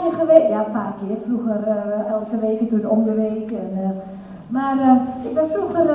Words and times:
keer 0.00 0.12
geweest. 0.12 0.48
Ja, 0.48 0.66
een 0.66 0.72
paar 0.72 0.94
keer. 1.00 1.16
Vroeger 1.26 1.60
uh, 1.68 2.10
elke 2.10 2.38
week 2.38 2.60
en 2.60 2.68
toen 2.68 2.86
om 2.86 3.04
de 3.04 3.14
week. 3.14 3.50
En, 3.50 3.70
uh, 3.78 3.88
maar 4.48 4.76
uh, 4.76 5.28
ik 5.28 5.34
ben 5.34 5.48
vroeger, 5.50 5.86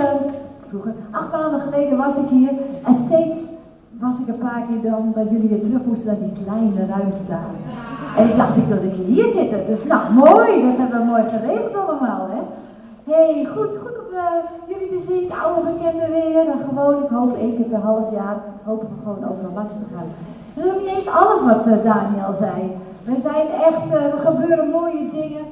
vroeger, 0.59 0.93
acht 1.11 1.31
maanden 1.31 1.59
geleden 1.59 1.97
was 1.97 2.17
ik 2.17 2.29
hier. 2.29 2.51
En 2.83 2.93
steeds 2.93 3.49
was 3.99 4.19
ik 4.19 4.27
een 4.27 4.37
paar 4.37 4.63
keer 4.67 4.91
dan 4.91 5.11
dat 5.15 5.29
jullie 5.29 5.49
weer 5.49 5.61
terug 5.61 5.85
moesten 5.85 6.07
naar 6.07 6.29
die 6.29 6.43
kleine 6.43 6.85
ruimte 6.85 7.21
daar. 7.27 7.55
En 8.17 8.29
ik 8.29 8.37
dacht, 8.37 8.57
ik 8.57 8.67
wilde 8.67 8.87
hier 8.87 9.27
zitten. 9.27 9.65
Dus 9.65 9.83
nou, 9.83 10.13
mooi. 10.13 10.61
Dat 10.67 10.77
hebben 10.77 10.99
we 10.99 11.05
mooi 11.05 11.23
geregeld 11.29 11.75
allemaal, 11.75 12.27
hè. 12.29 12.41
hey, 13.11 13.47
goed, 13.55 13.77
goed 13.77 13.97
om 13.99 14.07
jullie 14.67 14.89
te 14.89 15.05
zien. 15.09 15.31
Oude 15.43 15.71
bekenden 15.71 16.11
weer. 16.11 16.47
En 16.49 16.59
gewoon, 16.69 17.03
ik 17.03 17.09
hoop 17.09 17.37
één 17.37 17.55
keer 17.55 17.65
per 17.65 17.79
half 17.79 18.11
jaar, 18.11 18.37
hopen 18.63 18.87
we 18.87 19.01
gewoon 19.03 19.29
overal 19.31 19.53
langs 19.53 19.73
te 19.73 19.85
gaan. 19.93 20.07
Dat 20.53 20.65
is 20.65 20.71
ook 20.71 20.81
niet 20.81 20.95
eens 20.95 21.07
alles 21.07 21.41
wat 21.43 21.83
Daniel 21.83 22.33
zei. 22.33 22.77
We 23.07 23.17
zijn 23.17 23.47
echt, 23.69 23.87
uh, 23.93 24.13
er 24.13 24.19
gebeuren 24.25 24.69
mooie 24.69 25.07
dingen. 25.11 25.45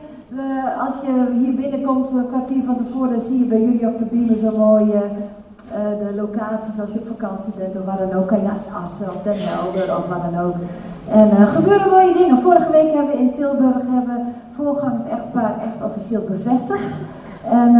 als 0.86 0.94
je 1.05 1.36
hier 1.41 1.55
binnenkomt, 1.55 2.12
een 2.12 2.27
kwartier 2.27 2.63
van 2.63 2.77
tevoren, 2.77 3.20
zie 3.22 3.40
je 3.40 3.46
bij 3.46 3.62
jullie 3.62 3.88
op 3.88 3.98
de 3.98 4.05
beamer 4.05 4.38
zo 4.38 4.58
mooie 4.58 4.94
uh, 4.94 6.08
de 6.08 6.16
locaties 6.16 6.80
als 6.80 6.91
je 6.94 6.99
op 6.99 7.08
vakantie 7.08 7.54
bent 7.58 7.76
of 7.77 7.86
waar 7.86 7.98
dan 7.98 8.13
ook. 8.13 8.27
Kan 8.27 8.38
je 8.38 8.44
naar 8.44 8.82
Assen 8.84 9.08
of 9.08 9.22
Den 9.22 9.38
Helder 9.38 9.98
of 9.98 10.08
waar 10.08 10.32
dan 10.32 10.41
ook. 10.46 10.55
En 11.10 11.38
er 11.40 11.48
gebeuren 11.48 11.90
mooie 11.90 12.13
dingen. 12.13 12.41
Vorige 12.41 12.72
week 12.72 12.91
hebben 12.91 13.12
we 13.12 13.22
in 13.22 13.34
Tilburg 13.34 13.82
hebben 13.88 14.34
voorgangers 14.52 15.04
echt 15.68 15.84
officieel 15.84 16.24
bevestigd. 16.27 16.94
En 17.49 17.72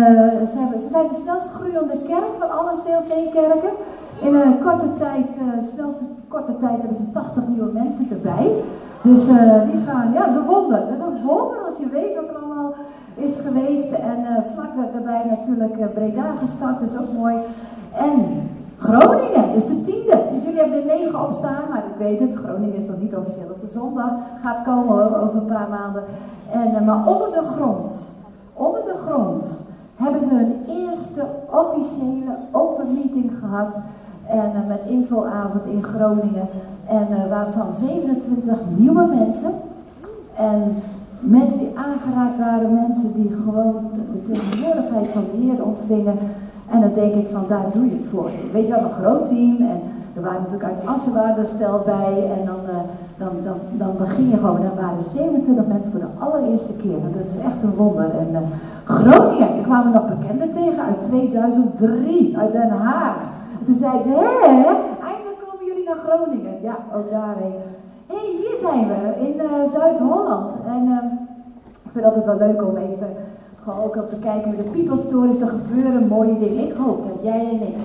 ze, 0.52 0.58
hebben, 0.58 0.80
ze, 0.80 0.90
zijn 0.90 1.08
de 1.08 1.20
snelst 1.24 1.50
groeiende 1.52 1.98
kerk 2.08 2.34
van 2.40 2.50
alle 2.58 2.72
CLC-kerken. 2.72 3.74
In 4.22 4.36
een 4.36 4.60
korte 4.64 4.94
tijd, 4.94 5.38
snelste 5.72 6.04
korte 6.28 6.58
tijd 6.58 6.78
hebben 6.78 6.98
ze 6.98 7.12
80 7.12 7.48
nieuwe 7.48 7.72
mensen 7.74 8.08
erbij. 8.12 8.64
Dus 9.02 9.28
uh, 9.28 9.62
die 9.72 9.82
gaan, 9.82 10.14
ja, 10.14 10.28
dat 10.28 10.46
wonder. 10.46 10.80
Dat 10.80 10.98
is 10.98 11.00
een 11.00 11.26
wonder 11.26 11.58
als 11.66 11.78
je 11.78 11.90
weet 11.90 12.16
wat 12.16 12.30
er 12.30 12.36
allemaal 12.36 12.74
is 13.16 13.38
geweest. 13.38 13.92
En 13.92 14.20
uh, 14.20 14.38
vlak 14.54 14.94
daarbij 14.94 15.24
natuurlijk 15.30 15.94
Breda 15.94 16.36
gestart, 16.40 16.82
is 16.82 16.98
ook 16.98 17.14
mooi. 17.18 17.36
En 17.94 18.50
Groningen 18.78 19.54
is 19.54 19.66
de 19.66 19.82
tiende. 19.82 20.24
Dus 20.34 20.44
jullie 20.44 20.60
hebben 20.60 20.80
er 20.80 20.86
negen 20.86 21.22
op 21.22 21.32
staan, 21.32 21.64
maar 21.70 21.84
ik 21.86 21.98
weet 21.98 22.20
het, 22.20 22.36
Groningen 22.36 22.76
is 22.76 22.88
nog 22.88 23.00
niet 23.00 23.16
officieel 23.16 23.50
op 23.50 23.62
de 23.62 23.68
zondag. 23.68 24.12
Gaat 24.42 24.64
komen 24.64 25.22
over 25.22 25.38
een 25.38 25.46
paar 25.46 25.70
maanden. 25.70 26.04
En, 26.52 26.86
maar 26.86 27.08
onder 27.08 27.32
de 27.32 27.44
grond, 27.56 28.12
onder 28.54 28.84
de 28.84 28.98
grond, 28.98 29.62
hebben 29.96 30.22
ze 30.22 30.36
hun 30.36 30.66
eerste 30.68 31.26
officiële 31.52 32.36
open 32.52 32.94
meeting 32.94 33.32
gehad. 33.40 33.82
En 34.28 34.68
met 34.68 34.82
infoavond 34.88 35.66
in 35.66 35.84
Groningen. 35.84 36.48
En 36.88 37.08
uh, 37.12 37.30
waarvan 37.30 37.74
27 37.74 38.58
nieuwe 38.76 39.06
mensen. 39.06 39.52
En 40.36 40.76
mensen 41.20 41.60
die 41.60 41.78
aangeraakt 41.78 42.38
waren, 42.38 42.74
mensen 42.74 43.14
die 43.14 43.36
gewoon 43.44 43.76
de, 44.12 44.22
tegenwoordigheid 44.22 45.08
van 45.08 45.24
de 45.32 45.38
Heer 45.38 45.64
ontvingen. 45.64 46.18
En 46.70 46.82
dan 46.82 46.94
denk 46.94 47.14
ik 47.14 47.28
van, 47.28 47.44
daar 47.48 47.66
doe 47.74 47.86
je 47.86 47.98
het 47.98 48.06
voor. 48.06 48.30
Weet 48.54 48.68
je 48.68 48.74
wel, 48.74 48.84
een 48.84 48.90
groot 48.90 49.28
team. 49.28 49.58
En 49.58 49.82
er 50.16 50.22
waren 50.22 50.42
natuurlijk 50.42 50.70
uit 50.70 50.86
Assen 50.86 51.46
stel 51.46 51.82
bij. 51.86 52.32
En 52.40 52.46
dan, 52.46 52.60
uh, 52.70 52.76
dan, 53.18 53.32
dan, 53.44 53.58
dan 53.72 53.98
begin 53.98 54.30
je 54.30 54.38
gewoon. 54.38 54.62
Dan 54.62 54.76
waren 54.76 55.04
27 55.04 55.68
mensen 55.68 55.92
voor 55.92 56.02
de 56.02 56.26
allereerste 56.26 56.74
keer. 56.74 56.98
dat 57.12 57.26
is 57.26 57.44
echt 57.44 57.64
een 57.64 57.76
wonder. 57.76 58.10
En 58.18 58.36
Groningen, 58.84 59.58
ik 59.58 59.64
kwam 59.64 59.92
nog 59.92 60.08
bekenden 60.08 60.52
tegen 60.52 60.84
uit 60.84 61.02
2003, 61.02 62.38
uit 62.38 62.52
Den 62.52 62.70
Haag. 62.70 63.18
En 63.60 63.66
toen 63.66 63.76
zeiden 63.76 64.04
ze, 64.04 64.10
hé, 64.10 64.66
naar 65.86 65.98
Groningen. 65.98 66.62
Ja, 66.62 66.78
ook 66.96 67.10
daarheen. 67.12 67.54
Hé, 68.08 68.16
hey, 68.16 68.36
hier 68.38 68.56
zijn 68.56 68.88
we 68.88 69.28
in 69.28 69.36
uh, 69.36 69.72
Zuid-Holland. 69.72 70.52
En 70.68 70.86
uh, 70.88 70.98
ik 71.84 71.92
vind 71.92 72.06
het 72.06 72.06
altijd 72.06 72.26
wel 72.26 72.48
leuk 72.48 72.64
om 72.64 72.78
even 72.78 73.10
gewoon 73.62 73.84
ook 73.84 73.96
op 73.96 74.10
te 74.10 74.20
kijken 74.20 74.50
met 74.50 74.66
de 74.66 74.72
People 74.72 74.98
Stories. 74.98 75.42
Er 75.42 75.48
gebeuren 75.48 76.08
mooie 76.08 76.38
dingen. 76.40 76.68
Ik 76.68 76.74
hoop 76.74 77.04
dat 77.04 77.24
jij 77.24 77.50
en 77.50 77.68
ik, 77.68 77.76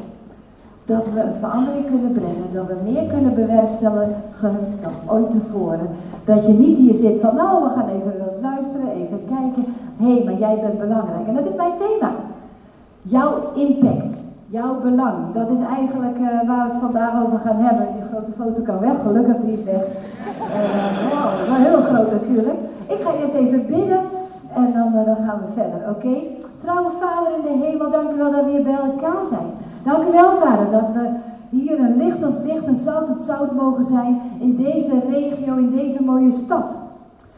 dat 0.85 1.11
we 1.11 1.21
een 1.21 1.35
verandering 1.35 1.87
kunnen 1.87 2.13
brengen. 2.13 2.53
Dat 2.53 2.67
we 2.67 2.91
meer 2.91 3.07
kunnen 3.07 3.35
bewerkstelligen 3.35 4.57
dan 4.81 4.93
ooit 5.07 5.31
tevoren. 5.31 5.89
Dat 6.25 6.47
je 6.47 6.53
niet 6.53 6.77
hier 6.77 6.95
zit 6.95 7.21
van, 7.21 7.35
nou, 7.35 7.63
we 7.63 7.71
gaan 7.71 7.89
even 7.89 8.41
luisteren, 8.41 8.91
even 8.91 9.25
kijken. 9.29 9.65
Hé, 9.97 10.15
hey, 10.15 10.25
maar 10.25 10.39
jij 10.39 10.59
bent 10.61 10.79
belangrijk. 10.79 11.27
En 11.27 11.35
dat 11.35 11.47
is 11.47 11.55
mijn 11.55 11.73
thema. 11.79 12.13
Jouw 13.03 13.53
impact 13.55 14.30
Jouw 14.53 14.81
belang, 14.81 15.33
dat 15.33 15.51
is 15.51 15.61
eigenlijk 15.61 16.19
uh, 16.19 16.49
waar 16.49 16.67
we 16.67 16.73
het 16.73 16.81
vandaag 16.81 17.25
over 17.25 17.39
gaan 17.39 17.57
hebben. 17.57 17.87
Die 17.95 18.09
grote 18.11 18.33
foto 18.39 18.63
kan 18.63 18.79
weg, 18.79 19.03
gelukkig 19.03 19.37
die 19.45 19.65
weg. 19.65 19.85
Uh, 20.57 21.49
wel 21.49 21.61
heel 21.69 21.83
groot 21.83 22.11
natuurlijk. 22.11 22.59
Ik 22.87 23.01
ga 23.01 23.11
eerst 23.21 23.35
even 23.35 23.67
bidden 23.67 24.01
en 24.55 24.73
dan, 24.73 24.95
uh, 24.95 25.05
dan 25.05 25.17
gaan 25.17 25.41
we 25.45 25.53
verder, 25.53 25.81
oké? 25.89 26.07
Okay? 26.07 26.37
Trouwe 26.59 26.91
Vader 27.01 27.33
in 27.37 27.43
de 27.43 27.65
hemel, 27.65 27.91
dank 27.91 28.11
u 28.11 28.17
wel 28.17 28.31
dat 28.31 28.45
we 28.45 28.51
hier 28.51 28.63
bij 28.63 28.79
elkaar 28.91 29.25
zijn. 29.25 29.51
Dank 29.85 30.09
u 30.09 30.13
wel, 30.13 30.31
Vader, 30.31 30.71
dat 30.71 30.91
we 30.93 31.09
hier 31.51 31.79
een 31.79 31.97
lichtend 31.97 32.45
licht 32.45 32.67
en 32.67 32.75
zoutend 32.75 33.21
zout 33.21 33.53
mogen 33.53 33.85
zijn 33.85 34.21
in 34.39 34.57
deze 34.57 35.01
regio, 35.11 35.57
in 35.57 35.71
deze 35.71 36.03
mooie 36.03 36.31
stad. 36.31 36.79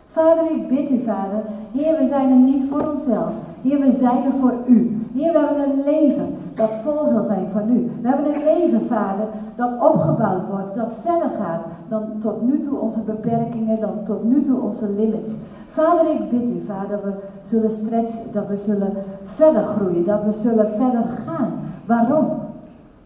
Vader, 0.06 0.50
ik 0.50 0.68
bid 0.68 0.90
u, 0.90 1.02
Vader. 1.02 1.42
Heer, 1.72 1.98
we 1.98 2.06
zijn 2.06 2.30
er 2.30 2.36
niet 2.36 2.64
voor 2.70 2.88
onszelf. 2.88 3.32
Heer, 3.62 3.80
we 3.80 3.92
zijn 3.92 4.24
er 4.24 4.32
voor 4.32 4.54
u. 4.66 5.06
Heer, 5.14 5.32
we 5.32 5.38
hebben 5.38 5.70
een 5.70 5.82
leven 5.84 6.36
dat 6.54 6.74
vol 6.74 7.06
zal 7.06 7.22
zijn 7.22 7.46
van 7.50 7.70
u. 7.70 7.90
We 8.02 8.08
hebben 8.08 8.34
een 8.34 8.44
leven, 8.44 8.86
Vader, 8.86 9.26
dat 9.56 9.72
opgebouwd 9.80 10.46
wordt, 10.46 10.74
dat 10.74 10.92
verder 11.00 11.30
gaat 11.40 11.64
dan 11.88 12.02
tot 12.18 12.42
nu 12.42 12.60
toe 12.60 12.78
onze 12.78 13.04
beperkingen, 13.04 13.80
dan 13.80 14.04
tot 14.04 14.24
nu 14.24 14.42
toe 14.42 14.60
onze 14.60 14.90
limits. 14.90 15.34
Vader, 15.68 16.10
ik 16.10 16.28
bid 16.28 16.50
u, 16.50 16.60
Vader, 16.66 17.00
we 17.04 17.12
zullen 17.42 17.70
stretchen, 17.70 18.32
dat 18.32 18.46
we 18.46 18.56
zullen 18.56 18.92
verder 19.22 19.62
groeien, 19.62 20.04
dat 20.04 20.24
we 20.24 20.32
zullen 20.32 20.68
verder 20.68 21.04
gaan. 21.26 21.52
Waarom? 21.86 22.26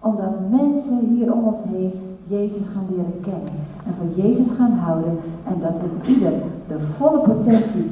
Omdat 0.00 0.40
mensen 0.50 0.98
hier 0.98 1.32
om 1.32 1.46
ons 1.46 1.62
heen 1.62 1.92
Jezus 2.22 2.68
gaan 2.68 2.86
leren 2.90 3.20
kennen 3.20 3.52
en 3.86 3.94
van 3.94 4.22
Jezus 4.22 4.50
gaan 4.50 4.72
houden 4.72 5.18
en 5.44 5.60
dat 5.60 5.78
in 5.78 6.14
ieder 6.14 6.32
de 6.68 6.78
volle 6.78 7.18
potentie 7.18 7.90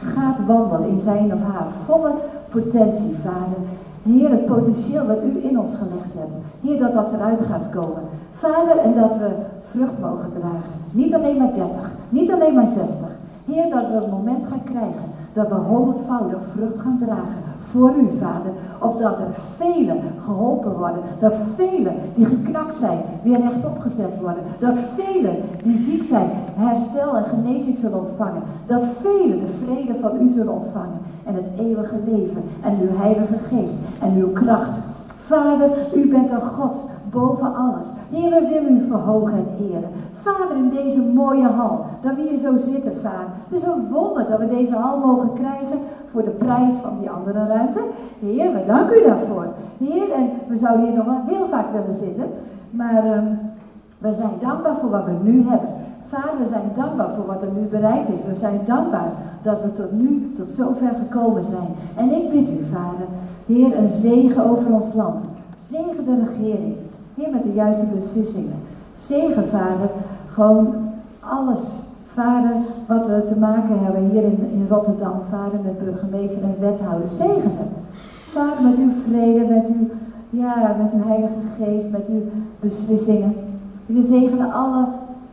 gaat 0.00 0.46
wandelen 0.46 0.88
in 0.88 1.00
zijn 1.00 1.32
of 1.32 1.42
haar 1.42 1.70
volle 1.84 2.12
potentie, 2.50 3.14
Vader. 3.14 3.58
Heer, 4.02 4.30
het 4.30 4.46
potentieel 4.46 5.06
wat 5.06 5.22
u 5.22 5.44
in 5.48 5.58
ons 5.58 5.74
gelegd 5.74 6.14
hebt. 6.14 6.34
Heer, 6.60 6.78
dat 6.78 6.92
dat 6.92 7.12
eruit 7.12 7.42
gaat 7.42 7.70
komen. 7.70 8.02
Vader, 8.30 8.76
en 8.76 8.94
dat 8.94 9.16
we 9.16 9.28
vrucht 9.64 9.98
mogen 9.98 10.30
dragen. 10.30 10.74
Niet 10.90 11.14
alleen 11.14 11.36
maar 11.36 11.54
30, 11.54 11.94
niet 12.08 12.32
alleen 12.32 12.54
maar 12.54 12.66
60. 12.66 13.08
Heer, 13.44 13.70
dat 13.70 13.86
we 13.86 13.94
een 13.94 14.10
moment 14.10 14.44
gaan 14.44 14.64
krijgen 14.64 15.04
dat 15.32 15.48
we 15.48 15.54
honderdvoudig 15.54 16.40
vrucht 16.52 16.80
gaan 16.80 16.98
dragen 16.98 17.42
voor 17.60 17.94
u, 17.96 18.08
Vader. 18.18 18.52
Opdat 18.78 19.18
er 19.18 19.34
velen 19.56 20.00
geholpen 20.24 20.76
worden. 20.76 21.02
Dat 21.18 21.38
velen 21.56 21.94
die 22.14 22.24
geknakt 22.24 22.74
zijn 22.74 23.00
weer 23.22 23.40
rechtop 23.40 23.80
gezet 23.80 24.20
worden. 24.20 24.42
Dat 24.58 24.78
velen 24.78 25.36
die 25.62 25.76
ziek 25.76 26.02
zijn 26.02 26.30
herstel 26.54 27.16
en 27.16 27.24
genezing 27.24 27.78
zullen 27.78 27.98
ontvangen. 27.98 28.42
Dat 28.66 28.86
velen 29.00 29.38
de 29.38 29.52
vrede 29.64 29.94
van 30.00 30.22
u 30.22 30.28
zullen 30.28 30.52
ontvangen. 30.52 30.98
En 31.24 31.34
het 31.34 31.50
eeuwige 31.58 31.96
leven 32.04 32.42
en 32.62 32.78
uw 32.80 32.96
heilige 32.96 33.38
geest 33.38 33.76
en 34.00 34.14
uw 34.14 34.32
kracht. 34.32 34.78
Vader, 35.32 35.70
u 35.94 36.08
bent 36.08 36.30
een 36.30 36.42
God 36.42 36.84
boven 37.10 37.54
alles. 37.54 37.92
Heer, 38.10 38.30
we 38.30 38.48
willen 38.48 38.76
u 38.76 38.86
verhogen 38.86 39.34
en 39.34 39.66
eren. 39.70 39.90
Vader, 40.12 40.56
in 40.56 40.70
deze 40.70 41.00
mooie 41.00 41.46
hal, 41.46 41.84
dat 42.00 42.14
we 42.14 42.22
hier 42.22 42.38
zo 42.38 42.56
zitten, 42.56 42.96
Vader. 42.96 43.26
Het 43.48 43.62
is 43.62 43.66
een 43.66 43.88
wonder 43.90 44.26
dat 44.28 44.38
we 44.38 44.46
deze 44.46 44.74
hal 44.74 44.98
mogen 44.98 45.32
krijgen 45.32 45.78
voor 46.06 46.24
de 46.24 46.30
prijs 46.30 46.74
van 46.74 46.98
die 47.00 47.10
andere 47.10 47.46
ruimte. 47.46 47.80
Heer, 48.20 48.52
we 48.52 48.64
danken 48.66 48.98
u 48.98 49.02
daarvoor. 49.02 49.46
Heer, 49.78 50.12
en 50.12 50.30
we 50.48 50.56
zouden 50.56 50.86
hier 50.86 50.96
nog 50.96 51.06
heel 51.26 51.46
vaak 51.48 51.72
willen 51.72 51.94
zitten, 51.94 52.24
maar 52.70 53.16
um, 53.16 53.38
we 53.98 54.12
zijn 54.12 54.34
dankbaar 54.40 54.76
voor 54.76 54.90
wat 54.90 55.04
we 55.04 55.14
nu 55.22 55.48
hebben. 55.48 55.68
Vader, 56.06 56.38
we 56.38 56.46
zijn 56.46 56.70
dankbaar 56.74 57.10
voor 57.10 57.26
wat 57.26 57.42
er 57.42 57.52
nu 57.56 57.66
bereikt 57.66 58.08
is. 58.08 58.24
We 58.28 58.34
zijn 58.34 58.60
dankbaar 58.64 59.12
dat 59.42 59.62
we 59.62 59.72
tot 59.72 59.92
nu, 59.92 60.32
tot 60.34 60.48
zover 60.48 60.92
gekomen 60.98 61.44
zijn. 61.44 61.68
En 61.96 62.10
ik 62.10 62.30
bid 62.30 62.50
u, 62.50 62.64
Vader, 62.72 63.06
Heer, 63.52 63.78
een 63.78 63.88
zegen 63.88 64.50
over 64.50 64.72
ons 64.72 64.94
land. 64.94 65.24
Zegen 65.58 66.04
de 66.04 66.24
regering. 66.24 66.74
Heer, 67.14 67.30
met 67.30 67.42
de 67.42 67.52
juiste 67.52 67.86
beslissingen. 67.94 68.54
Zegen, 68.92 69.46
Vader, 69.46 69.90
gewoon 70.28 70.74
alles. 71.20 71.60
Vader, 72.06 72.52
wat 72.86 73.06
we 73.06 73.24
te 73.28 73.38
maken 73.38 73.78
hebben 73.78 74.10
hier 74.10 74.22
in, 74.22 74.50
in 74.52 74.66
Rotterdam, 74.68 75.20
Vader, 75.30 75.60
met 75.64 75.84
burgemeester 75.84 76.42
en 76.42 76.56
wethouder. 76.60 77.08
Zegen 77.08 77.50
ze. 77.50 77.62
Vader, 78.32 78.62
met 78.62 78.78
uw 78.78 78.90
vrede, 78.90 79.54
met 79.54 79.66
uw, 79.66 79.88
ja, 80.30 80.76
met 80.82 80.92
uw 80.92 81.08
heilige 81.08 81.40
geest, 81.58 81.92
met 81.92 82.08
uw 82.08 82.22
beslissingen. 82.60 83.34
We 83.86 84.02
zegenen 84.02 84.52
alle 84.52 84.86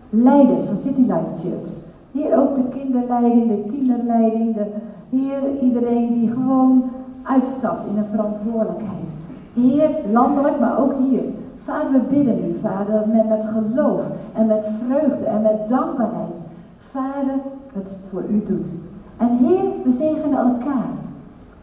leiders 0.09 0.63
van 0.63 0.77
City 0.77 1.01
Life 1.01 1.47
Church. 1.47 1.69
Hier 2.11 2.39
ook 2.39 2.55
de 2.55 2.69
kinderleiding, 2.69 3.47
de 3.47 3.65
tienerleiding, 3.65 4.55
de 4.55 4.65
Heer, 5.09 5.61
iedereen 5.61 6.13
die 6.13 6.31
gewoon 6.31 6.83
uitstapt 7.29 7.87
in 7.87 7.97
een 7.97 8.05
verantwoordelijkheid. 8.05 9.11
Heer, 9.53 9.89
landelijk, 10.11 10.59
maar 10.59 10.79
ook 10.79 10.93
hier. 11.09 11.23
Vader, 11.57 11.91
we 11.91 11.99
bidden 11.99 12.49
u, 12.49 12.53
Vader, 12.53 13.07
met, 13.07 13.29
met 13.29 13.45
geloof 13.45 14.01
en 14.33 14.45
met 14.45 14.69
vreugde 14.85 15.25
en 15.25 15.41
met 15.41 15.67
dankbaarheid. 15.67 16.35
Vader, 16.79 17.35
het 17.73 17.95
voor 18.09 18.23
u 18.29 18.43
doet. 18.45 18.67
En 19.17 19.37
Heer, 19.37 19.63
we 19.83 19.91
zegenen 19.91 20.37
elkaar. 20.37 20.91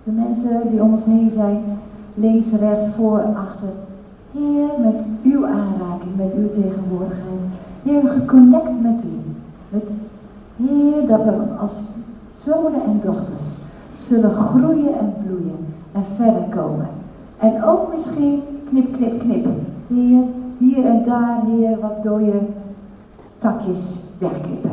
De 0.04 0.10
mensen 0.10 0.68
die 0.68 0.82
om 0.82 0.92
ons 0.92 1.04
heen 1.04 1.30
zijn, 1.30 1.62
links, 2.14 2.52
rechts, 2.52 2.88
voor, 2.94 3.22
achter. 3.36 3.68
Heer, 4.32 4.68
met 4.80 5.04
uw 5.22 5.46
aanraking, 5.46 6.16
met 6.16 6.34
uw 6.34 6.48
tegenwoordigheid. 6.48 7.42
Heer, 7.82 8.08
geconnect 8.08 8.82
met 8.82 9.04
u. 9.04 9.34
Met, 9.68 9.90
Heer, 10.56 11.06
dat 11.06 11.24
we 11.24 11.32
als 11.58 11.94
zonen 12.32 12.82
en 12.84 13.00
dochters 13.02 13.55
zullen 14.06 14.32
groeien 14.32 14.98
en 14.98 15.14
bloeien 15.24 15.66
en 15.92 16.04
verder 16.16 16.42
komen. 16.42 16.88
En 17.38 17.64
ook 17.64 17.92
misschien 17.92 18.42
knip, 18.68 18.92
knip, 18.92 19.20
knip. 19.20 19.46
Heer, 19.86 20.22
hier 20.58 20.86
en 20.86 21.02
daar, 21.04 21.40
Heer, 21.46 21.78
wat 21.80 22.02
dode 22.02 22.40
takjes 23.38 24.00
wegknippen. 24.18 24.70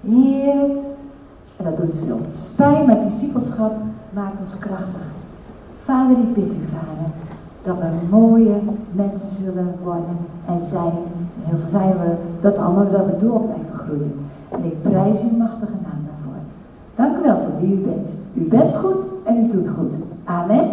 Heer, 0.00 0.70
en 1.56 1.64
dat 1.64 1.76
doet 1.76 1.92
ze 1.92 2.16
Spijt 2.34 2.86
met 2.86 3.02
discipelschap 3.02 3.72
maakt 4.10 4.40
ons 4.40 4.58
krachtig. 4.58 5.00
Vader, 5.76 6.18
ik 6.18 6.34
bid 6.34 6.54
u, 6.54 6.58
Vader, 6.58 7.10
dat 7.62 7.76
we 7.78 8.16
mooie 8.16 8.54
mensen 8.92 9.28
zullen 9.28 9.74
worden 9.82 10.16
en 10.46 10.60
zijn. 10.60 10.92
Heel 11.42 11.58
veel 11.58 11.68
zijn 11.68 11.92
we 11.92 12.14
dat 12.40 12.58
allemaal, 12.58 12.88
dat 12.88 13.06
we 13.06 13.16
door 13.16 13.40
blijven 13.40 13.74
groeien. 13.74 14.14
En 14.48 14.64
ik 14.64 14.82
prijs 14.82 15.22
uw 15.22 15.36
machtige 15.36 15.72
naam 15.72 16.06
daarvoor. 16.06 16.40
Dank 16.94 17.16
u 17.16 17.22
wel 17.22 17.36
u 17.62 18.44
bent. 18.48 18.74
Goed 18.74 19.04
en 19.24 19.44
u 19.44 19.46
doet 19.48 19.68
goed. 19.68 19.96
Amen. 20.24 20.68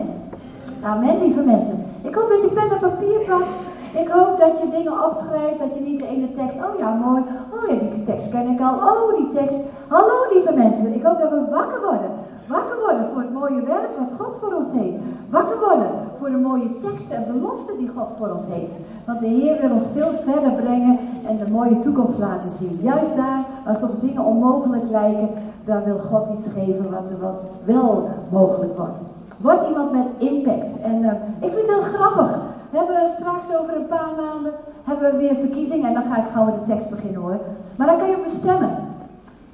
Amen, 0.83 1.19
lieve 1.21 1.41
mensen. 1.41 1.83
Ik 2.01 2.15
hoop 2.15 2.30
dat 2.30 2.41
je 2.41 2.47
pen 2.47 2.71
en 2.71 2.80
papier 2.80 3.19
pakt. 3.27 3.56
Ik 3.94 4.07
hoop 4.07 4.38
dat 4.39 4.59
je 4.59 4.69
dingen 4.69 5.06
opschrijft, 5.06 5.59
dat 5.59 5.74
je 5.74 5.80
niet 5.80 6.00
de 6.00 6.07
ene 6.07 6.31
tekst, 6.31 6.57
oh 6.57 6.80
ja, 6.80 6.94
mooi, 6.94 7.21
oh 7.53 7.69
ja, 7.69 7.75
die 7.94 8.03
tekst 8.03 8.30
ken 8.30 8.50
ik 8.50 8.62
al, 8.62 8.75
oh 8.75 9.18
die 9.18 9.30
tekst. 9.30 9.57
Hallo 9.88 10.13
lieve 10.31 10.53
mensen, 10.53 10.94
ik 10.94 11.03
hoop 11.03 11.19
dat 11.19 11.30
we 11.30 11.45
wakker 11.50 11.81
worden. 11.81 12.12
Wakker 12.47 12.80
worden 12.86 13.07
voor 13.12 13.21
het 13.21 13.33
mooie 13.33 13.62
werk 13.62 13.89
wat 14.00 14.13
God 14.19 14.36
voor 14.39 14.53
ons 14.53 14.71
heeft. 14.71 14.97
Wakker 15.29 15.59
worden 15.59 15.91
voor 16.15 16.29
de 16.29 16.38
mooie 16.38 16.79
teksten 16.79 17.15
en 17.15 17.33
beloften 17.33 17.77
die 17.77 17.89
God 17.95 18.09
voor 18.18 18.29
ons 18.29 18.45
heeft. 18.47 18.75
Want 19.06 19.19
de 19.19 19.27
Heer 19.27 19.62
wil 19.62 19.71
ons 19.71 19.88
veel 19.94 20.12
verder 20.24 20.51
brengen 20.51 21.00
en 21.27 21.38
de 21.38 21.51
mooie 21.51 21.79
toekomst 21.79 22.19
laten 22.19 22.51
zien. 22.51 22.79
Juist 22.81 23.15
daar, 23.15 23.75
soms 23.75 24.00
dingen 24.00 24.24
onmogelijk 24.24 24.89
lijken, 24.89 25.29
daar 25.63 25.83
wil 25.83 25.98
God 25.98 26.30
iets 26.38 26.48
geven 26.48 26.92
wat, 26.92 27.12
wat 27.21 27.50
wel 27.63 28.10
mogelijk 28.31 28.77
wordt. 28.77 29.00
Wordt 29.38 29.68
iemand 29.68 29.92
met 29.92 30.07
impact. 30.18 30.81
En 30.81 31.04
uh, 31.04 31.12
ik 31.39 31.54
vind 31.54 31.68
het 31.68 31.75
heel 31.75 31.94
grappig. 31.94 32.39
We 32.69 32.77
hebben 32.77 33.07
straks 33.07 33.57
over 33.57 33.75
een 33.75 33.88
paar 33.88 34.12
maanden 34.18 34.51
hebben 34.83 35.12
we 35.12 35.18
weer 35.18 35.36
verkiezingen. 35.36 35.88
En 35.88 35.94
dan 35.94 36.04
ga 36.04 36.18
ik 36.18 36.31
gauw 36.33 36.45
met 36.45 36.54
de 36.54 36.71
tekst 36.71 36.89
beginnen 36.89 37.21
hoor. 37.21 37.39
Maar 37.75 37.88
dan 37.88 37.98
kan 37.98 38.10
je 38.10 38.18
op 38.18 38.27
stemmen. 38.27 38.69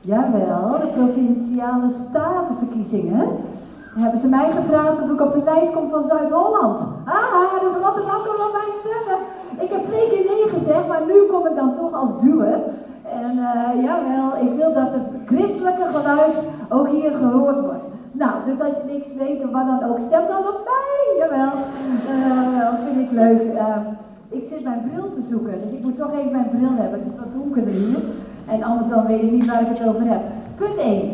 Jawel, 0.01 0.79
de 0.79 0.91
provinciale 0.95 1.89
statenverkiezingen. 1.89 3.27
Dan 3.93 4.03
hebben 4.03 4.19
ze 4.19 4.27
mij 4.27 4.51
gevraagd 4.51 5.01
of 5.01 5.09
ik 5.09 5.21
op 5.21 5.31
de 5.31 5.43
lijst 5.43 5.71
kom 5.71 5.89
van 5.89 6.03
Zuid-Holland. 6.03 6.79
Ah, 7.05 7.53
dus 7.61 7.83
Rotterdam 7.83 8.21
kan 8.23 8.37
wel 8.37 8.51
bij 8.51 8.71
stemmen. 8.79 9.19
Ik 9.59 9.69
heb 9.69 9.83
twee 9.83 10.07
keer 10.07 10.25
nee 10.31 10.47
gezegd, 10.47 10.87
maar 10.87 11.01
nu 11.05 11.13
kom 11.31 11.47
ik 11.47 11.55
dan 11.55 11.73
toch 11.73 11.93
als 11.93 12.21
duwer. 12.21 12.59
En 13.11 13.37
uh, 13.37 13.83
jawel, 13.83 14.45
ik 14.45 14.55
wil 14.55 14.73
dat 14.73 14.93
het 14.93 15.07
christelijke 15.25 15.85
geluid 15.93 16.43
ook 16.69 16.87
hier 16.87 17.11
gehoord 17.11 17.59
wordt. 17.61 17.83
Nou, 18.11 18.31
dus 18.45 18.59
als 18.61 18.73
je 18.77 18.93
niks 18.93 19.15
weet 19.15 19.43
of 19.43 19.51
wat 19.51 19.65
dan 19.65 19.83
ook, 19.89 19.99
stem 19.99 20.27
dan 20.27 20.47
op 20.47 20.61
mij. 20.65 21.17
Jawel, 21.17 21.51
uh, 22.09 22.59
dat 22.59 22.79
vind 22.85 22.99
ik 23.05 23.11
leuk. 23.11 23.41
Uh, 23.53 23.75
ik 24.29 24.45
zit 24.45 24.63
mijn 24.63 24.89
bril 24.91 25.09
te 25.09 25.21
zoeken, 25.21 25.61
dus 25.61 25.71
ik 25.71 25.83
moet 25.83 25.97
toch 25.97 26.13
even 26.13 26.31
mijn 26.31 26.49
bril 26.49 26.75
hebben. 26.75 26.99
Het 26.99 27.11
is 27.13 27.19
wat 27.19 27.33
donkerder 27.33 27.73
hier. 27.73 27.99
En 28.47 28.63
anders 28.63 28.89
dan 28.89 29.05
weet 29.05 29.21
ik 29.21 29.31
niet 29.31 29.45
waar 29.45 29.61
ik 29.61 29.77
het 29.77 29.87
over 29.87 30.05
heb. 30.05 30.21
Punt 30.55 30.77
1. 30.77 31.11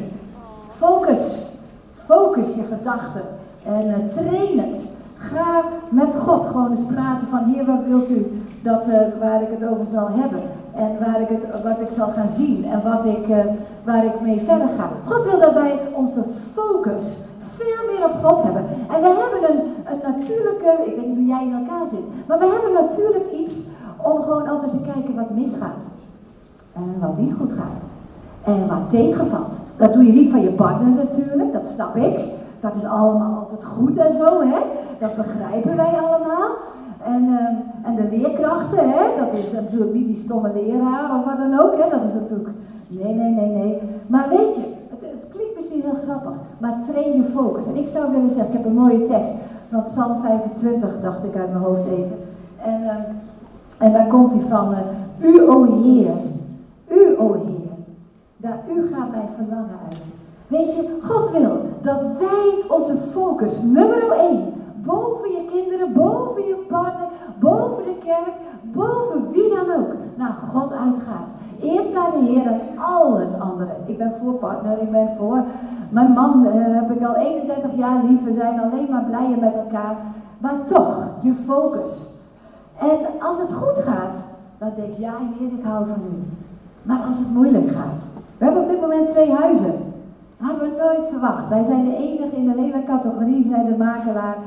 Focus. 0.70 1.54
Focus 1.94 2.56
je 2.56 2.64
gedachten. 2.64 3.22
En 3.66 4.10
train 4.10 4.60
het. 4.60 4.86
Ga 5.18 5.64
met 5.90 6.16
God 6.16 6.46
gewoon 6.46 6.70
eens 6.70 6.86
praten 6.86 7.28
van, 7.28 7.44
Heer, 7.44 7.66
wat 7.66 7.84
wilt 7.88 8.10
u 8.10 8.42
dat, 8.62 8.86
waar 9.20 9.42
ik 9.42 9.50
het 9.60 9.70
over 9.70 9.86
zal 9.86 10.10
hebben? 10.10 10.42
En 10.75 10.92
waar 11.00 11.22
ik 11.22 11.30
het, 11.30 11.45
wat 11.63 11.81
ik 11.81 11.89
zal 11.89 12.07
gaan 12.07 12.27
zien 12.27 12.66
en 12.66 12.83
wat 12.83 13.06
ik, 13.06 13.27
uh, 13.27 13.38
waar 13.83 14.06
ik 14.06 14.22
mee 14.22 14.39
verder 14.39 14.68
ga. 14.68 14.89
God 15.06 15.24
wil 15.24 15.39
dat 15.39 15.54
wij 15.54 15.80
onze 15.94 16.24
focus 16.54 17.27
veel 17.56 17.94
meer 17.94 18.06
op 18.06 18.25
God 18.25 18.44
hebben. 18.44 18.66
En 18.94 19.01
we 19.01 19.07
hebben 19.22 19.50
een, 19.50 19.62
een 19.92 20.00
natuurlijke, 20.12 20.83
ik 20.86 20.95
weet 20.95 21.07
niet 21.07 21.18
hoe 21.18 21.25
jij 21.25 21.44
in 21.44 21.54
elkaar 21.54 21.86
zit, 21.86 22.27
maar 22.27 22.39
we 22.39 22.45
hebben 22.45 22.83
natuurlijk 22.83 23.31
iets 23.31 23.63
om 23.98 24.22
gewoon 24.22 24.48
altijd 24.48 24.72
te 24.72 24.92
kijken 24.92 25.16
wat 25.16 25.30
misgaat. 25.30 25.83
En 26.74 26.95
wat 27.00 27.18
niet 27.18 27.33
goed 27.33 27.54
gaat. 27.54 27.83
En 28.44 28.68
wat 28.68 28.89
tegenvalt. 28.89 29.60
Dat 29.77 29.94
doe 29.94 30.06
je 30.06 30.12
niet 30.12 30.31
van 30.31 30.42
je 30.42 30.51
partner 30.51 30.89
natuurlijk, 30.89 31.54
dat 31.54 31.68
snap 31.68 31.95
ik. 31.95 32.19
Dat 32.60 32.75
is 32.75 32.86
allemaal 32.86 33.40
altijd 33.40 33.63
goed 33.66 33.98
en 33.98 34.16
zo, 34.16 34.42
hè? 34.42 34.60
Dat 35.00 35.16
begrijpen 35.16 35.75
wij 35.75 35.94
allemaal. 36.00 36.50
En, 37.06 37.24
uh, 37.24 37.90
en 37.90 37.96
de 37.96 38.18
leerkrachten, 38.18 38.90
hè? 38.90 39.04
dat 39.19 39.34
is 39.34 39.52
natuurlijk 39.52 39.94
niet 39.94 40.07
die 40.07 40.16
stomme 40.16 40.52
leraar 40.54 41.18
of 41.18 41.25
wat 41.25 41.38
dan 41.38 41.60
ook. 41.60 41.74
Hè? 41.78 41.90
Dat 41.90 42.04
is 42.04 42.13
natuurlijk. 42.13 42.50
Nee, 42.88 43.13
nee, 43.13 43.31
nee, 43.31 43.50
nee. 43.50 43.81
Maar 44.07 44.30
weet 44.30 44.56
je, 44.56 44.62
het, 44.90 45.28
klinkt 45.30 45.56
misschien 45.56 45.81
heel 45.81 46.00
grappig, 46.04 46.31
maar 46.57 46.80
train 46.92 47.16
je 47.16 47.24
focus. 47.24 47.68
En 47.68 47.75
ik 47.75 47.88
zou 47.88 48.12
willen 48.12 48.30
zeggen, 48.30 48.48
ik 48.48 48.58
heb 48.58 48.66
een 48.66 48.74
mooie 48.74 49.01
tekst 49.01 49.34
van 49.69 49.84
Psalm 49.84 50.22
25, 50.22 51.01
dacht 51.01 51.24
ik 51.24 51.36
uit 51.36 51.51
mijn 51.51 51.63
hoofd 51.63 51.86
even. 51.86 52.18
En, 52.63 52.81
uh, 52.81 52.92
en 53.78 53.94
daar 53.94 54.08
komt 54.08 54.34
hij 54.34 54.42
van: 54.42 54.72
uh, 54.72 55.30
U, 55.30 55.50
o 55.50 55.81
Heer, 55.81 56.16
U, 56.88 57.18
o 57.18 57.34
Heer, 57.34 57.72
daar 58.38 58.60
U 58.69 58.94
gaat 58.94 59.12
mijn 59.12 59.30
verlangen 59.36 59.80
uit. 59.90 60.06
Weet 60.57 60.74
je, 60.75 60.98
God 61.02 61.31
wil 61.31 61.62
dat 61.81 62.02
wij 62.19 62.63
onze 62.68 62.96
focus, 62.98 63.62
nummer 63.62 64.12
1, 64.12 64.54
boven 64.75 65.31
je 65.31 65.46
kinderen, 65.52 65.94
boven 65.94 66.48
je 66.48 66.66
partner, 66.68 67.07
boven 67.40 67.84
de 67.84 67.98
kerk, 68.06 68.34
boven 68.62 69.31
wie 69.31 69.50
dan 69.50 69.75
ook, 69.75 69.94
naar 70.16 70.34
God 70.54 70.72
uitgaat. 70.72 71.31
Eerst 71.62 71.94
naar 71.94 72.12
de 72.12 72.25
Heer 72.25 72.48
en 72.48 72.62
al 72.78 73.18
het 73.18 73.40
andere. 73.40 73.69
Ik 73.86 73.98
ben 73.98 74.13
voor 74.22 74.34
partner, 74.34 74.81
ik 74.81 74.92
ben 74.92 75.10
voor. 75.18 75.44
Mijn 75.90 76.12
man 76.12 76.46
uh, 76.46 76.52
heb 76.56 76.92
ik 76.92 77.08
al 77.08 77.16
31 77.16 77.75
jaar 77.75 78.04
lief. 78.04 78.24
We 78.24 78.34
zijn 78.34 78.60
alleen 78.60 78.88
maar 78.90 79.04
blijer 79.04 79.40
met 79.40 79.56
elkaar. 79.56 79.96
Maar 80.38 80.63
toch, 80.63 81.10
je 81.22 81.34
focus. 81.34 82.12
En 82.80 82.98
als 83.19 83.39
het 83.39 83.53
goed 83.53 83.77
gaat, 83.77 84.18
dan 84.58 84.72
denk 84.75 84.91
ik, 84.91 84.98
ja 84.98 85.13
Heer, 85.39 85.51
ik 85.58 85.63
hou 85.63 85.88
van 85.88 86.01
u. 86.13 86.24
Maar 86.82 87.01
als 87.08 87.18
het 87.18 87.34
moeilijk 87.34 87.70
gaat. 87.70 88.06
We 88.38 88.46
hebben 88.46 88.62
op 88.62 88.70
dit 88.70 88.82
moment 88.82 89.10
twee 89.10 89.32
huizen. 89.34 89.94
Nooit 90.86 91.06
verwacht. 91.12 91.50
Wij 91.50 91.63
zijn 91.63 91.84
de 91.84 91.96
enige 91.96 92.36
in 92.36 92.46
de 92.46 92.62
hele 92.62 92.84
categorie, 92.86 93.48
zijn 93.50 93.65
de 93.65 93.77
makelaar, 93.77 94.38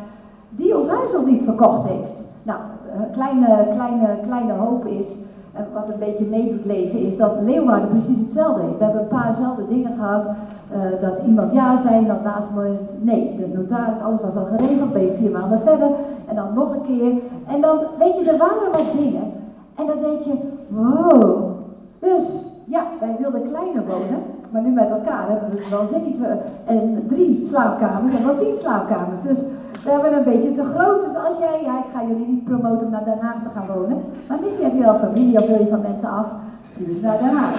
die 0.50 0.76
ons 0.76 0.88
huis 0.88 1.12
nog 1.12 1.26
niet 1.26 1.42
verkocht 1.42 1.88
heeft. 1.88 2.24
Nou, 2.42 2.58
een 2.92 3.10
kleine, 3.10 3.66
kleine, 3.74 4.06
kleine 4.26 4.52
hoop 4.52 4.86
is, 4.86 5.18
en 5.52 5.66
wat 5.74 5.88
een 5.88 5.98
beetje 5.98 6.24
mee 6.24 6.48
doet 6.50 6.64
leven, 6.64 6.98
is 6.98 7.16
dat 7.16 7.40
Leeuwarden 7.40 7.88
precies 7.88 8.20
hetzelfde 8.20 8.62
heeft. 8.62 8.78
We 8.78 8.84
hebben 8.84 9.02
een 9.02 9.08
paar 9.08 9.34
zelfde 9.34 9.68
dingen 9.68 9.94
gehad. 9.96 10.24
Uh, 10.24 11.00
dat 11.00 11.26
iemand 11.26 11.52
ja 11.52 11.76
zei, 11.76 12.06
dan 12.06 12.22
laatst 12.24 12.54
moment 12.54 13.04
nee. 13.04 13.36
De 13.36 13.58
notaris, 13.58 14.00
alles 14.00 14.22
was 14.22 14.36
al 14.36 14.44
geregeld, 14.44 14.92
ben 14.92 15.02
je 15.02 15.14
vier 15.14 15.30
maanden 15.30 15.60
verder. 15.60 15.88
En 16.28 16.34
dan 16.34 16.54
nog 16.54 16.74
een 16.74 16.82
keer. 16.82 17.12
En 17.46 17.60
dan, 17.60 17.78
weet 17.98 18.18
je, 18.18 18.30
er 18.30 18.38
waren 18.38 18.72
wat 18.72 18.92
dingen. 18.96 19.32
En 19.74 19.86
dan 19.86 19.98
denk 20.00 20.20
je, 20.20 20.34
wow. 20.68 21.50
Dus, 21.98 22.52
ja, 22.68 22.82
wij 23.00 23.16
wilden 23.18 23.42
kleiner 23.42 23.86
wonen. 23.86 24.22
Maar 24.50 24.62
nu 24.62 24.70
met 24.70 24.90
elkaar 24.90 25.28
hebben 25.28 25.50
we 25.50 25.68
wel 25.70 25.86
zeven 25.86 26.40
en 26.64 27.04
drie 27.06 27.46
slaapkamers 27.46 28.12
en 28.12 28.24
wel 28.24 28.34
tien 28.34 28.56
slaapkamers. 28.56 29.22
Dus 29.22 29.38
we 29.84 29.90
hebben 29.90 30.16
een 30.16 30.24
beetje 30.24 30.52
te 30.52 30.64
groot. 30.64 31.04
Dus 31.04 31.16
als 31.16 31.38
jij, 31.38 31.62
ja, 31.62 31.78
ik 31.78 31.90
ga 31.94 32.02
jullie 32.08 32.26
niet 32.26 32.44
promoten 32.44 32.86
om 32.86 32.92
naar 32.92 33.04
Den 33.04 33.18
Haag 33.18 33.42
te 33.42 33.48
gaan 33.48 33.66
wonen. 33.74 34.02
Maar 34.28 34.38
misschien 34.42 34.64
heb 34.64 34.74
je 34.74 34.80
wel 34.80 34.98
familie 34.98 35.40
of 35.40 35.46
wil 35.46 35.58
je 35.58 35.68
van 35.68 35.80
mensen 35.80 36.08
af. 36.08 36.32
Stuur 36.62 36.94
ze 36.94 37.00
naar 37.00 37.18
Den 37.18 37.36
Haag. 37.36 37.54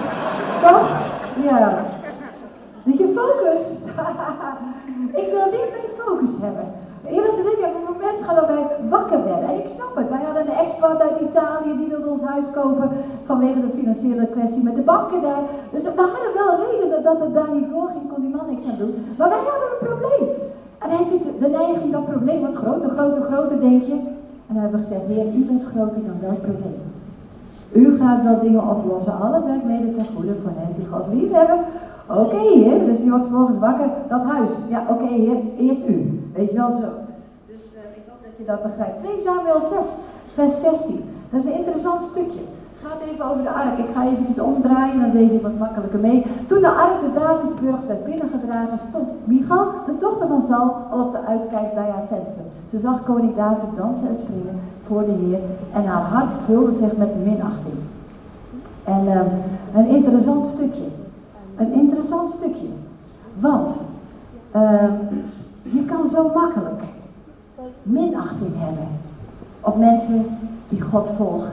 Toch? 0.62 0.88
Ja. 1.44 1.84
Dus 2.82 2.96
je 2.98 3.12
focus. 3.16 3.84
ik 5.22 5.30
wil 5.30 5.44
niet 5.44 5.70
mijn 5.70 5.92
focus 5.98 6.30
hebben. 6.40 6.64
Eerlijk 7.16 7.36
te 7.38 7.46
denken, 7.48 7.66
op 7.68 7.76
een 7.78 7.92
moment 7.94 8.20
gaan 8.26 8.46
wij 8.52 8.64
wakker 8.94 9.20
werden. 9.30 9.48
En 9.50 9.58
ik 9.62 9.68
snap 9.76 9.92
het. 10.00 10.08
Wij 10.14 10.24
hadden 10.26 10.42
een 10.46 10.62
export 10.64 11.00
uit 11.06 11.20
Italië, 11.28 11.72
die 11.80 11.90
wilde 11.92 12.10
ons 12.14 12.24
huis 12.32 12.46
kopen 12.58 12.88
vanwege 13.30 13.60
de 13.60 13.76
financiële 13.78 14.26
kwestie 14.26 14.62
met 14.62 14.76
de 14.76 14.86
banken 14.92 15.20
daar. 15.26 15.42
Dus 15.72 15.82
we 15.82 16.08
hadden 16.14 16.32
wel 16.40 16.52
redenen 16.64 17.02
dat 17.02 17.20
het 17.20 17.34
daar 17.34 17.52
niet 17.58 17.68
doorging, 17.74 18.04
kon 18.12 18.22
die 18.24 18.34
man 18.36 18.46
niks 18.48 18.64
aan 18.68 18.80
doen. 18.82 18.94
Maar 19.18 19.30
wij 19.34 19.42
hadden 19.48 19.68
een 19.72 19.86
probleem. 19.88 20.24
En 20.84 20.88
je 20.90 21.18
de 21.38 21.48
neiging 21.48 21.92
dat 21.92 22.10
probleem 22.12 22.40
wat 22.40 22.54
groter, 22.54 22.90
groter, 22.90 23.22
groter, 23.22 23.60
denk 23.60 23.82
je. 23.82 23.96
En 24.46 24.52
dan 24.54 24.62
hebben 24.62 24.80
we 24.80 24.86
gezegd, 24.86 25.06
Heer, 25.06 25.26
u 25.38 25.44
bent 25.44 25.64
groter 25.64 26.02
dan 26.08 26.18
dat 26.20 26.40
probleem. 26.40 26.80
U 27.72 27.98
gaat 27.98 28.24
dat 28.24 28.40
dingen 28.40 28.68
oplossen. 28.68 29.20
Alles 29.20 29.44
werkt 29.44 29.64
mede 29.64 29.92
ten 29.92 30.06
goede 30.14 30.34
voor 30.42 30.52
hen 30.54 30.74
die 30.76 30.86
God 30.86 31.04
lief 31.12 31.32
hebben. 31.32 31.58
Oké, 32.08 32.20
okay, 32.20 32.46
heer. 32.46 32.86
Dus 32.86 32.98
je 33.02 33.10
wordt 33.10 33.30
morgens 33.30 33.58
wakker. 33.58 33.86
Dat 34.08 34.22
huis. 34.22 34.50
Ja, 34.68 34.82
oké, 34.88 35.06
heer. 35.06 35.36
Eerst 35.58 35.88
u. 35.88 36.19
Weet 36.34 36.50
je 36.50 36.56
wel 36.56 36.70
zo. 36.70 36.88
Dus 37.46 37.62
uh, 37.74 37.96
ik 37.96 38.02
hoop 38.08 38.22
dat 38.22 38.36
je 38.36 38.44
dat 38.44 38.62
begrijpt. 38.62 38.98
2 38.98 39.18
Samuel 39.18 39.60
6, 39.60 39.70
vers 40.32 40.60
16. 40.60 41.04
Dat 41.30 41.40
is 41.40 41.46
een 41.46 41.58
interessant 41.58 42.02
stukje. 42.02 42.40
gaat 42.82 43.00
even 43.12 43.30
over 43.30 43.42
de 43.42 43.50
ark. 43.50 43.78
Ik 43.78 43.94
ga 43.94 44.06
eventjes 44.06 44.38
omdraaien, 44.38 45.00
dan 45.00 45.10
deze 45.10 45.40
wat 45.40 45.58
makkelijker 45.58 46.00
mee. 46.00 46.26
Toen 46.46 46.60
de 46.60 46.70
ark 46.70 47.00
de 47.00 47.10
Davidsburg 47.12 47.86
werd 47.86 48.04
binnengedragen, 48.04 48.78
stond 48.78 49.08
Michal, 49.24 49.66
de 49.86 49.96
dochter 49.98 50.28
van 50.28 50.42
Sal, 50.42 50.76
al 50.90 51.04
op 51.04 51.12
de 51.12 51.20
uitkijk 51.26 51.74
bij 51.74 51.90
haar 51.90 52.06
venster. 52.08 52.42
Ze 52.68 52.78
zag 52.78 53.04
koning 53.04 53.36
David 53.36 53.76
dansen 53.76 54.08
en 54.08 54.16
springen 54.16 54.60
voor 54.82 55.04
de 55.04 55.12
Heer 55.12 55.40
en 55.72 55.84
haar 55.84 56.02
hart 56.02 56.30
vulde 56.44 56.72
zich 56.72 56.96
met 56.96 57.24
minachting. 57.24 57.78
En 58.84 59.08
um, 59.08 59.28
een 59.74 59.86
interessant 59.86 60.46
stukje. 60.46 60.84
Een 61.56 61.72
interessant 61.72 62.30
stukje. 62.30 62.68
Want 63.38 63.80
um, 64.56 65.29
je 65.62 65.84
kan 65.84 66.08
zo 66.08 66.32
makkelijk 66.34 66.82
minachting 67.82 68.52
hebben 68.54 68.88
op 69.60 69.76
mensen 69.76 70.24
die 70.68 70.80
God 70.80 71.08
volgen. 71.08 71.52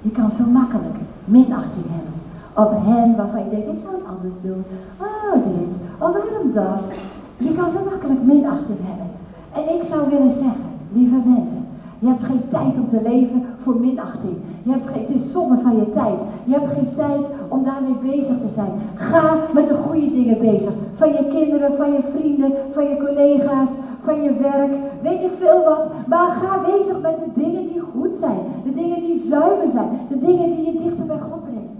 Je 0.00 0.10
kan 0.10 0.30
zo 0.30 0.44
makkelijk 0.46 0.96
minachting 1.24 1.84
hebben 1.88 2.20
op 2.54 2.70
hen 2.84 3.16
waarvan 3.16 3.44
je 3.44 3.50
denkt, 3.50 3.68
ik 3.68 3.78
zou 3.78 3.94
het 3.94 4.06
anders 4.06 4.34
doen. 4.42 4.64
Oh, 4.96 5.32
dit. 5.32 5.76
Oh, 5.98 6.12
waarom 6.12 6.52
dat? 6.52 6.92
Je 7.36 7.54
kan 7.54 7.70
zo 7.70 7.78
makkelijk 7.90 8.22
minachting 8.22 8.78
hebben. 8.82 9.10
En 9.52 9.74
ik 9.76 9.82
zou 9.82 10.10
willen 10.10 10.30
zeggen, 10.30 10.70
lieve 10.92 11.22
mensen, 11.24 11.66
je 12.00 12.06
hebt 12.06 12.22
geen 12.22 12.48
tijd 12.48 12.78
om 12.78 12.88
te 12.88 13.02
leven 13.02 13.44
voor 13.56 13.80
minachting. 13.80 14.36
Je 14.62 14.70
hebt 14.70 14.86
geen, 14.86 15.06
het 15.06 15.14
is 15.14 15.32
zonde 15.32 15.60
van 15.62 15.76
je 15.76 15.88
tijd. 15.88 16.18
Je 16.44 16.52
hebt 16.52 16.72
geen 16.72 16.92
tijd 16.94 17.26
om 17.48 17.64
daarmee 17.64 18.14
bezig 18.14 18.40
te 18.40 18.48
zijn. 18.48 18.70
Ga 18.94 19.36
met 19.54 19.68
de 19.68 19.74
goede 19.74 20.10
dingen 20.10 20.38
bezig. 20.38 20.72
Van 20.94 21.08
je 21.08 21.26
kinderen, 21.28 21.76
van 21.76 21.92
je 21.92 22.02
vrienden, 22.16 22.52
van 22.70 22.84
je 22.84 22.96
collega's, 22.96 23.70
van 24.00 24.22
je 24.22 24.32
werk. 24.34 24.72
Weet 25.02 25.22
ik 25.22 25.32
veel 25.38 25.64
wat. 25.64 25.90
Maar 26.06 26.30
ga 26.30 26.60
bezig 26.76 27.00
met 27.00 27.16
de 27.16 27.40
dingen 27.40 27.66
die 27.66 27.80
goed 27.80 28.14
zijn. 28.14 28.38
De 28.64 28.72
dingen 28.72 29.00
die 29.00 29.22
zuiver 29.22 29.68
zijn. 29.68 29.88
De 30.08 30.18
dingen 30.18 30.50
die 30.50 30.64
je 30.64 30.82
dichter 30.82 31.06
bij 31.06 31.18
God 31.18 31.42
brengen. 31.42 31.78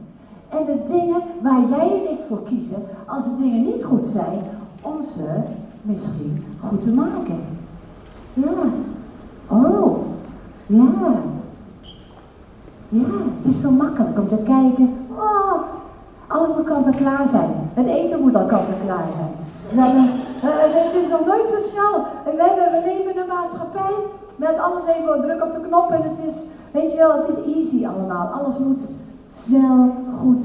En 0.49 0.65
de 0.65 0.93
dingen 0.93 1.21
waar 1.43 1.61
jij 1.69 1.91
en 1.91 2.13
ik 2.13 2.19
voor 2.29 2.43
kiezen, 2.43 2.83
als 3.07 3.25
de 3.25 3.43
dingen 3.43 3.65
niet 3.65 3.85
goed 3.85 4.07
zijn, 4.07 4.39
om 4.83 5.03
ze 5.03 5.41
misschien 5.83 6.45
goed 6.59 6.83
te 6.83 6.93
maken. 6.93 7.41
Ja. 8.35 8.51
Oh, 9.51 9.97
ja. 10.71 11.13
Ja, 12.89 13.09
het 13.37 13.47
is 13.47 13.61
zo 13.61 13.71
makkelijk 13.71 14.19
om 14.19 14.29
te 14.29 14.37
kijken. 14.37 14.95
Oh, 15.11 15.63
alles 16.27 16.49
moet 16.57 16.67
kant-en-klaar 16.67 17.29
zijn. 17.29 17.51
Het 17.75 17.87
eten 17.87 18.21
moet 18.21 18.35
al 18.35 18.47
kant-en-klaar 18.47 19.11
zijn. 19.11 19.33
Uh, 20.45 20.85
het 20.85 20.95
is 20.95 21.11
nog 21.11 21.27
nooit 21.27 21.49
zo 21.49 21.71
snel. 21.71 22.05
We, 22.25 22.43
hebben, 22.43 22.71
we 22.73 22.81
leven 22.85 23.15
in 23.15 23.21
een 23.21 23.27
maatschappij 23.27 23.95
met 24.37 24.59
alles 24.59 24.85
even 24.87 25.21
druk 25.21 25.45
op 25.45 25.53
de 25.53 25.61
knop 25.61 25.91
en 25.91 26.03
het 26.03 26.33
is, 26.33 26.43
weet 26.71 26.91
je 26.91 26.97
wel, 26.97 27.17
het 27.17 27.29
is 27.29 27.55
easy 27.55 27.87
allemaal. 27.87 28.27
Alles 28.27 28.59
moet 28.59 28.91
snel, 29.33 29.95
goed. 30.21 30.45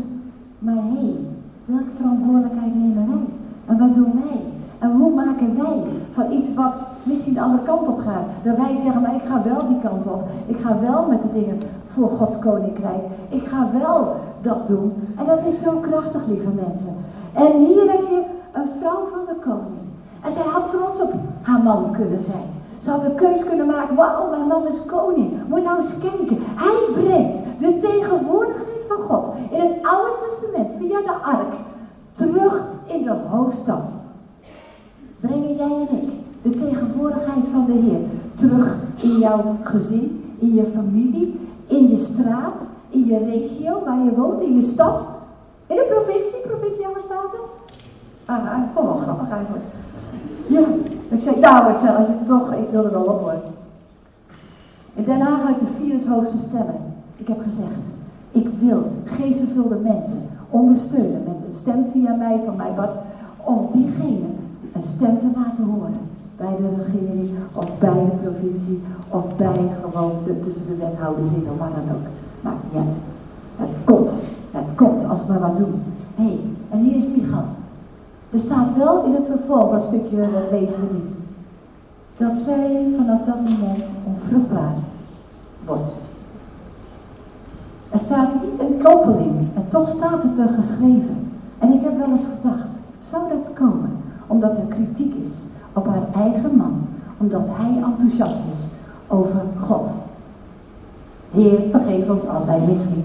Maar 0.60 0.76
hé, 0.76 1.00
hey, 1.00 1.18
welke 1.66 1.92
verantwoordelijkheid 1.98 2.76
nemen 2.76 3.08
wij? 3.08 3.26
En 3.66 3.78
wat 3.78 3.96
doen 3.96 4.22
wij? 4.24 4.55
En 4.86 4.92
hoe 4.92 5.14
maken 5.14 5.58
wij 5.58 5.84
van 6.12 6.32
iets 6.32 6.54
wat 6.54 6.88
misschien 7.04 7.34
de 7.34 7.42
andere 7.42 7.64
kant 7.64 7.88
op 7.88 8.00
gaat? 8.00 8.28
Dat 8.44 8.58
wij 8.58 8.76
zeggen, 8.76 9.02
maar 9.02 9.16
ik 9.16 9.22
ga 9.28 9.42
wel 9.44 9.68
die 9.68 9.80
kant 9.80 10.08
op. 10.08 10.24
Ik 10.46 10.60
ga 10.60 10.80
wel 10.80 11.06
met 11.06 11.22
de 11.22 11.32
dingen 11.32 11.60
voor 11.86 12.10
Gods 12.10 12.40
koninkrijk. 12.40 13.04
Ik 13.30 13.46
ga 13.46 13.70
wel 13.80 14.16
dat 14.42 14.68
doen. 14.68 14.94
En 15.18 15.26
dat 15.26 15.46
is 15.46 15.62
zo 15.62 15.78
krachtig, 15.80 16.26
lieve 16.28 16.50
mensen. 16.50 16.96
En 17.34 17.66
hier 17.66 17.92
heb 17.92 18.02
je 18.10 18.24
een 18.52 18.68
vrouw 18.80 19.06
van 19.06 19.26
de 19.26 19.36
koning. 19.42 19.86
En 20.24 20.32
zij 20.32 20.44
had 20.44 20.70
trots 20.70 21.02
op 21.02 21.14
haar 21.42 21.64
man 21.64 21.92
kunnen 21.92 22.22
zijn. 22.22 22.50
Ze 22.80 22.92
had 22.92 23.04
een 23.04 23.16
keus 23.16 23.46
kunnen 23.46 23.68
maken. 23.68 23.96
Wauw, 23.96 24.30
mijn 24.30 24.48
man 24.48 24.68
is 24.68 24.86
koning. 24.86 25.32
Moet 25.48 25.64
nou 25.64 25.78
eens 25.78 26.00
kijken. 26.00 26.38
Hij 26.56 27.04
brengt 27.04 27.38
de 27.60 27.78
tegenwoordigheid 27.78 28.84
van 28.88 28.98
God 28.98 29.30
in 29.52 29.60
het 29.60 29.76
Oude 29.82 30.12
Testament 30.28 30.72
via 30.78 31.02
de 31.02 31.16
ark 31.22 31.54
terug 32.14 32.64
in 32.86 33.04
de 33.04 33.16
hoofdstad 33.30 34.04
brengen 35.26 35.56
jij 35.56 35.88
en 35.90 36.02
ik 36.02 36.10
de 36.42 36.50
tegenwoordigheid 36.50 37.48
van 37.48 37.66
de 37.66 37.72
Heer 37.72 38.00
terug 38.34 38.78
in 39.02 39.18
jouw 39.18 39.56
gezin, 39.64 40.36
in 40.40 40.54
je 40.54 40.66
familie, 40.66 41.40
in 41.68 41.90
je 41.90 41.98
straat, 41.98 42.66
in 42.90 43.06
je 43.06 43.18
regio 43.18 43.84
waar 43.84 44.04
je 44.04 44.16
woont, 44.16 44.42
in 44.42 44.56
je 44.56 44.62
stad, 44.62 45.08
in 45.68 45.76
de 45.76 45.86
provincie, 45.88 46.48
provinciale 46.48 47.00
staten. 47.00 47.40
Ah, 48.26 48.64
ik 48.64 48.70
vond 48.74 48.88
wel 48.88 48.96
grappig 48.96 49.30
eigenlijk. 49.30 49.64
Ja, 50.48 50.60
ik 51.10 51.20
zei, 51.20 51.40
nou, 51.40 51.72
ik 51.72 51.78
zei, 51.78 51.98
als 51.98 52.08
je 52.08 52.26
toch, 52.26 52.54
ik 52.54 52.70
wilde 52.70 52.90
wel 52.90 53.04
op 53.04 53.22
hoor. 53.22 53.44
En 54.96 55.04
daarna 55.06 55.38
ga 55.38 55.50
ik 55.50 55.60
de 55.60 55.74
vier 55.78 56.10
hoogste 56.10 56.38
stemmen. 56.38 56.94
Ik 57.18 57.28
heb 57.28 57.42
gezegd, 57.42 57.86
ik 58.32 58.48
wil 58.60 58.92
geestvervulde 59.06 59.76
mensen 59.76 60.30
ondersteunen 60.50 61.24
met 61.26 61.36
een 61.48 61.56
stem 61.56 61.86
via 61.92 62.16
mij, 62.16 62.42
van 62.46 62.56
mij, 62.56 62.74
wat, 62.76 62.90
om 63.44 63.68
diegene 63.72 64.28
een 64.76 64.82
stem 64.82 65.20
te 65.20 65.30
laten 65.36 65.64
horen. 65.64 66.00
Bij 66.38 66.56
de 66.58 66.84
regering, 66.84 67.30
of 67.54 67.78
bij 67.80 68.06
de 68.06 68.12
provincie, 68.22 68.82
of 69.10 69.36
bij 69.36 69.72
gewoon 69.82 70.12
de, 70.26 70.40
tussen 70.40 70.68
de 70.68 70.76
wethouders 70.76 71.32
in, 71.32 71.50
of 71.52 71.58
waar 71.58 71.70
dan 71.70 71.96
ook. 71.96 72.06
Maakt 72.42 72.64
niet 72.64 72.82
uit. 72.82 72.98
Het 73.56 73.84
komt. 73.84 74.14
Het 74.52 74.76
komt 74.76 75.06
als 75.06 75.26
we 75.26 75.32
maar 75.32 75.40
wat 75.40 75.58
doen. 75.58 75.82
Hé, 76.16 76.24
hey, 76.24 76.40
en 76.70 76.80
hier 76.80 76.96
is 76.96 77.08
Michal. 77.16 77.46
Er 78.30 78.40
staat 78.40 78.78
wel 78.78 79.06
in 79.06 79.14
het 79.14 79.26
vervolg, 79.26 79.72
dat 79.72 79.84
stukje, 79.84 80.18
dat 80.18 80.52
lezen 80.52 80.80
we 80.80 80.94
niet. 80.94 81.14
Dat 82.18 82.38
zij 82.38 82.94
vanaf 82.98 83.22
dat 83.22 83.36
moment 83.36 83.86
onvruchtbaar 84.06 84.74
wordt. 85.66 85.94
Er 87.90 88.00
staat 88.00 88.30
niet 88.44 88.60
een 88.60 88.82
koppeling, 88.84 89.48
en 89.56 89.68
toch 89.68 89.90
staat 89.90 90.24
het 90.24 90.40
er 90.40 90.50
geschreven. 90.50 91.32
En 91.60 91.74
ik 91.74 91.82
heb 91.82 91.98
wel 91.98 92.10
eens 92.10 92.26
gedacht, 92.36 92.70
zou 93.00 93.30
dat 93.30 93.54
komen? 93.54 94.05
Omdat 94.28 94.58
er 94.58 94.66
kritiek 94.66 95.14
is 95.14 95.40
op 95.74 95.88
haar 95.88 96.24
eigen 96.24 96.56
man, 96.56 96.88
omdat 97.18 97.48
hij 97.52 97.84
enthousiast 97.84 98.44
is 98.54 98.68
over 99.08 99.42
God. 99.60 99.94
Heer, 101.32 101.60
vergeef 101.72 102.10
ons 102.10 102.28
als 102.28 102.46
wij 102.46 102.60
misschien 102.68 103.04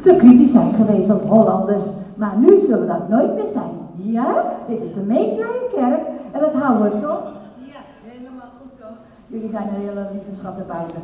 te 0.00 0.16
kritisch 0.18 0.52
zijn 0.52 0.72
geweest 0.74 1.10
als 1.10 1.20
Hollanders, 1.20 1.84
maar 2.16 2.36
nu 2.38 2.58
zullen 2.58 2.80
we 2.80 2.86
dat 2.86 3.08
nooit 3.08 3.34
meer 3.34 3.46
zijn. 3.46 3.70
Ja, 3.94 4.44
dit 4.66 4.82
is 4.82 4.92
de 4.92 5.00
meest 5.00 5.34
blije 5.34 5.68
kerk 5.74 6.06
en 6.32 6.40
dat 6.40 6.52
houden 6.52 6.92
we 6.92 7.00
toch? 7.00 7.22
Ja, 7.56 7.80
helemaal 8.02 8.48
goed 8.60 8.80
toch? 8.80 8.96
Jullie 9.26 9.48
zijn 9.48 9.68
een 9.68 9.80
hele 9.80 10.06
lieve 10.12 10.40
schatten 10.40 10.64
buiten. 10.66 11.00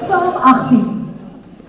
Psalm 0.00 0.34
18, 0.34 1.08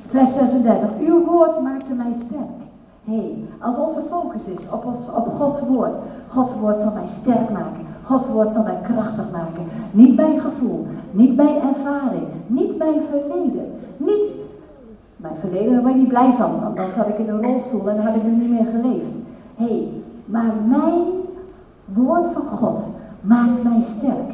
vers 0.07 0.33
36. 0.33 0.89
Uw 0.99 1.25
woord 1.25 1.61
maakte 1.61 1.93
mij 1.93 2.13
sterk 2.13 2.66
hey, 3.07 3.45
als 3.59 3.77
onze 3.77 4.01
focus 4.09 4.45
is 4.45 4.69
op, 4.71 4.85
ons, 4.85 4.99
op 5.15 5.33
Gods 5.39 5.67
woord, 5.67 5.95
Gods 6.27 6.59
woord 6.59 6.77
zal 6.77 6.93
mij 6.93 7.07
sterk 7.07 7.49
maken. 7.49 7.85
Gods 8.03 8.27
woord 8.27 8.49
zal 8.49 8.63
mij 8.63 8.79
krachtig 8.83 9.31
maken. 9.31 9.63
Niet 9.91 10.15
mijn 10.15 10.39
gevoel, 10.39 10.87
niet 11.11 11.35
mijn 11.35 11.61
ervaring, 11.61 12.27
niet 12.47 12.77
mijn 12.77 13.01
verleden. 13.01 13.71
Niet 13.97 14.35
mijn 15.15 15.35
verleden, 15.35 15.73
daar 15.73 15.81
ben 15.81 15.91
ik 15.91 15.97
niet 15.97 16.07
blij 16.07 16.33
van, 16.33 16.61
want 16.61 16.77
dan 16.77 16.91
zat 16.91 17.07
ik 17.07 17.17
in 17.17 17.29
een 17.29 17.43
rolstoel 17.43 17.89
en 17.89 18.05
had 18.05 18.15
ik 18.15 18.23
nu 18.23 18.31
niet 18.31 18.49
meer 18.49 18.65
geleefd. 18.65 19.13
Hé, 19.55 20.03
maar 20.25 20.53
mijn 20.67 21.03
woord 21.85 22.27
van 22.27 22.45
God 22.45 22.87
maakt 23.21 23.63
mij 23.63 23.81
sterk. 23.81 24.33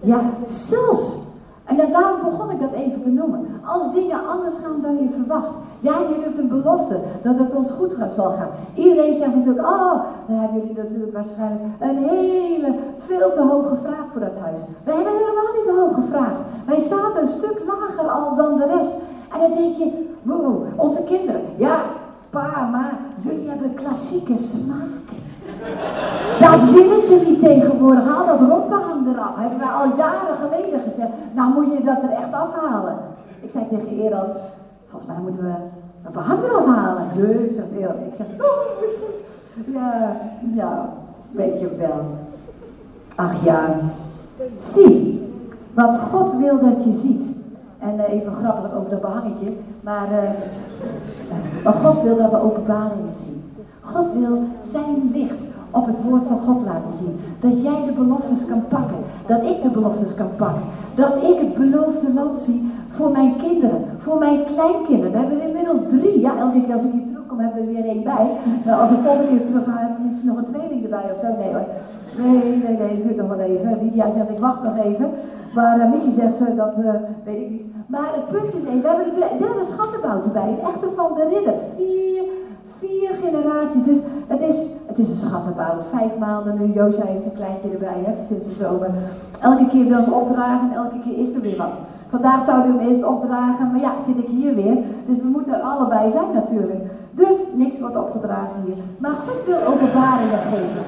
Ja, 0.00 0.20
zelfs. 0.46 1.20
En 1.64 1.76
daarom 1.76 2.20
begon 2.24 2.50
ik 2.50 2.60
dat 2.60 2.72
even 2.72 3.00
te 3.00 3.08
noemen. 3.08 3.46
Als 3.64 3.94
dingen 3.94 4.28
anders 4.28 4.54
gaan 4.64 4.80
dan 4.82 5.02
je 5.02 5.10
verwacht. 5.10 5.54
Ja, 5.82 5.92
je 5.92 6.20
hebt 6.24 6.38
een 6.38 6.48
belofte 6.48 6.96
dat 7.22 7.38
het 7.38 7.54
ons 7.54 7.70
goed 7.70 7.96
zal 8.10 8.30
gaan. 8.30 8.50
Iedereen 8.74 9.14
zegt 9.14 9.34
natuurlijk, 9.34 9.66
oh, 9.66 9.94
dan 10.26 10.36
hebben 10.36 10.60
jullie 10.60 10.82
natuurlijk 10.82 11.12
waarschijnlijk 11.12 11.62
een 11.78 11.96
hele, 11.96 12.74
veel 12.98 13.30
te 13.30 13.40
hoge 13.40 13.76
vraag 13.76 14.06
voor 14.12 14.20
dat 14.20 14.36
huis. 14.36 14.60
We 14.84 14.92
hebben 14.92 15.12
helemaal 15.12 15.52
niet 15.54 15.64
te 15.64 15.76
hoog 15.80 15.94
gevraagd. 15.94 16.40
Wij 16.66 16.80
zaten 16.80 17.20
een 17.20 17.26
stuk 17.38 17.62
lager 17.66 18.10
al 18.10 18.34
dan 18.34 18.56
de 18.56 18.66
rest. 18.66 18.92
En 19.32 19.40
dan 19.40 19.50
denk 19.50 19.74
je, 19.74 20.08
wow, 20.22 20.64
onze 20.76 21.04
kinderen, 21.04 21.42
ja, 21.56 21.76
pa, 22.30 22.68
maar 22.72 22.92
jullie 23.20 23.48
hebben 23.48 23.74
klassieke 23.74 24.38
smaak. 24.38 24.90
Dat 26.40 26.70
willen 26.70 27.00
ze 27.00 27.22
niet 27.26 27.40
tegenwoordig. 27.40 28.04
Haal 28.04 28.26
dat 28.26 28.40
rotbehang 28.40 29.06
eraf. 29.14 29.36
Hebben 29.36 29.58
wij 29.58 29.68
al 29.68 29.96
jaren 29.96 30.36
geleden 30.42 30.80
gezegd. 30.80 31.10
Nou 31.34 31.52
moet 31.52 31.78
je 31.78 31.84
dat 31.84 32.02
er 32.02 32.10
echt 32.10 32.32
afhalen. 32.32 32.96
Ik 33.40 33.50
zei 33.50 33.68
tegen 33.68 34.00
Erald, 34.00 34.36
volgens 34.92 35.12
mij 35.12 35.22
moeten 35.22 35.42
we 35.42 35.54
een 36.04 36.12
behang 36.12 36.42
eraf 36.42 36.66
halen. 36.66 37.06
Nee, 37.16 37.52
zegt 37.52 37.66
Erald. 37.78 38.00
Ik 38.06 38.14
zeg, 38.16 38.26
oh, 38.38 39.74
ja, 39.74 40.16
ja, 40.54 40.88
weet 41.30 41.60
je 41.60 41.76
wel. 41.76 42.00
Ach 43.16 43.44
ja, 43.44 43.80
zie 44.56 45.30
wat 45.74 45.98
God 45.98 46.36
wil 46.36 46.58
dat 46.58 46.84
je 46.84 46.92
ziet. 46.92 47.40
En 47.78 47.94
uh, 47.94 48.12
even 48.12 48.32
grappig 48.32 48.74
over 48.74 48.90
dat 48.90 49.00
behangetje. 49.00 49.52
Maar, 49.80 50.08
uh, 50.12 50.30
maar 51.64 51.72
God 51.72 52.02
wil 52.02 52.16
dat 52.16 52.30
we 52.30 52.42
openbaringen 52.42 53.14
zien. 53.14 53.42
God 53.80 54.12
wil 54.12 54.42
zijn 54.60 55.10
licht 55.12 55.46
op 55.70 55.86
het 55.86 56.02
woord 56.02 56.26
van 56.26 56.38
God 56.38 56.64
laten 56.64 56.92
zien. 56.92 57.20
Dat 57.40 57.62
jij 57.62 57.84
de 57.86 57.92
beloftes 57.92 58.46
kan 58.46 58.64
pakken. 58.68 58.96
Dat 59.26 59.42
ik 59.42 59.62
de 59.62 59.70
beloftes 59.70 60.14
kan 60.14 60.36
pakken. 60.36 60.62
Dat 60.94 61.16
ik 61.16 61.38
het 61.38 61.54
beloofde 61.54 62.12
land 62.14 62.38
zie 62.38 62.71
Voor 62.96 63.10
mijn 63.10 63.36
kinderen, 63.36 63.84
voor 63.98 64.18
mijn 64.18 64.44
kleinkinderen. 64.44 65.12
We 65.12 65.18
hebben 65.18 65.40
er 65.40 65.48
inmiddels 65.48 65.80
drie. 65.88 66.20
Ja, 66.20 66.36
elke 66.36 66.60
keer 66.62 66.72
als 66.72 66.84
ik 66.84 66.92
hier 66.92 67.06
terugkom, 67.06 67.38
heb 67.38 67.56
ik 67.56 67.60
er 67.60 67.72
weer 67.72 67.84
één 67.84 68.02
bij. 68.02 68.26
Maar 68.64 68.74
als 68.74 68.90
ik 68.90 68.98
volgende 69.04 69.28
keer 69.28 69.46
terug 69.46 69.64
ga, 69.64 69.76
heb 69.76 69.96
ik 69.98 70.04
misschien 70.04 70.28
nog 70.28 70.36
een 70.36 70.52
tweeling 70.52 70.82
erbij 70.82 71.06
of 71.12 71.18
zo. 71.18 71.28
Nee 71.38 71.52
hoor. 71.54 71.66
Nee, 72.18 72.62
nee, 72.64 72.76
nee, 72.76 73.02
duurt 73.02 73.16
nog 73.16 73.28
wel 73.28 73.38
even. 73.38 73.78
Lydia 73.82 74.10
zegt, 74.10 74.30
ik 74.30 74.38
wacht 74.38 74.62
nog 74.62 74.76
even. 74.84 75.10
Maar 75.54 75.78
uh, 75.78 75.90
Missie 75.90 76.12
zegt 76.12 76.34
ze, 76.34 76.54
dat 76.54 76.78
uh, 76.78 76.90
weet 77.24 77.40
ik 77.40 77.50
niet. 77.50 77.66
Maar 77.86 78.10
het 78.14 78.28
punt 78.28 78.54
is 78.54 78.64
even, 78.64 78.82
we 78.82 78.88
hebben 78.88 79.12
de 79.14 79.26
derde 79.38 79.64
schattenbout 79.64 80.24
erbij. 80.24 80.48
Een 80.48 80.66
echte 80.70 80.88
van 80.96 81.10
de 81.14 81.24
ridder. 81.34 81.54
Vier, 81.76 82.22
vier 82.78 83.10
generaties. 83.24 83.84
Dus 83.84 83.98
het 84.26 84.40
is, 84.40 84.66
het 84.86 84.98
is 84.98 85.08
een 85.10 85.16
schattenbout. 85.26 85.84
Vijf 85.90 86.18
maanden 86.18 86.58
nu. 86.58 86.72
Joosja 86.72 87.04
heeft 87.04 87.24
een 87.24 87.40
kleintje 87.40 87.68
erbij, 87.70 88.00
hè, 88.04 88.24
sinds 88.24 88.44
de 88.44 88.54
zomer. 88.54 88.90
Elke 89.40 89.66
keer 89.66 89.86
wil 89.88 89.98
ik 89.98 90.14
opdragen, 90.14 90.72
elke 90.74 91.00
keer 91.00 91.18
is 91.18 91.34
er 91.34 91.40
weer 91.40 91.56
wat. 91.56 91.80
Vandaag 92.14 92.42
zouden 92.44 92.72
we 92.72 92.78
hem 92.78 92.88
eerst 92.88 93.04
opdragen, 93.04 93.70
maar 93.70 93.80
ja, 93.80 93.92
zit 94.06 94.18
ik 94.18 94.28
hier 94.28 94.54
weer. 94.54 94.76
Dus 95.06 95.16
we 95.16 95.28
moeten 95.28 95.54
er 95.54 95.60
allebei 95.60 96.10
zijn 96.10 96.32
natuurlijk. 96.32 96.82
Dus 97.10 97.36
niks 97.54 97.80
wordt 97.80 97.96
opgedragen 97.96 98.62
hier. 98.64 98.76
Maar 98.98 99.10
God 99.26 99.44
wil 99.46 99.60
openbaringen 99.72 100.42
geven. 100.52 100.82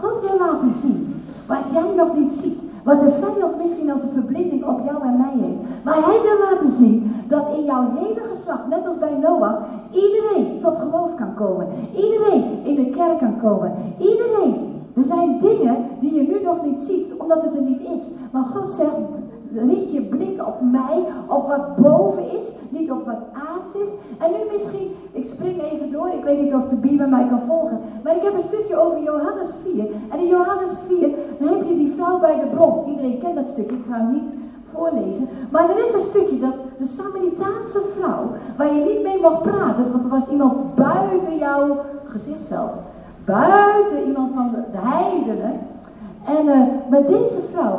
God 0.00 0.20
wil 0.20 0.38
laten 0.38 0.70
zien 0.70 1.22
wat 1.46 1.70
jij 1.72 1.94
nog 1.96 2.16
niet 2.16 2.34
ziet. 2.34 2.60
Wat 2.84 3.00
de 3.00 3.10
vijand 3.10 3.58
misschien 3.58 3.90
als 3.90 4.02
een 4.02 4.18
verblinding 4.20 4.64
op 4.64 4.80
jou 4.84 5.02
en 5.02 5.16
mij 5.16 5.46
heeft. 5.46 5.58
Maar 5.84 5.94
hij 5.94 6.20
wil 6.22 6.38
laten 6.50 6.70
zien 6.70 7.12
dat 7.28 7.50
in 7.56 7.64
jouw 7.64 7.84
hele 7.94 8.22
geslacht, 8.30 8.68
net 8.68 8.86
als 8.86 8.98
bij 8.98 9.18
Noach, 9.22 9.58
iedereen 9.90 10.58
tot 10.60 10.78
geloof 10.78 11.14
kan 11.14 11.34
komen. 11.34 11.66
Iedereen 11.94 12.44
in 12.62 12.74
de 12.74 12.90
kerk 12.90 13.18
kan 13.18 13.36
komen. 13.40 13.72
Iedereen. 13.98 14.70
Er 14.96 15.04
zijn 15.04 15.38
dingen 15.38 15.76
die 16.00 16.14
je 16.14 16.22
nu 16.22 16.44
nog 16.44 16.64
niet 16.64 16.80
ziet, 16.80 17.06
omdat 17.18 17.42
het 17.42 17.54
er 17.54 17.62
niet 17.62 17.80
is. 17.80 18.10
Maar 18.32 18.44
God 18.44 18.70
zegt, 18.70 18.96
richt 19.54 19.92
je 19.92 20.02
blik 20.02 20.46
op 20.46 20.60
mij, 20.60 21.04
op 21.26 21.46
wat 21.46 21.76
boven 21.76 22.30
is, 22.36 22.52
niet 22.68 22.90
op 22.90 23.06
wat 23.06 23.22
aards 23.32 23.74
is. 23.74 23.90
En 24.18 24.30
nu 24.30 24.52
misschien, 24.52 24.88
ik 25.12 25.26
spring 25.26 25.62
even 25.62 25.92
door, 25.92 26.08
ik 26.08 26.24
weet 26.24 26.42
niet 26.42 26.54
of 26.54 26.66
de 26.66 26.76
Bijbel 26.76 27.08
mij 27.08 27.26
kan 27.28 27.42
volgen, 27.46 27.80
maar 28.04 28.16
ik 28.16 28.22
heb 28.22 28.34
een 28.34 28.50
stukje 28.52 28.76
over 28.76 29.02
Johannes 29.02 29.56
4. 29.72 29.84
En 30.10 30.18
in 30.18 30.26
Johannes 30.26 30.78
4, 30.88 31.10
dan 31.38 31.48
heb 31.48 31.68
je 31.68 31.76
die 31.76 31.92
vrouw 31.96 32.18
bij 32.20 32.40
de 32.40 32.46
bron. 32.46 32.88
Iedereen 32.88 33.18
kent 33.18 33.34
dat 33.34 33.46
stukje, 33.46 33.76
ik 33.76 33.84
ga 33.88 33.96
hem 33.96 34.12
niet 34.12 34.30
voorlezen. 34.72 35.28
Maar 35.50 35.70
er 35.70 35.84
is 35.84 35.94
een 35.94 36.00
stukje 36.10 36.38
dat 36.38 36.54
de 36.78 36.86
Samaritaanse 36.86 37.80
vrouw, 37.96 38.30
waar 38.56 38.74
je 38.74 38.80
niet 38.80 39.02
mee 39.02 39.20
mag 39.20 39.42
praten, 39.42 39.92
want 39.92 40.04
er 40.04 40.10
was 40.10 40.28
iemand 40.28 40.74
buiten 40.74 41.38
jouw 41.38 41.76
gezichtsveld. 42.04 42.78
Buiten 43.24 44.06
iemand 44.06 44.30
van 44.34 44.50
de, 44.50 44.62
de 44.72 44.86
heidenen. 44.88 45.60
En 46.24 46.46
uh, 46.46 46.60
met 46.90 47.06
deze 47.06 47.38
vrouw, 47.52 47.78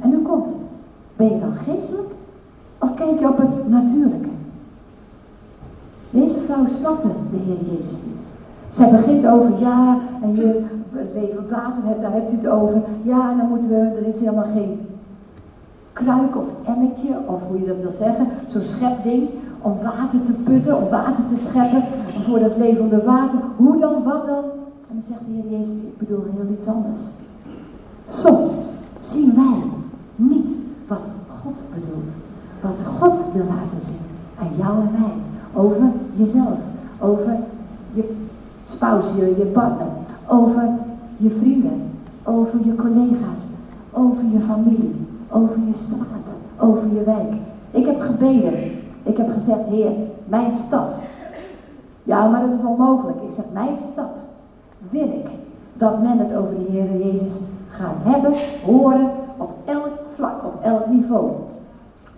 En 0.00 0.10
nu 0.10 0.18
komt 0.18 0.46
het. 0.46 0.62
Ben 1.16 1.28
je 1.28 1.40
dan 1.40 1.54
geestelijk? 1.54 2.08
Of 2.78 2.94
kijk 2.94 3.18
je 3.20 3.28
op 3.28 3.38
het 3.38 3.68
natuurlijke? 3.68 4.28
Deze 6.10 6.36
vrouw 6.36 6.66
snapte 6.66 7.08
de 7.08 7.36
Heer 7.36 7.74
Jezus 7.74 7.98
niet. 8.06 8.24
Zij 8.70 8.90
begint 8.90 9.26
over, 9.26 9.58
ja, 9.58 9.98
en 10.22 10.34
je 10.34 10.64
levend 11.14 11.48
water, 11.50 11.82
daar 12.00 12.12
hebt 12.12 12.32
u 12.32 12.36
het 12.36 12.46
over. 12.46 12.82
Ja, 13.02 13.30
en 13.30 13.36
dan 13.36 13.48
moeten 13.48 13.70
we, 13.70 13.76
er 13.76 14.06
is 14.06 14.20
helemaal 14.20 14.52
geen 14.54 14.80
kruik 15.92 16.36
of 16.36 16.46
emmertje, 16.64 17.08
of 17.26 17.46
hoe 17.46 17.60
je 17.60 17.66
dat 17.66 17.80
wil 17.82 17.92
zeggen, 17.92 18.26
zo'n 18.48 18.62
schepding, 18.62 19.28
om 19.62 19.76
water 19.82 20.24
te 20.24 20.32
putten, 20.32 20.76
om 20.76 20.88
water 20.88 21.26
te 21.28 21.36
scheppen, 21.36 21.84
voor 22.20 22.38
dat 22.38 22.56
levende 22.56 23.02
water. 23.02 23.38
Hoe 23.56 23.76
dan, 23.76 24.02
wat 24.02 24.24
dan? 24.24 24.44
En 24.88 24.96
dan 24.96 25.02
zegt 25.02 25.20
de 25.26 25.32
Heer 25.32 25.58
Jezus, 25.58 25.76
ik 25.76 25.98
bedoel 25.98 26.22
heel 26.34 26.52
iets 26.52 26.66
anders. 26.66 27.00
Soms 28.06 28.69
zien 29.00 29.34
wij 29.34 29.62
niet 30.16 30.50
wat 30.86 31.10
God 31.28 31.62
bedoelt. 31.74 32.14
Wat 32.60 32.86
God 32.98 33.18
wil 33.32 33.44
laten 33.44 33.86
zien 33.86 34.00
aan 34.38 34.56
jou 34.58 34.80
en 34.80 34.92
mij. 34.92 35.12
Over 35.62 35.90
jezelf. 36.14 36.58
Over 36.98 37.36
je 37.92 38.16
spouse, 38.66 39.16
je, 39.16 39.50
partner. 39.52 39.86
Over 40.26 40.68
je 41.16 41.30
vrienden. 41.30 41.82
Over 42.22 42.58
je 42.64 42.74
collega's. 42.74 43.40
Over 43.90 44.24
je 44.32 44.40
familie. 44.40 45.06
Over 45.28 45.58
je 45.66 45.74
straat. 45.74 46.34
Over 46.56 46.94
je 46.94 47.02
wijk. 47.04 47.34
Ik 47.70 47.86
heb 47.86 48.00
gebeden. 48.00 48.52
Ik 49.02 49.16
heb 49.16 49.32
gezegd, 49.32 49.64
Heer, 49.68 49.92
mijn 50.28 50.52
stad. 50.52 50.98
Ja, 52.02 52.28
maar 52.28 52.40
dat 52.40 52.58
is 52.58 52.64
onmogelijk. 52.64 53.22
Ik 53.22 53.32
zeg, 53.34 53.44
mijn 53.52 53.76
stad 53.92 54.18
wil 54.90 55.04
ik 55.04 55.26
dat 55.74 56.02
men 56.02 56.18
het 56.18 56.34
over 56.34 56.54
de 56.54 56.66
Heer 56.70 57.06
Jezus 57.06 57.38
gaat 57.70 57.96
hebben, 58.02 58.32
horen, 58.64 59.10
op 59.36 59.50
elk 59.64 59.90
vlak, 60.14 60.44
op 60.44 60.62
elk 60.62 60.86
niveau. 60.86 61.30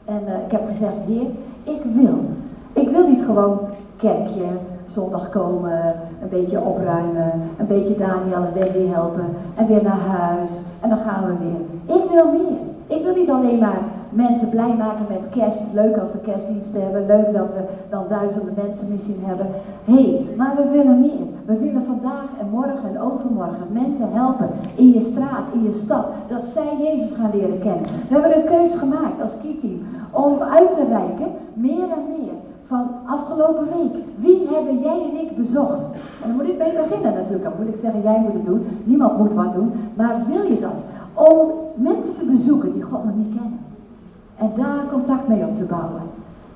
En 0.04 0.22
uh, 0.28 0.44
ik 0.46 0.50
heb 0.50 0.66
gezegd, 0.66 0.92
Heer, 1.06 1.26
ik 1.62 1.82
wil. 1.94 2.24
Ik 2.72 2.88
wil 2.88 3.06
niet 3.06 3.24
gewoon 3.24 3.58
kerkje, 3.96 4.46
zondag 4.84 5.30
komen, 5.30 5.94
een 6.22 6.28
beetje 6.28 6.60
opruimen, 6.60 7.32
een 7.58 7.66
beetje 7.66 7.96
Daniel 7.96 8.44
en 8.44 8.54
Wendy 8.54 8.92
helpen 8.92 9.26
en 9.54 9.66
weer 9.66 9.82
naar 9.82 10.00
huis 10.08 10.62
en 10.80 10.88
dan 10.88 10.98
gaan 10.98 11.24
we 11.26 11.32
weer. 11.38 11.96
Ik 11.96 12.10
wil 12.10 12.32
meer. 12.32 12.58
Ik 12.98 13.04
wil 13.04 13.14
niet 13.14 13.30
alleen 13.30 13.58
maar 13.58 13.80
mensen 14.12 14.48
blij 14.48 14.74
maken 14.76 15.06
met 15.08 15.28
kerst. 15.30 15.60
Leuk 15.72 15.96
als 15.96 16.12
we 16.12 16.20
kerstdiensten 16.20 16.82
hebben. 16.82 17.06
Leuk 17.06 17.32
dat 17.32 17.48
we 17.52 17.62
dan 17.88 18.04
duizenden 18.08 18.54
mensen 18.62 18.92
misschien 18.92 19.24
hebben. 19.24 19.46
Hé, 19.84 20.02
hey, 20.02 20.26
maar 20.36 20.56
we 20.56 20.68
willen 20.68 21.00
meer. 21.00 21.26
We 21.44 21.58
willen 21.58 21.84
vandaag 21.84 22.28
en 22.40 22.48
morgen 22.50 22.88
en 22.94 23.00
overmorgen 23.00 23.66
mensen 23.72 24.12
helpen 24.12 24.48
in 24.74 24.90
je 24.90 25.00
straat, 25.00 25.44
in 25.52 25.62
je 25.62 25.70
stad. 25.70 26.06
Dat 26.28 26.44
zij 26.44 26.76
Jezus 26.82 27.12
gaan 27.12 27.30
leren 27.34 27.58
kennen. 27.58 27.84
We 28.08 28.14
hebben 28.18 28.36
een 28.36 28.44
keus 28.44 28.74
gemaakt 28.74 29.22
als 29.22 29.36
team 29.40 29.80
om 30.10 30.38
uit 30.40 30.72
te 30.72 30.84
reiken, 30.88 31.26
meer 31.54 31.82
en 31.82 32.04
meer. 32.08 32.32
Van 32.64 32.90
afgelopen 33.06 33.64
week. 33.64 34.04
Wie 34.16 34.48
hebben 34.52 34.78
jij 34.78 35.10
en 35.10 35.20
ik 35.20 35.36
bezocht? 35.36 35.84
En 36.22 36.28
dan 36.28 36.36
moet 36.36 36.48
ik 36.48 36.58
mee 36.58 36.72
beginnen 36.72 37.14
natuurlijk. 37.14 37.44
Dan 37.44 37.52
moet 37.58 37.74
ik 37.74 37.80
zeggen, 37.80 38.02
jij 38.02 38.20
moet 38.20 38.32
het 38.32 38.44
doen. 38.44 38.66
Niemand 38.84 39.18
moet 39.18 39.34
wat 39.34 39.54
doen. 39.54 39.72
Maar 39.94 40.22
wil 40.26 40.42
je 40.42 40.60
dat? 40.60 40.82
Om 41.14 41.50
mensen 41.74 42.14
te 42.14 42.24
bezoeken 42.24 42.72
die 42.72 42.82
God 42.82 43.04
nog 43.04 43.16
niet 43.16 43.34
kennen. 43.34 43.71
En 44.42 44.50
daar 44.56 44.84
contact 44.92 45.28
mee 45.28 45.46
op 45.46 45.56
te 45.56 45.64
bouwen. 45.64 46.02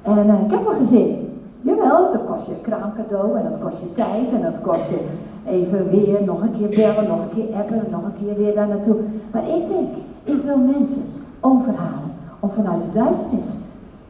En 0.02 0.26
uh, 0.26 0.42
ik 0.44 0.50
heb 0.50 0.66
een 0.66 0.86
gezin. 0.86 1.26
Jawel, 1.60 2.12
dat 2.12 2.24
kost 2.30 2.46
je 2.46 2.60
kraamcadeau 2.62 3.38
en 3.38 3.50
dat 3.50 3.60
kost 3.60 3.80
je 3.80 3.92
tijd 3.92 4.28
en 4.32 4.42
dat 4.42 4.60
kost 4.60 4.88
je 4.88 5.00
even 5.46 5.90
weer 5.90 6.24
nog 6.24 6.40
een 6.42 6.52
keer 6.52 6.68
bellen, 6.68 7.08
nog 7.08 7.20
een 7.20 7.34
keer 7.34 7.54
appen, 7.54 7.82
nog 7.90 8.04
een 8.04 8.26
keer 8.26 8.36
weer 8.36 8.54
daar 8.54 8.68
naartoe. 8.68 8.96
Maar 9.32 9.42
ik 9.42 9.68
denk, 9.68 9.88
ik 10.24 10.42
wil 10.44 10.58
mensen 10.58 11.02
overhalen 11.40 12.10
om 12.40 12.50
vanuit 12.50 12.82
de 12.82 12.98
duisternis 12.98 13.46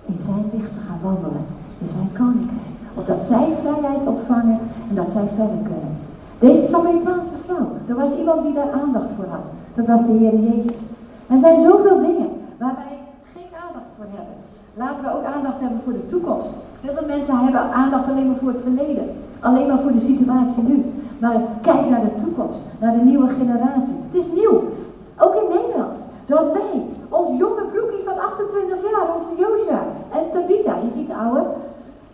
in 0.07 0.19
zijn 0.21 0.45
licht 0.53 0.75
te 0.75 0.81
gaan 0.81 1.01
wandelen, 1.03 1.45
in 1.79 1.89
zijn 1.89 2.11
koninkrijk. 2.13 2.75
Opdat 2.95 3.23
zij 3.23 3.49
vrijheid 3.61 4.07
ontvangen 4.07 4.59
en 4.89 4.95
dat 4.95 5.13
zij 5.13 5.27
verder 5.37 5.63
kunnen. 5.63 5.93
Deze 6.39 6.65
Samaritaanse 6.67 7.37
vrouw, 7.45 7.69
er 7.89 7.95
was 7.95 8.11
iemand 8.19 8.43
die 8.43 8.55
daar 8.55 8.73
aandacht 8.83 9.11
voor 9.17 9.29
had. 9.29 9.47
Dat 9.75 9.87
was 9.87 10.07
de 10.07 10.13
Heer 10.13 10.39
Jezus. 10.41 10.81
Er 11.27 11.39
zijn 11.39 11.61
zoveel 11.61 12.01
dingen 12.01 12.29
waar 12.59 12.75
wij 12.75 12.99
geen 13.35 13.51
aandacht 13.65 13.91
voor 13.97 14.07
hebben. 14.17 14.37
Laten 14.79 15.05
we 15.05 15.17
ook 15.17 15.25
aandacht 15.25 15.61
hebben 15.61 15.81
voor 15.85 15.93
de 15.93 16.07
toekomst. 16.07 16.53
Veel 16.81 17.07
mensen 17.07 17.39
hebben 17.39 17.61
aandacht 17.61 18.09
alleen 18.09 18.27
maar 18.27 18.37
voor 18.37 18.49
het 18.49 18.61
verleden. 18.63 19.07
Alleen 19.41 19.67
maar 19.67 19.81
voor 19.81 19.93
de 19.93 20.09
situatie 20.11 20.63
nu. 20.63 20.85
Maar 21.19 21.37
kijk 21.61 21.91
naar 21.91 22.01
de 22.01 22.15
toekomst, 22.25 22.63
naar 22.81 22.93
de 22.93 23.05
nieuwe 23.05 23.29
generatie. 23.29 23.95
Het 24.07 24.15
is 24.23 24.33
nieuw. 24.33 24.57
Ook 25.19 25.35
in 25.35 25.49
Nederland. 25.57 25.99
Dat 26.27 26.53
wij, 26.53 26.85
ons 27.09 27.39
jonge 27.39 27.65
broekie 27.73 28.05
van 28.05 28.19
28 28.19 28.91
jaar, 28.91 29.15
onze 29.15 29.29
Josja 29.39 29.81
en 30.13 30.25
Tabita, 30.33 30.75
die 30.81 30.91
is 30.91 30.97
iets 30.97 31.13
ouder. 31.25 31.45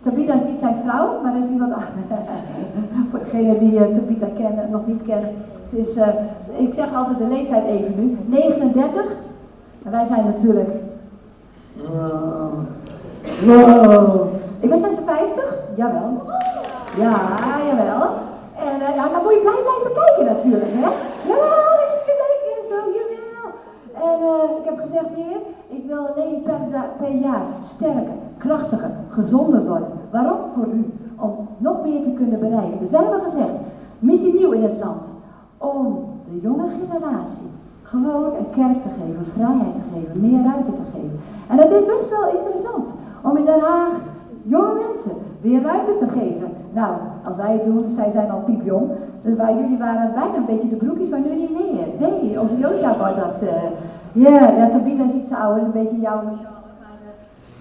Tabita 0.01 0.33
is 0.33 0.47
niet 0.49 0.59
zijn 0.59 0.77
vrouw, 0.83 1.21
maar 1.21 1.33
dat 1.33 1.43
is 1.43 1.49
iemand 1.49 1.73
Voor 3.09 3.19
degenen 3.19 3.59
die 3.59 3.73
uh, 3.73 3.81
Tabita 3.81 4.27
kennen, 4.35 4.71
nog 4.71 4.87
niet 4.87 5.01
kennen. 5.01 5.29
Ze 5.69 5.79
is, 5.79 5.97
uh, 5.97 6.07
ik 6.57 6.73
zeg 6.73 6.95
altijd 6.95 7.17
de 7.17 7.27
leeftijd 7.27 7.65
even 7.65 7.93
nu, 7.99 8.17
39. 8.25 9.01
En 9.83 9.91
wij 9.91 10.05
zijn 10.05 10.25
natuurlijk 10.25 10.69
Wow. 11.75 12.53
Wow. 13.45 14.33
Ik 14.59 14.69
ben 14.69 14.77
56? 14.77 15.57
Jawel. 15.75 16.21
Ja, 16.97 17.15
jawel. 17.67 18.09
En 18.55 18.79
uh, 18.79 19.11
dan 19.13 19.23
moet 19.23 19.33
je 19.33 19.39
blij 19.41 19.61
blijven 19.61 19.93
kijken 20.03 20.25
natuurlijk, 20.25 20.71
hè? 20.73 20.87
Jawel, 21.29 21.73
ik 21.83 21.89
zie 21.93 22.05
je 22.05 22.15
denken, 22.23 22.67
zo, 22.69 22.75
jawel. 22.97 23.47
En 24.07 24.19
uh, 24.21 24.57
ik 24.59 24.65
heb 24.65 24.79
gezegd, 24.79 25.13
heer, 25.15 25.37
ik 25.67 25.85
wil 25.87 26.07
alleen 26.07 26.41
per, 26.41 26.85
per 26.97 27.11
jaar 27.11 27.45
sterker, 27.63 28.13
krachtiger, 28.37 28.91
gezonder 29.09 29.65
worden. 29.67 29.87
Waarom? 30.11 30.39
Voor 30.49 30.67
u. 30.67 30.93
Om 31.15 31.47
nog 31.57 31.83
meer 31.83 32.03
te 32.03 32.11
kunnen 32.11 32.39
bereiken. 32.39 32.79
Dus 32.79 32.91
wij 32.91 33.01
hebben 33.01 33.21
gezegd, 33.21 33.53
missie 33.99 34.33
nieuw 34.33 34.51
in 34.51 34.63
het 34.63 34.77
land. 34.79 35.11
Om 35.57 36.05
de 36.29 36.39
jonge 36.39 36.67
generatie 36.67 37.51
gewoon 37.83 38.35
een 38.37 38.49
kerk 38.49 38.81
te 38.81 38.89
geven, 38.89 39.25
vrijheid 39.33 39.75
te 39.75 39.85
geven, 39.93 40.21
meer 40.21 40.43
ruimte 40.43 40.73
te 40.73 40.87
geven. 40.93 41.19
En 41.49 41.57
het 41.57 41.71
is 41.71 41.85
best 41.85 42.09
wel 42.09 42.29
interessant 42.37 42.93
om 43.21 43.37
in 43.37 43.45
Den 43.45 43.59
Haag 43.59 43.93
jonge 44.43 44.73
mensen 44.87 45.11
weer 45.41 45.61
ruimte 45.61 45.95
te 45.97 46.07
geven. 46.07 46.49
Nou, 46.73 46.93
als 47.23 47.35
wij 47.35 47.51
het 47.51 47.63
doen, 47.63 47.91
zij 47.91 48.09
zijn 48.09 48.31
al 48.31 48.39
piepjong. 48.39 48.89
Dus 49.21 49.37
jullie 49.37 49.77
waren 49.77 50.13
bijna 50.13 50.35
een 50.35 50.45
beetje 50.45 50.69
de 50.69 50.75
broekjes, 50.75 51.09
maar 51.09 51.19
nu 51.19 51.35
niet 51.35 51.49
meer. 51.49 51.87
Nee, 51.99 52.39
onze 52.39 52.57
Josja 52.57 52.97
wordt 52.97 53.15
dat. 53.15 53.43
Uh, 53.43 53.49
yeah, 54.11 54.57
ja, 54.57 54.69
Tabitha 54.69 55.03
is 55.03 55.13
iets 55.13 55.31
ouder, 55.31 55.63
een 55.63 55.71
beetje 55.71 55.99
jouw 55.99 56.21
uh, 56.21 56.31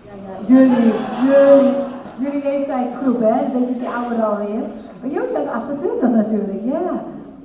ja, 0.05 0.13
ja, 0.25 0.47
jullie, 0.47 0.93
jullie, 1.27 1.75
jullie 2.19 2.43
leeftijdsgroep, 2.43 3.21
hè? 3.21 3.45
Een 3.45 3.61
beetje 3.61 3.79
die 3.79 3.89
ouder 3.89 4.25
alweer. 4.25 4.63
Maar 5.01 5.11
Josja 5.11 5.39
is 5.39 5.47
28 5.47 6.11
natuurlijk, 6.11 6.65
ja. 6.65 6.81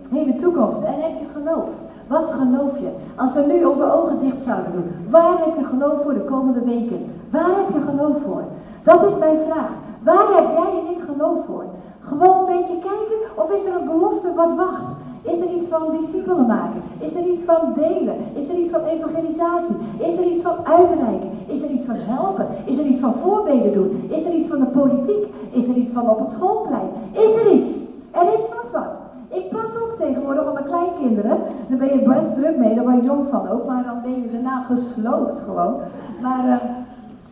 De 0.09 0.35
toekomst. 0.35 0.81
En 0.83 0.93
heb 0.93 1.11
je 1.19 1.39
geloof? 1.39 1.69
Wat 2.07 2.29
geloof 2.39 2.79
je? 2.79 2.89
Als 3.15 3.33
we 3.33 3.41
nu 3.41 3.63
onze 3.63 3.91
ogen 3.93 4.19
dicht 4.19 4.41
zouden 4.41 4.71
doen, 4.71 4.91
waar 5.09 5.37
heb 5.45 5.57
je 5.57 5.65
geloof 5.65 6.01
voor 6.03 6.13
de 6.13 6.23
komende 6.23 6.59
weken? 6.59 7.05
Waar 7.29 7.55
heb 7.57 7.69
je 7.73 7.81
geloof 7.89 8.21
voor? 8.21 8.43
Dat 8.83 9.05
is 9.05 9.17
mijn 9.17 9.37
vraag. 9.47 9.71
Waar 10.03 10.27
heb 10.35 10.47
jij 10.57 10.79
en 10.79 10.95
ik 10.95 11.01
geloof 11.09 11.45
voor? 11.45 11.63
Gewoon 12.01 12.39
een 12.39 12.57
beetje 12.57 12.79
kijken 12.79 13.19
of 13.35 13.51
is 13.51 13.65
er 13.65 13.75
een 13.79 13.85
belofte 13.85 14.33
wat 14.35 14.53
wacht? 14.55 14.91
Is 15.21 15.39
er 15.39 15.53
iets 15.53 15.65
van 15.65 15.91
discipelen 15.91 16.45
maken? 16.45 16.81
Is 16.99 17.15
er 17.15 17.25
iets 17.25 17.43
van 17.43 17.73
delen? 17.75 18.15
Is 18.33 18.49
er 18.49 18.55
iets 18.55 18.69
van 18.69 18.83
evangelisatie? 18.83 19.75
Is 19.97 20.17
er 20.17 20.23
iets 20.23 20.41
van 20.41 20.55
uitreiken? 20.63 21.29
Is 21.47 21.61
er 21.61 21.69
iets 21.69 21.85
van 21.85 21.95
helpen? 21.97 22.47
Is 22.65 22.77
er 22.77 22.85
iets 22.85 22.99
van 22.99 23.13
voorbeden 23.13 23.73
doen? 23.73 24.09
Is 24.09 24.25
er 24.25 24.33
iets 24.33 24.47
van 24.47 24.59
de 24.59 24.65
politiek? 24.65 25.25
Is 25.51 25.67
er 25.67 25.75
iets 25.75 25.91
van 25.91 26.09
op 26.09 26.19
het 26.19 26.31
schoolplein? 26.31 26.89
Is 27.11 27.35
er 27.35 27.51
iets? 27.51 27.69
Er 28.11 28.33
is 28.33 28.41
vast 28.55 28.71
wat. 28.71 29.06
Ik 29.29 29.49
pas 29.49 29.71
op 29.75 29.93
tegenwoordig 29.97 30.47
op 30.47 30.53
mijn 30.53 30.65
kleinkinderen. 30.65 31.37
Daar 31.67 31.77
ben 31.77 31.99
je 31.99 32.13
best 32.15 32.35
druk 32.35 32.57
mee, 32.57 32.75
daar 32.75 32.83
word 32.83 32.95
je 32.95 33.01
jong 33.01 33.27
van 33.29 33.49
ook. 33.49 33.65
Maar 33.65 33.83
dan 33.83 34.01
ben 34.01 34.21
je 34.21 34.31
daarna 34.31 34.61
gesloopt 34.61 35.39
gewoon. 35.39 35.75
Maar, 36.21 36.45
uh, 36.45 36.55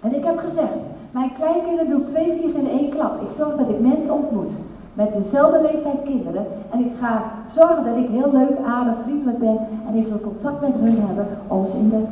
en 0.02 0.16
ik 0.16 0.24
heb 0.24 0.38
gezegd, 0.38 0.80
mijn 1.12 1.34
kleinkinderen 1.34 1.90
doe 1.90 2.00
ik 2.00 2.06
twee 2.08 2.38
vliegen 2.40 2.62
in 2.62 2.80
één 2.80 2.90
klap. 2.90 3.22
Ik 3.22 3.30
zorg 3.30 3.56
dat 3.56 3.70
ik 3.70 3.80
mensen 3.80 4.14
ontmoet. 4.14 4.62
Met 4.94 5.14
dezelfde 5.14 5.62
leeftijd 5.62 6.04
kinderen. 6.04 6.46
En 6.72 6.80
ik 6.80 6.92
ga 7.00 7.24
zorgen 7.48 7.84
dat 7.84 7.98
ik 7.98 8.08
heel 8.08 8.32
leuk, 8.32 8.58
aardig, 8.66 8.98
vriendelijk 9.04 9.40
ben. 9.40 9.58
En 9.88 9.96
ik 9.96 10.08
wil 10.08 10.20
contact 10.20 10.62
met 10.62 10.74
hun 10.80 11.00
hebben 11.00 11.28
om 11.48 11.66
ze 11.66 11.78
in 11.78 11.90
de 11.90 12.04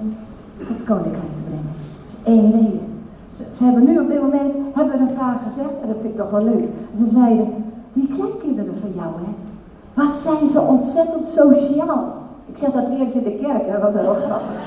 Gods 0.66 0.84
Koninkrijk 0.84 1.36
te 1.36 1.42
brengen. 1.42 1.70
Dat 2.06 2.16
is 2.16 2.32
één 2.34 2.52
reden. 2.52 2.94
Ze, 3.56 3.64
hebben 3.64 3.84
nu 3.84 4.00
op 4.00 4.08
dit 4.08 4.22
moment, 4.22 4.54
hebben 4.74 5.00
een 5.00 5.14
paar 5.14 5.40
gezegd, 5.44 5.82
en 5.82 5.88
dat 5.88 5.98
vind 6.02 6.14
ik 6.14 6.16
toch 6.16 6.30
wel 6.30 6.44
leuk. 6.44 6.66
Ze 6.98 7.06
zeiden, 7.06 7.48
die 7.94 8.08
kleinkinderen 8.08 8.76
van 8.82 8.92
jou, 8.96 9.12
hè, 9.24 9.32
wat 9.94 10.14
zijn 10.14 10.48
ze 10.48 10.60
ontzettend 10.62 11.26
sociaal. 11.26 12.14
Ik 12.46 12.58
zeg 12.58 12.72
dat 12.72 12.88
leren 12.88 13.10
ze 13.10 13.18
in 13.18 13.24
de 13.24 13.46
kerk, 13.46 13.72
dat 13.72 13.82
was 13.82 13.96
heel 13.96 14.14
grappig. 14.14 14.58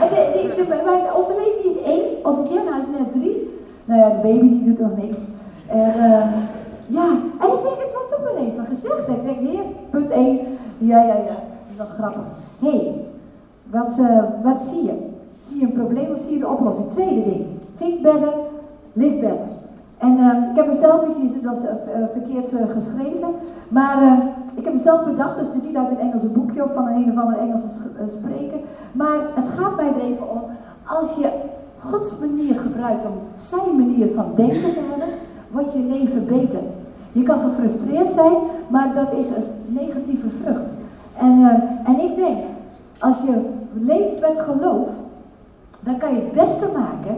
En 0.00 0.08
de, 0.08 1.12
onze 1.16 1.32
leven 1.32 1.70
is 1.70 1.82
één, 1.82 2.24
onze 2.24 2.42
Kiana 2.42 2.78
is 2.78 2.86
net 2.98 3.12
drie. 3.12 3.60
Nou 3.84 4.00
ja, 4.00 4.08
de 4.08 4.18
baby 4.22 4.48
die 4.48 4.64
doet 4.64 4.78
nog 4.78 4.96
niks. 4.96 5.18
En 5.66 5.92
uh, 5.96 6.26
ja, 6.86 7.08
en 7.40 7.48
ik 7.52 7.62
denk, 7.62 7.78
het 7.78 7.92
wordt 7.92 8.08
toch 8.08 8.22
wel 8.22 8.36
even 8.36 8.66
gezegd. 8.66 9.08
Ik 9.08 9.22
denk, 9.22 9.38
hier, 9.38 9.62
punt 9.90 10.10
één. 10.10 10.38
Ja, 10.78 11.02
ja, 11.02 11.14
ja, 11.14 11.24
dat 11.24 11.70
is 11.70 11.76
wel 11.76 11.86
grappig. 11.86 12.22
Hé, 12.58 12.70
hey, 12.70 12.94
wat, 13.70 13.96
uh, 13.98 14.22
wat 14.42 14.60
zie 14.60 14.84
je? 14.84 15.08
Zie 15.38 15.60
je 15.60 15.66
een 15.66 15.72
probleem 15.72 16.14
of 16.14 16.22
zie 16.22 16.32
je 16.32 16.38
de 16.38 16.48
oplossing? 16.48 16.90
Tweede 16.90 17.22
ding, 17.22 17.46
think 17.78 18.02
better, 18.02 18.32
live 18.92 19.16
better. 19.16 19.46
En 19.98 20.18
uh, 20.18 20.50
ik 20.50 20.56
heb 20.56 20.66
mezelf, 20.66 21.04
misschien 21.04 21.24
is 21.24 21.34
het 21.34 21.44
uh, 21.44 22.04
verkeerd 22.12 22.52
uh, 22.52 22.70
geschreven, 22.70 23.28
maar 23.68 24.22
ik 24.54 24.64
heb 24.64 24.72
mezelf 24.72 25.04
bedacht, 25.04 25.36
dus 25.36 25.46
het 25.46 25.56
is 25.56 25.62
niet 25.62 25.76
uit 25.76 25.90
een 25.90 25.98
Engelse 25.98 26.28
boekje 26.28 26.64
of 26.64 26.72
van 26.74 26.86
een, 26.86 26.94
een 26.94 27.10
of 27.10 27.24
andere 27.24 27.42
Engelse 27.42 27.68
spreker, 28.18 28.58
maar 28.92 29.18
het 29.34 29.48
gaat 29.48 29.76
mij 29.76 29.88
er 29.88 30.00
even 30.00 30.30
om, 30.30 30.42
als 30.84 31.16
je 31.16 31.30
Gods 31.78 32.18
manier 32.18 32.58
gebruikt 32.58 33.04
om 33.04 33.12
zijn 33.34 33.76
manier 33.76 34.08
van 34.14 34.32
denken 34.34 34.72
te 34.72 34.80
hebben, 34.88 35.08
wordt 35.50 35.72
je 35.72 35.78
leven 35.78 36.26
beter. 36.26 36.60
Je 37.12 37.22
kan 37.22 37.40
gefrustreerd 37.40 38.10
zijn, 38.10 38.34
maar 38.68 38.94
dat 38.94 39.12
is 39.12 39.28
een 39.28 39.44
negatieve 39.66 40.28
vrucht. 40.42 40.70
En, 41.18 41.44
en 41.84 42.00
ik 42.00 42.16
denk, 42.16 42.38
als 42.98 43.20
je 43.20 43.48
leeft 43.72 44.20
met 44.20 44.38
geloof, 44.38 44.88
dan 45.80 45.98
kan 45.98 46.14
je 46.14 46.20
het 46.20 46.32
beste 46.32 46.68
maken 46.78 47.16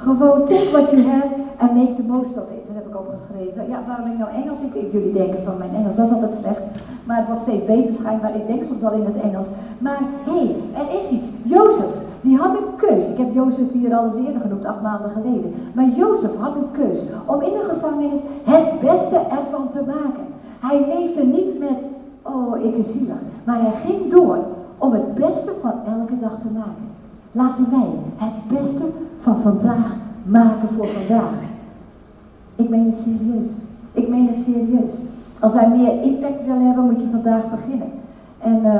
gewoon 0.00 0.44
take 0.46 0.70
what 0.70 0.90
you 0.90 1.02
have 1.02 1.30
and 1.58 1.76
make 1.76 1.94
the 1.96 2.02
most 2.02 2.36
of 2.38 2.50
it. 2.56 2.66
Dat 2.66 2.74
heb 2.74 2.86
ik 2.86 2.96
opgeschreven. 2.98 3.68
Ja, 3.68 3.82
waarom 3.86 4.06
ik 4.12 4.18
nou 4.18 4.30
Engels? 4.30 4.60
Ik, 4.60 4.92
jullie 4.92 5.12
denken 5.12 5.44
van 5.44 5.58
mijn 5.58 5.74
Engels 5.74 5.96
was 5.96 6.10
altijd 6.10 6.34
slecht. 6.34 6.62
Maar 7.04 7.16
het 7.16 7.26
wordt 7.26 7.42
steeds 7.42 7.64
beter 7.64 7.92
schijnbaar. 7.92 8.36
Ik 8.36 8.46
denk 8.46 8.64
soms 8.64 8.82
al 8.82 8.92
in 8.92 9.04
het 9.04 9.20
Engels. 9.20 9.48
Maar 9.78 10.00
hé, 10.24 10.32
hey, 10.32 10.56
er 10.80 10.96
is 10.98 11.10
iets. 11.10 11.30
Jozef, 11.44 11.94
die 12.20 12.36
had 12.36 12.52
een 12.52 12.76
keus. 12.76 13.08
Ik 13.08 13.16
heb 13.16 13.34
Jozef 13.34 13.72
hier 13.72 13.94
al 13.96 14.04
eens 14.04 14.26
eerder 14.26 14.40
genoemd, 14.40 14.64
acht 14.64 14.82
maanden 14.82 15.10
geleden. 15.10 15.54
Maar 15.72 15.88
Jozef 15.88 16.36
had 16.36 16.56
een 16.56 16.70
keus 16.72 17.00
om 17.26 17.40
in 17.40 17.52
de 17.52 17.64
gevangenis 17.72 18.20
het 18.44 18.80
beste 18.80 19.16
ervan 19.16 19.68
te 19.68 19.82
maken. 19.86 20.24
Hij 20.60 20.86
leefde 20.94 21.22
niet 21.22 21.58
met, 21.58 21.84
oh, 22.22 22.64
ik 22.64 22.76
is 22.76 22.92
zielig. 22.92 23.20
Maar 23.44 23.60
hij 23.60 23.72
ging 23.72 24.10
door 24.10 24.38
om 24.78 24.92
het 24.92 25.14
beste 25.14 25.52
van 25.60 25.72
elke 25.98 26.18
dag 26.18 26.40
te 26.40 26.48
maken. 26.54 26.88
Laten 27.32 27.66
wij 27.70 27.90
het 28.16 28.60
beste 28.60 28.84
van 29.20 29.40
vandaag 29.40 29.96
maken 30.22 30.68
voor 30.68 30.88
vandaag. 30.88 31.34
Ik 32.56 32.68
meen 32.68 32.86
het 32.86 32.96
serieus. 32.96 33.50
Ik 33.92 34.08
meen 34.08 34.28
het 34.28 34.40
serieus. 34.40 34.92
Als 35.40 35.52
wij 35.52 35.68
meer 35.68 36.02
impact 36.02 36.44
willen 36.46 36.66
hebben, 36.66 36.84
moet 36.84 37.00
je 37.00 37.08
vandaag 37.10 37.50
beginnen. 37.50 37.88
En 38.38 38.60
uh, 38.64 38.74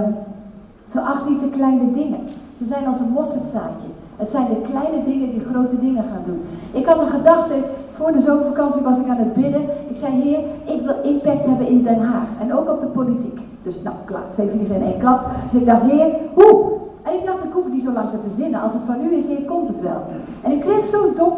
veracht 0.88 1.28
niet 1.28 1.40
de 1.40 1.50
kleine 1.50 1.90
dingen. 1.92 2.20
Ze 2.56 2.64
zijn 2.64 2.86
als 2.86 3.00
een 3.00 3.12
mosterdzaadje. 3.12 3.88
Het 4.16 4.30
zijn 4.30 4.46
de 4.46 4.60
kleine 4.70 5.04
dingen 5.04 5.30
die 5.30 5.40
grote 5.40 5.78
dingen 5.80 6.04
gaan 6.04 6.22
doen. 6.26 6.42
Ik 6.72 6.86
had 6.86 7.00
een 7.00 7.08
gedachte, 7.08 7.54
voor 7.90 8.12
de 8.12 8.20
zomervakantie 8.20 8.82
was 8.82 8.98
ik 8.98 9.08
aan 9.08 9.16
het 9.16 9.34
bidden. 9.34 9.62
Ik 9.88 9.96
zei, 9.96 10.12
heer, 10.12 10.38
ik 10.74 10.80
wil 10.82 11.12
impact 11.12 11.46
hebben 11.46 11.66
in 11.66 11.82
Den 11.82 12.00
Haag. 12.00 12.28
En 12.40 12.54
ook 12.54 12.68
op 12.68 12.80
de 12.80 12.86
politiek. 12.86 13.40
Dus 13.62 13.82
nou, 13.82 13.96
klaar, 14.04 14.30
twee 14.30 14.48
vliegen 14.48 14.74
in 14.74 14.82
één 14.82 14.98
klap. 14.98 15.26
Dus 15.50 15.60
ik 15.60 15.66
dacht, 15.66 15.82
heer, 15.82 16.06
hoe? 16.34 16.70
En 17.02 17.14
ik 17.14 17.24
dacht, 17.24 17.44
ik 17.44 17.52
hoef 17.52 17.64
het 17.64 17.72
niet 17.72 17.82
zo 17.82 17.92
lang 17.92 18.10
te 18.10 18.18
verzinnen. 18.22 18.60
Als 18.60 18.72
het 18.72 18.82
van 18.82 19.04
u 19.04 19.14
is, 19.14 19.26
heer, 19.26 19.44
komt 19.44 19.68
het 19.68 19.80
wel. 19.80 20.02
En 20.42 20.50
ik 20.50 20.60
kreeg 20.60 20.86
zo'n 20.86 21.14
dom, 21.16 21.32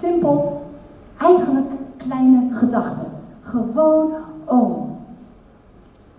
simpel, 0.00 0.62
eigenlijk 1.20 1.70
kleine 1.96 2.46
gedachte. 2.50 3.02
Gewoon 3.40 4.10
om 4.44 4.96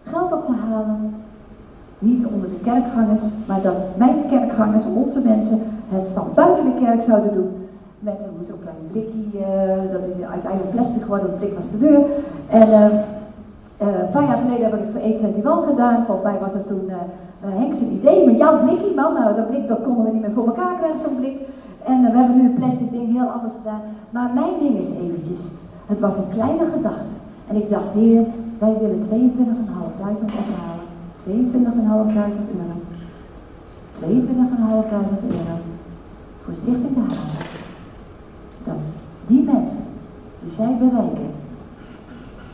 geld 0.04 0.34
op 0.34 0.46
te 0.46 0.52
halen. 0.52 1.16
Niet 2.00 2.26
onder 2.26 2.50
de 2.50 2.60
kerkgangers, 2.64 3.22
maar 3.48 3.62
dat 3.62 3.76
mijn 3.98 4.26
kerkgangers, 4.28 4.86
onze 4.86 5.20
mensen, 5.20 5.62
het 5.88 6.08
van 6.08 6.28
buiten 6.36 6.64
de 6.64 6.86
kerk 6.86 7.02
zouden 7.02 7.34
doen. 7.34 7.68
Met 8.00 8.28
zo'n 8.48 8.60
klein 8.62 8.76
blikje, 8.92 9.40
uh, 9.40 9.92
dat 9.92 10.06
is 10.06 10.24
uiteindelijk 10.24 10.72
plastic 10.72 11.02
geworden, 11.02 11.32
een 11.32 11.38
blik 11.38 11.56
was 11.56 11.72
de 11.72 11.78
deur. 11.78 12.02
En 12.50 12.70
uh, 12.70 13.00
een 13.80 14.10
paar 14.12 14.26
jaar 14.26 14.38
geleden 14.38 14.64
heb 14.64 14.74
ik 14.74 14.86
het 14.86 14.92
voor 14.92 15.02
E21 15.02 15.68
gedaan. 15.70 16.06
Volgens 16.06 16.28
mij 16.28 16.40
was 16.40 16.54
het 16.54 16.68
toen 16.68 16.86
uh, 16.88 16.96
Henk's 17.40 17.80
idee, 17.80 18.26
maar 18.26 18.36
jouw 18.36 18.64
blikje 18.64 18.96
man, 18.96 19.14
nou 19.14 19.36
dat 19.36 19.48
blik 19.48 19.68
dat 19.68 19.82
konden 19.84 20.06
we 20.06 20.12
niet 20.12 20.22
meer 20.22 20.32
voor 20.32 20.46
elkaar 20.46 20.76
krijgen, 20.78 21.00
zo'n 21.00 21.20
blik. 21.20 21.38
En 21.86 22.02
we 22.02 22.18
hebben 22.18 22.38
nu 22.38 22.44
een 22.44 22.54
plastic 22.54 22.92
ding 22.92 23.12
heel 23.18 23.28
anders 23.28 23.54
gedaan. 23.54 23.82
Maar 24.10 24.30
mijn 24.34 24.54
ding 24.60 24.78
is 24.78 24.90
eventjes, 24.90 25.52
het 25.86 26.00
was 26.00 26.18
een 26.18 26.30
kleine 26.30 26.66
gedachte. 26.66 27.14
En 27.48 27.56
ik 27.56 27.70
dacht, 27.70 27.94
heer, 27.94 28.26
wij 28.60 28.76
willen 28.80 29.02
22.500 29.02 30.26
ophalen. 30.40 30.88
22.500 31.28 32.50
euro. 32.60 32.76
22.500 33.94 35.28
euro 35.28 35.56
voor 36.44 36.54
Stichting 36.54 36.96
de. 36.96 37.16
Dat 38.64 38.76
die 39.28 39.44
mensen 39.44 39.84
die 40.40 40.52
zij 40.52 40.76
bereiken 40.80 41.32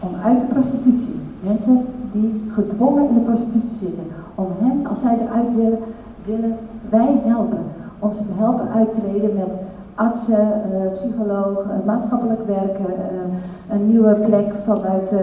om 0.08 0.16
uit 0.24 0.42
de 0.42 0.48
prostitutie, 0.48 1.16
mensen 1.40 1.86
die 2.12 2.44
gedwongen 2.50 3.08
in 3.10 3.14
de 3.14 3.20
prostitutie 3.20 3.78
zitten, 3.78 4.04
om 4.36 4.48
hen, 4.60 4.88
als 4.88 5.02
zij 5.02 5.18
eruit 5.20 5.56
willen, 5.56 5.80
willen 6.26 6.56
wij 6.90 7.22
helpen. 7.24 7.64
Om 8.00 8.12
ze 8.12 8.26
te 8.26 8.34
helpen 8.34 8.68
uittreden 8.76 9.34
met 9.34 9.58
artsen, 9.96 10.62
uh, 10.72 10.92
psychologen, 10.94 11.72
uh, 11.80 11.86
maatschappelijk 11.86 12.48
werken, 12.48 12.86
uh, 12.86 13.76
een 13.76 13.88
nieuwe 13.88 14.14
plek 14.14 14.54
vanuit 14.64 15.14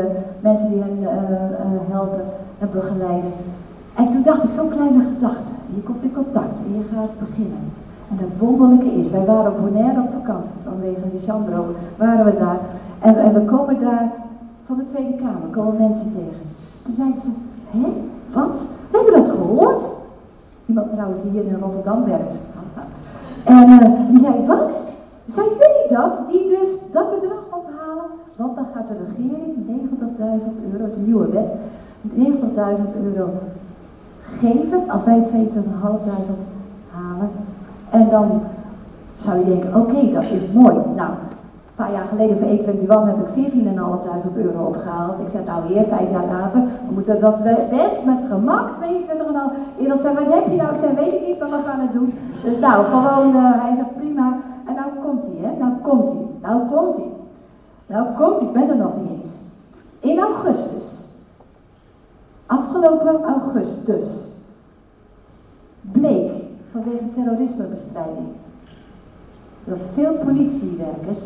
mensen 0.41 0.69
die 0.69 0.83
hen 0.83 0.99
helpen 1.91 2.21
en 2.59 2.69
begeleiden. 2.73 3.33
En 3.95 4.11
toen 4.11 4.23
dacht 4.23 4.45
ik, 4.45 4.51
zo'n 4.51 4.69
kleine 4.69 5.03
gedachte. 5.03 5.53
Je 5.75 5.81
komt 5.81 6.03
in 6.03 6.13
contact 6.13 6.59
en 6.67 6.75
je 6.75 6.85
gaat 6.95 7.19
beginnen. 7.19 7.65
En 8.11 8.19
het 8.19 8.39
wonderlijke 8.39 8.93
is, 8.93 9.11
wij 9.11 9.25
waren 9.25 9.53
op 9.53 9.61
Bonaire 9.61 10.01
op 10.01 10.13
vakantie 10.13 10.51
vanwege 10.65 11.01
Lisandro, 11.13 11.65
waren 11.97 12.25
we 12.25 12.39
daar. 12.39 12.59
En, 12.99 13.17
en 13.17 13.35
we 13.35 13.41
komen 13.41 13.81
daar 13.81 14.13
van 14.65 14.77
de 14.77 14.85
Tweede 14.85 15.17
Kamer, 15.17 15.49
komen 15.51 15.77
mensen 15.77 16.13
tegen. 16.13 16.47
Toen 16.83 16.95
zei 16.95 17.15
ze, 17.15 17.29
hé, 17.71 17.89
wat? 18.33 18.63
We 18.91 18.97
hebben 18.97 19.21
dat 19.21 19.31
gehoord. 19.31 19.85
Iemand 20.67 20.91
trouwens 20.91 21.23
die 21.23 21.31
hier 21.31 21.45
in 21.45 21.59
Rotterdam 21.61 22.05
werkt. 22.05 22.37
En 23.45 23.69
uh, 23.71 24.11
die 24.11 24.19
zei, 24.19 24.47
wat? 24.47 24.83
Zijn 25.27 25.49
jullie 25.49 25.89
dat? 25.89 26.23
Die 26.31 26.49
dus 26.49 26.93
dat 26.93 27.11
bedrag 27.11 27.45
ophalen? 27.51 28.05
Want 28.37 28.57
dan 28.57 28.67
gaat 28.75 28.89
de 28.89 28.95
regering 29.07 29.55
90.000 30.39 30.73
euro, 30.73 30.85
is 30.85 30.95
een 30.95 31.05
nieuwe 31.05 31.29
wet, 31.29 31.53
90.000 32.15 33.03
euro 33.03 33.31
geven 34.23 34.91
als 34.91 35.05
wij 35.05 35.25
22.500 35.27 35.63
halen. 36.91 37.31
En 37.91 38.09
dan 38.11 38.41
zou 39.15 39.39
je 39.39 39.45
denken, 39.45 39.75
oké, 39.75 40.13
dat 40.13 40.23
is 40.23 40.53
mooi. 40.53 40.75
Nou, 40.97 41.11
paar 41.83 41.93
jaar 41.93 42.07
geleden 42.07 42.39
voor 42.39 42.49
E21 42.49 43.07
heb 43.07 43.29
ik 43.29 43.53
14.500 43.53 44.37
euro 44.37 44.65
opgehaald. 44.67 45.21
Ik 45.21 45.29
zei, 45.31 45.45
nou 45.45 45.69
weer, 45.69 45.85
vijf 45.85 46.11
jaar 46.11 46.27
later, 46.27 46.61
we 46.61 46.93
moeten 46.95 47.21
dat 47.21 47.43
best 47.71 48.05
met 48.05 48.19
gemak 48.29 48.71
22,5. 48.75 48.81
Iemand 49.79 50.01
zei, 50.01 50.15
wat 50.15 50.35
heb 50.35 50.47
je 50.51 50.57
nou? 50.57 50.71
Ik 50.71 50.81
zei, 50.81 50.95
weet 50.95 51.13
ik 51.13 51.27
niet, 51.27 51.39
maar 51.39 51.51
we 51.51 51.63
gaan 51.67 51.81
het 51.81 51.93
doen. 51.93 52.15
Dus 52.45 52.59
nou, 52.59 52.85
gewoon, 52.85 53.37
uh, 53.37 53.63
hij 53.63 53.75
zegt, 53.75 53.97
prima. 53.97 54.37
En 54.67 54.75
nou 54.75 54.89
komt 55.05 55.27
hij, 55.27 55.51
hè, 55.51 55.59
nou 55.59 55.73
komt 55.83 56.11
hij, 56.11 56.27
nou 56.43 56.69
komt 56.71 56.97
hij. 56.97 57.11
Nou 57.87 58.07
komt 58.17 58.39
hij, 58.39 58.49
ik 58.49 58.55
ben 58.55 58.69
er 58.69 58.77
nog 58.77 58.93
niet 59.01 59.11
eens. 59.19 59.31
In 60.01 60.19
augustus, 60.19 61.17
afgelopen 62.47 63.23
augustus, 63.23 64.37
bleek 65.81 66.31
vanwege 66.73 67.11
terrorismebestrijding 67.15 68.29
dat 69.65 69.81
veel 69.95 70.13
politiewerkers 70.25 71.19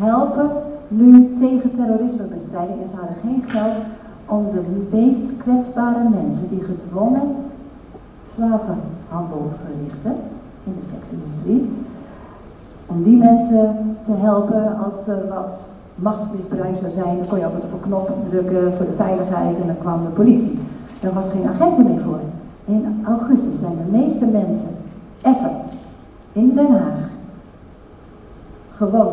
helpen 0.00 0.50
nu 0.88 1.32
tegen 1.38 1.74
terrorismebestrijding 1.74 2.80
en 2.82 2.88
ze 2.88 2.96
hadden 2.96 3.16
geen 3.22 3.44
geld 3.46 3.76
om 4.26 4.50
de 4.50 4.86
meest 4.90 5.36
kwetsbare 5.38 6.08
mensen 6.08 6.48
die 6.48 6.62
gedwongen 6.62 7.36
slavenhandel 8.34 9.50
verrichten 9.64 10.14
in 10.64 10.74
de 10.80 10.86
seksindustrie, 10.94 11.70
om 12.86 13.02
die 13.02 13.16
mensen 13.16 13.96
te 14.04 14.12
helpen 14.12 14.78
als 14.84 15.06
er 15.06 15.28
wat 15.28 15.68
machtsmisbruik 15.94 16.76
zou 16.76 16.92
zijn, 16.92 17.16
dan 17.16 17.26
kon 17.26 17.38
je 17.38 17.44
altijd 17.44 17.64
op 17.64 17.72
een 17.72 17.80
knop 17.80 18.10
drukken 18.28 18.72
voor 18.76 18.86
de 18.86 18.92
veiligheid 18.92 19.60
en 19.60 19.66
dan 19.66 19.78
kwam 19.78 20.04
de 20.04 20.10
politie. 20.10 20.58
Er 21.00 21.12
was 21.12 21.30
geen 21.30 21.48
agenten 21.48 21.84
meer 21.84 22.00
voor. 22.00 22.20
In 22.64 23.02
augustus 23.06 23.58
zijn 23.58 23.76
de 23.76 23.98
meeste 23.98 24.26
mensen 24.26 24.76
ever 25.22 25.50
in 26.32 26.54
Den 26.54 26.70
Haag 26.70 27.08
gewoon 28.76 29.12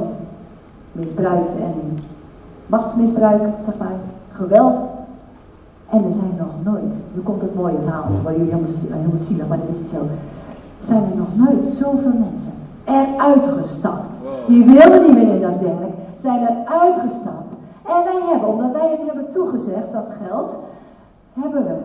misbruikt 1.00 1.56
en 1.56 2.00
machtsmisbruik, 2.66 3.42
zeg 3.60 3.78
maar, 3.78 3.96
geweld. 4.32 4.80
En 5.90 6.06
er 6.06 6.12
zijn 6.12 6.34
nog 6.38 6.74
nooit, 6.74 6.96
nu 7.14 7.22
komt 7.22 7.42
het 7.42 7.56
mooie 7.56 7.82
verhaal, 7.82 8.04
het 8.08 8.22
worden 8.22 8.46
jullie 8.46 8.54
helemaal, 8.54 8.74
helemaal 9.00 9.20
zielig, 9.20 9.48
maar 9.48 9.58
dat 9.58 9.76
is 9.76 9.90
zo. 9.90 10.02
Zijn 10.80 11.04
er 11.04 11.18
nog 11.18 11.36
nooit 11.36 11.66
zoveel 11.66 12.18
mensen 12.20 12.52
eruit 12.84 13.46
gestapt. 13.46 14.16
Die 14.48 14.66
wilden 14.66 15.02
niet 15.02 15.16
meer 15.16 15.34
in 15.34 15.42
dat 15.42 15.60
werk, 15.60 15.94
zijn 16.20 16.42
er 16.42 16.56
uitgestapt. 16.82 17.52
En 17.86 18.04
wij 18.04 18.22
hebben, 18.32 18.50
omdat 18.50 18.72
wij 18.72 18.90
het 18.92 19.06
hebben 19.06 19.32
toegezegd, 19.32 19.92
dat 19.92 20.10
geld, 20.26 20.58
hebben 21.34 21.64
we 21.64 21.76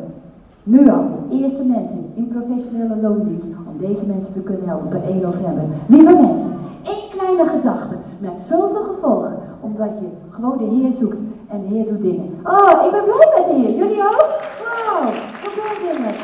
nu 0.62 0.90
al 0.90 1.04
de 1.28 1.36
eerste 1.36 1.64
mensen 1.64 2.12
in 2.14 2.28
professionele 2.28 2.96
loondienst 3.00 3.46
om 3.68 3.86
deze 3.86 4.06
mensen 4.06 4.32
te 4.32 4.40
kunnen 4.40 4.68
helpen 4.68 4.88
per 4.88 5.04
1 5.04 5.20
november. 5.20 5.64
Lieve 5.86 6.14
mensen, 6.14 6.50
één 6.82 7.10
kleine 7.10 7.46
gedachte 7.46 7.94
met 8.22 8.42
zoveel 8.42 8.82
gevolgen, 8.82 9.38
omdat 9.60 9.98
je 10.00 10.08
gewoon 10.30 10.58
de 10.58 10.64
Heer 10.64 10.90
zoekt 10.90 11.20
en 11.48 11.60
de 11.60 11.66
Heer 11.74 11.86
doet 11.86 12.02
dingen. 12.02 12.28
Oh, 12.44 12.84
ik 12.84 12.90
ben 12.90 13.04
blij 13.04 13.32
met 13.36 13.46
de 13.48 13.54
Heer. 13.54 13.76
Jullie 13.76 14.02
ook? 14.02 14.28
Wow, 14.62 15.08
gebeurt 15.42 15.80
dingen. 15.92 16.14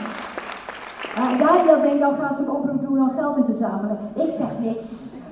Uh, 1.18 1.46
Daniel 1.46 1.82
denkt 1.82 2.02
al, 2.02 2.14
gaat 2.20 2.37
zijn 2.37 2.50
oproep 2.50 2.82
doen 2.82 3.00
om 3.00 3.11
geld 3.11 3.37
in 3.37 3.44
te 3.44 3.52
zamelen. 3.52 3.98
Ik 4.14 4.30
zeg 4.30 4.50
niks. 4.61 4.84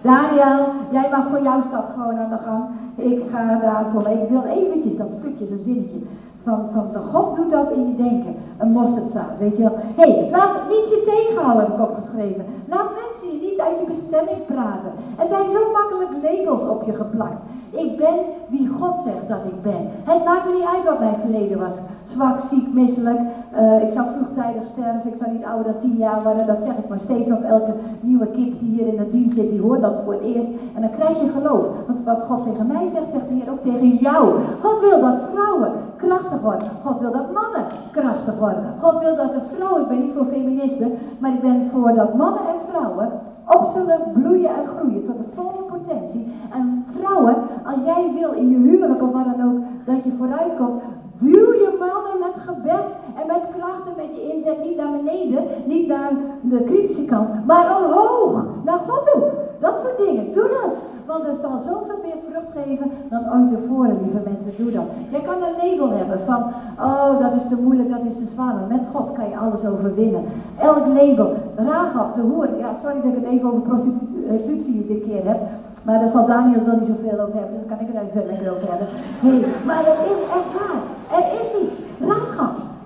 Daniel, 0.03 0.67
jij 0.91 1.09
mag 1.11 1.29
voor 1.29 1.43
jouw 1.43 1.61
stad 1.61 1.89
gewoon 1.95 2.19
aan 2.19 2.31
de 2.31 2.39
gang. 2.45 2.65
Ik 2.97 3.23
ga 3.31 3.59
daarvoor. 3.59 4.09
Ik 4.09 4.29
wil 4.29 4.45
eventjes 4.45 4.97
dat 4.97 5.11
stukje, 5.11 5.47
zo'n 5.47 5.65
zinnetje. 5.65 5.99
Van, 6.47 6.69
van 6.73 6.89
de 6.93 6.99
God 6.99 7.35
doet 7.37 7.51
dat 7.51 7.71
in 7.71 7.87
je 7.89 7.95
denken. 7.95 8.35
Een 8.59 8.71
mosterdzaad, 8.71 9.39
weet 9.39 9.57
je 9.57 9.63
wel. 9.63 9.77
Hé, 9.77 10.11
hey, 10.11 10.31
laat 10.31 10.69
niets 10.69 10.91
je 10.91 11.03
tegenhouden, 11.05 11.65
heb 11.65 11.75
ik 11.75 11.89
opgeschreven. 11.89 12.45
Laat 12.69 12.91
mensen 13.03 13.29
je 13.33 13.49
niet 13.49 13.61
uit 13.61 13.79
je 13.79 13.87
bestemming 13.87 14.47
praten. 14.47 14.93
Er 15.19 15.27
zijn 15.27 15.49
zo 15.51 15.61
makkelijk 15.73 16.11
labels 16.23 16.69
op 16.69 16.83
je 16.83 16.95
geplakt. 16.95 17.41
Ik 17.77 17.97
ben 17.97 18.17
wie 18.49 18.69
God 18.69 18.99
zegt 18.99 19.29
dat 19.29 19.45
ik 19.45 19.63
ben. 19.63 19.83
Het 20.05 20.25
maakt 20.25 20.45
me 20.47 20.53
niet 20.53 20.69
uit 20.75 20.85
wat 20.85 20.99
mijn 20.99 21.21
verleden 21.21 21.59
was. 21.59 21.81
Zwak, 22.05 22.41
ziek, 22.41 22.73
misselijk. 22.73 23.21
Uh, 23.55 23.83
ik 23.83 23.91
zou 23.91 24.07
vroegtijdig 24.17 24.65
sterven. 24.65 25.11
Ik 25.11 25.17
zou 25.17 25.31
niet 25.33 25.45
ouder 25.45 25.73
dan 25.73 25.81
tien 25.81 25.97
jaar 25.97 26.23
worden. 26.23 26.47
Dat 26.47 26.63
zeg 26.63 26.77
ik 26.77 26.89
maar 26.89 26.99
steeds 26.99 27.31
op 27.31 27.43
elke 27.43 27.73
nieuwe 28.01 28.27
kip 28.27 28.61
die 28.61 28.71
hier 28.75 28.87
in 28.87 28.97
de 28.97 29.11
dienst 29.11 29.35
zit. 29.35 29.51
Die 29.51 29.61
hoort 29.61 29.81
dat 29.81 30.01
voor 30.05 30.13
het 30.13 30.23
eerst. 30.23 30.49
En 30.75 30.81
dan 30.81 30.91
krijg 30.91 31.21
je 31.21 31.29
geloof. 31.29 31.67
Want 31.87 32.05
wat 32.05 32.23
God 32.23 32.43
tegen 32.43 32.67
mij 32.67 32.87
zegt, 32.87 33.11
zegt 33.11 33.29
de 33.29 33.35
Heer 33.35 33.51
ook 33.51 33.63
tegen 33.63 33.89
jou. 33.89 34.41
God 34.63 34.81
wil 34.81 35.01
dat 35.01 35.19
vrouwen 35.33 35.73
krachtig 35.97 36.41
worden. 36.41 36.69
God 36.83 37.01
wil 37.01 37.13
dat 37.13 37.33
mannen 37.33 37.65
krachtig 37.93 38.39
worden. 38.39 38.65
God 38.79 38.99
wil 38.99 39.17
dat 39.17 39.33
de 39.33 39.41
vrouwen, 39.55 39.83
ik 39.83 39.89
ben 39.89 39.99
niet 39.99 40.15
voor 40.17 40.25
feminisme, 40.25 40.91
maar 41.19 41.33
ik 41.33 41.41
ben 41.41 41.71
voor 41.73 41.95
dat 41.95 42.15
mannen 42.15 42.41
en 42.41 42.61
vrouwen 42.71 43.09
op 43.47 43.71
zullen 43.75 44.01
bloeien 44.13 44.51
en 44.51 44.67
groeien 44.67 45.05
tot 45.05 45.19
de 45.19 45.25
volle 45.35 45.66
En 45.89 46.85
vrouwen, 46.87 47.37
als 47.65 47.85
jij 47.85 48.13
wil 48.15 48.33
in 48.33 48.51
je 48.51 48.57
huwelijk 48.57 49.03
of 49.03 49.13
wat 49.13 49.25
dan 49.25 49.47
ook, 49.47 49.59
dat 49.85 50.05
je 50.05 50.13
vooruit 50.19 50.57
komt, 50.57 50.83
duw 51.17 51.53
je 51.53 51.77
mannen 51.79 52.16
gebed 52.39 52.89
en 53.21 53.27
met 53.27 53.43
kracht 53.57 53.87
en 53.87 53.97
met 53.97 54.15
je 54.15 54.33
inzet 54.33 54.65
niet 54.65 54.77
naar 54.77 54.93
beneden, 54.93 55.45
niet 55.65 55.87
naar 55.89 56.13
de 56.41 56.63
kritische 56.65 57.05
kant, 57.05 57.47
maar 57.47 57.77
omhoog, 57.79 58.45
naar 58.65 58.79
God 58.79 59.11
toe. 59.13 59.23
Dat 59.59 59.81
soort 59.81 59.99
dingen, 59.99 60.33
doe 60.33 60.49
dat. 60.63 60.79
Want 61.07 61.27
het 61.27 61.41
zal 61.41 61.59
zoveel 61.59 61.99
meer 62.03 62.17
vrucht 62.31 62.51
geven 62.59 62.91
dan 63.11 63.33
ooit 63.33 63.49
tevoren, 63.49 63.99
lieve 64.03 64.21
mensen. 64.25 64.53
Doe 64.57 64.73
dat. 64.73 64.85
Jij 65.09 65.21
kan 65.21 65.43
een 65.43 65.69
label 65.69 65.91
hebben 65.91 66.21
van, 66.21 66.43
oh, 66.79 67.21
dat 67.21 67.33
is 67.33 67.49
te 67.49 67.63
moeilijk, 67.63 67.91
dat 67.91 68.05
is 68.05 68.19
te 68.19 68.25
zwaar. 68.25 68.55
Met 68.69 68.89
God 68.93 69.13
kan 69.13 69.29
je 69.29 69.37
alles 69.37 69.67
overwinnen. 69.67 70.25
Elk 70.59 70.87
label. 70.87 71.35
Rahab, 71.57 72.15
de 72.15 72.21
hoer. 72.21 72.49
Ja, 72.59 72.75
sorry 72.83 72.97
dat 73.03 73.13
ik 73.13 73.15
het 73.15 73.33
even 73.33 73.49
over 73.49 73.61
prostitutie 73.61 74.87
dit 74.87 75.03
keer 75.03 75.25
heb. 75.25 75.41
Maar 75.85 75.99
daar 75.99 76.09
zal 76.09 76.27
Daniel 76.27 76.65
wel 76.65 76.77
niet 76.77 76.87
zoveel 76.87 77.21
over 77.21 77.39
hebben, 77.39 77.59
dus 77.59 77.69
kan 77.69 77.87
ik 77.87 77.95
er 77.95 78.03
even 78.03 78.27
lekker 78.27 78.51
over 78.55 78.69
hebben. 78.69 78.89
hey, 79.21 79.45
maar 79.67 79.85
het 79.85 80.11
is 80.13 80.21
echt 80.39 80.51
waar. 80.59 80.81
Er 81.19 81.41
is 81.41 81.51
iets. 81.63 81.83
Rahab. 82.01 82.26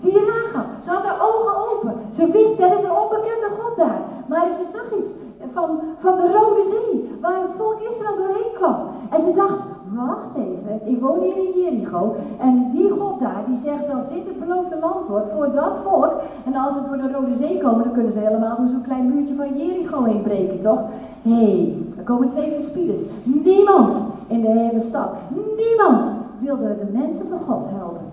Die 0.01 0.19
Rahab, 0.19 0.67
ze 0.83 0.91
had 0.91 1.03
haar 1.03 1.21
ogen 1.29 1.55
open. 1.71 1.95
Ze 2.11 2.31
wist, 2.31 2.61
er 2.61 2.73
is 2.73 2.83
een 2.83 3.01
onbekende 3.03 3.51
God 3.59 3.77
daar. 3.77 4.01
Maar 4.27 4.47
ze 4.53 4.65
zag 4.73 4.99
iets 4.99 5.11
van, 5.53 5.81
van 5.99 6.17
de 6.17 6.33
Rode 6.33 6.65
Zee, 6.73 7.19
waar 7.21 7.41
het 7.41 7.51
volk 7.57 7.81
Israël 7.81 8.17
doorheen 8.17 8.53
kwam. 8.55 8.77
En 9.11 9.21
ze 9.21 9.33
dacht, 9.35 9.61
wacht 9.95 10.35
even, 10.35 10.81
ik 10.85 11.01
woon 11.01 11.21
hier 11.21 11.37
in 11.37 11.61
Jericho. 11.61 12.15
En 12.39 12.71
die 12.71 12.91
God 12.91 13.21
daar, 13.21 13.45
die 13.47 13.57
zegt 13.57 13.87
dat 13.87 14.09
dit 14.09 14.27
het 14.27 14.39
beloofde 14.39 14.79
land 14.79 15.07
wordt 15.07 15.29
voor 15.37 15.53
dat 15.53 15.77
volk. 15.85 16.13
En 16.45 16.55
als 16.55 16.75
ze 16.75 16.81
door 16.89 16.97
de 16.97 17.13
Rode 17.13 17.37
Zee 17.37 17.59
komen, 17.59 17.85
dan 17.85 17.93
kunnen 17.93 18.13
ze 18.13 18.19
helemaal 18.19 18.57
door 18.57 18.69
zo'n 18.69 18.83
klein 18.83 19.15
muurtje 19.15 19.35
van 19.35 19.57
Jericho 19.57 20.05
heen 20.05 20.23
breken, 20.23 20.61
toch? 20.61 20.81
Hé, 21.23 21.35
hey, 21.35 21.77
er 21.99 22.05
komen 22.05 22.29
twee 22.29 22.53
verspieders. 22.53 23.01
Niemand 23.23 24.05
in 24.27 24.41
de 24.41 24.49
hele 24.49 24.81
stad, 24.81 25.15
niemand 25.57 26.11
wilde 26.39 26.77
de 26.79 26.99
mensen 26.99 27.27
van 27.29 27.39
God 27.39 27.67
helpen. 27.69 28.10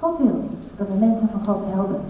God 0.00 0.18
wil 0.18 0.40
dat 0.76 0.86
we 0.88 1.06
mensen 1.06 1.28
van 1.28 1.44
God 1.46 1.62
helpen. 1.66 2.00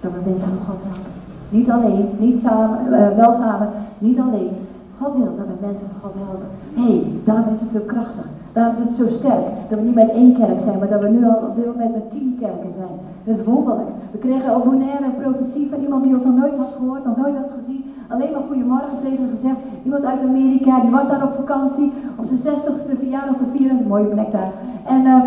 Dat 0.00 0.12
we 0.12 0.30
mensen 0.30 0.48
van 0.48 0.66
God 0.66 0.82
helpen. 0.82 1.12
Niet 1.48 1.70
alleen, 1.70 2.08
niet 2.18 2.38
samen, 2.40 2.78
uh, 2.90 3.16
wel 3.16 3.32
samen, 3.32 3.68
niet 3.98 4.18
alleen. 4.18 4.52
God 5.00 5.12
wil 5.14 5.36
dat 5.36 5.46
we 5.46 5.66
mensen 5.66 5.86
van 5.92 6.00
God 6.02 6.14
helpen. 6.24 6.48
Hé, 6.74 6.82
hey, 6.82 7.04
daarom 7.24 7.48
is 7.50 7.60
het 7.60 7.70
zo 7.70 7.80
krachtig. 7.86 8.26
Daarom 8.52 8.72
is 8.72 8.78
het 8.78 8.88
zo 9.00 9.06
sterk. 9.06 9.46
Dat 9.68 9.78
we 9.78 9.84
niet 9.84 9.94
met 9.94 10.10
één 10.10 10.34
kerk 10.34 10.60
zijn, 10.60 10.78
maar 10.78 10.88
dat 10.88 11.00
we 11.00 11.08
nu 11.08 11.24
al 11.24 11.40
op 11.48 11.56
dit 11.56 11.66
moment 11.66 11.92
met 11.92 12.10
tien 12.10 12.36
kerken 12.40 12.72
zijn. 12.72 12.94
Dat 13.24 13.36
is 13.36 13.44
wonderlijk. 13.44 13.88
We 14.10 14.18
kregen 14.18 14.56
op 14.56 14.64
Bonaire 14.64 15.04
een 15.04 15.22
profetie 15.22 15.68
van 15.68 15.80
iemand 15.80 16.04
die 16.04 16.14
ons 16.14 16.24
nog 16.24 16.36
nooit 16.36 16.56
had 16.56 16.74
gehoord, 16.76 17.04
nog 17.04 17.16
nooit 17.16 17.36
had 17.36 17.50
gezien. 17.58 17.84
Alleen 18.08 18.32
maar 18.32 18.42
goedemorgen 18.48 18.98
tegen 19.00 19.28
gezegd. 19.28 19.56
Iemand 19.84 20.04
uit 20.04 20.22
Amerika, 20.22 20.80
die 20.80 20.90
was 20.90 21.08
daar 21.08 21.22
op 21.22 21.34
vakantie. 21.34 21.92
Om 22.16 22.24
zijn 22.24 22.40
zestigste 22.40 22.96
verjaardag 22.96 23.36
te 23.36 23.44
vieren. 23.52 23.78
Een 23.78 23.86
mooie 23.86 24.12
plek 24.16 24.32
daar. 24.32 24.52
En, 24.86 25.00
uh, 25.06 25.22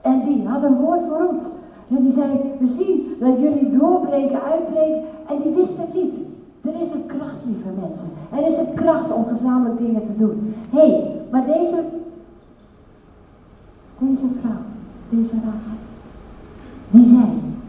en 0.00 0.22
die 0.24 0.48
had 0.48 0.62
een 0.62 0.76
woord 0.76 1.00
voor 1.08 1.26
ons. 1.28 1.48
En 1.88 2.02
die 2.02 2.12
zei, 2.12 2.28
we 2.58 2.66
zien 2.66 3.16
dat 3.20 3.38
jullie 3.38 3.78
doorbreken, 3.78 4.42
uitbreken. 4.42 5.02
En 5.28 5.36
die 5.42 5.54
wist 5.54 5.76
het 5.76 5.94
niet. 5.94 6.14
Er 6.60 6.80
is 6.80 6.92
een 6.92 7.06
kracht, 7.06 7.44
lieve 7.46 7.68
mensen. 7.80 8.08
Er 8.30 8.46
is 8.46 8.56
een 8.56 8.74
kracht 8.74 9.12
om 9.12 9.24
gezamenlijk 9.26 9.78
dingen 9.78 10.02
te 10.02 10.16
doen. 10.16 10.54
Hé, 10.70 10.80
hey, 10.80 11.20
maar 11.30 11.44
deze, 11.46 11.84
deze 13.98 14.26
vrouw, 14.40 14.60
deze 15.08 15.34
Rahab, 15.34 15.78
die 16.90 17.04
zei, 17.04 17.26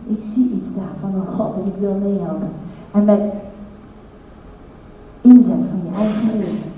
ik 0.08 0.24
zie 0.24 0.50
iets 0.50 0.76
daar 0.76 0.96
van 1.00 1.16
een 1.16 1.28
God 1.28 1.56
en 1.56 1.66
ik 1.66 1.80
wil 1.80 1.94
meehelpen. 1.94 2.52
En 2.92 3.06
met 3.06 3.34
inzet 5.22 5.66
van 5.70 5.82
je 5.84 5.98
eigen 5.98 6.38
leven 6.38 6.72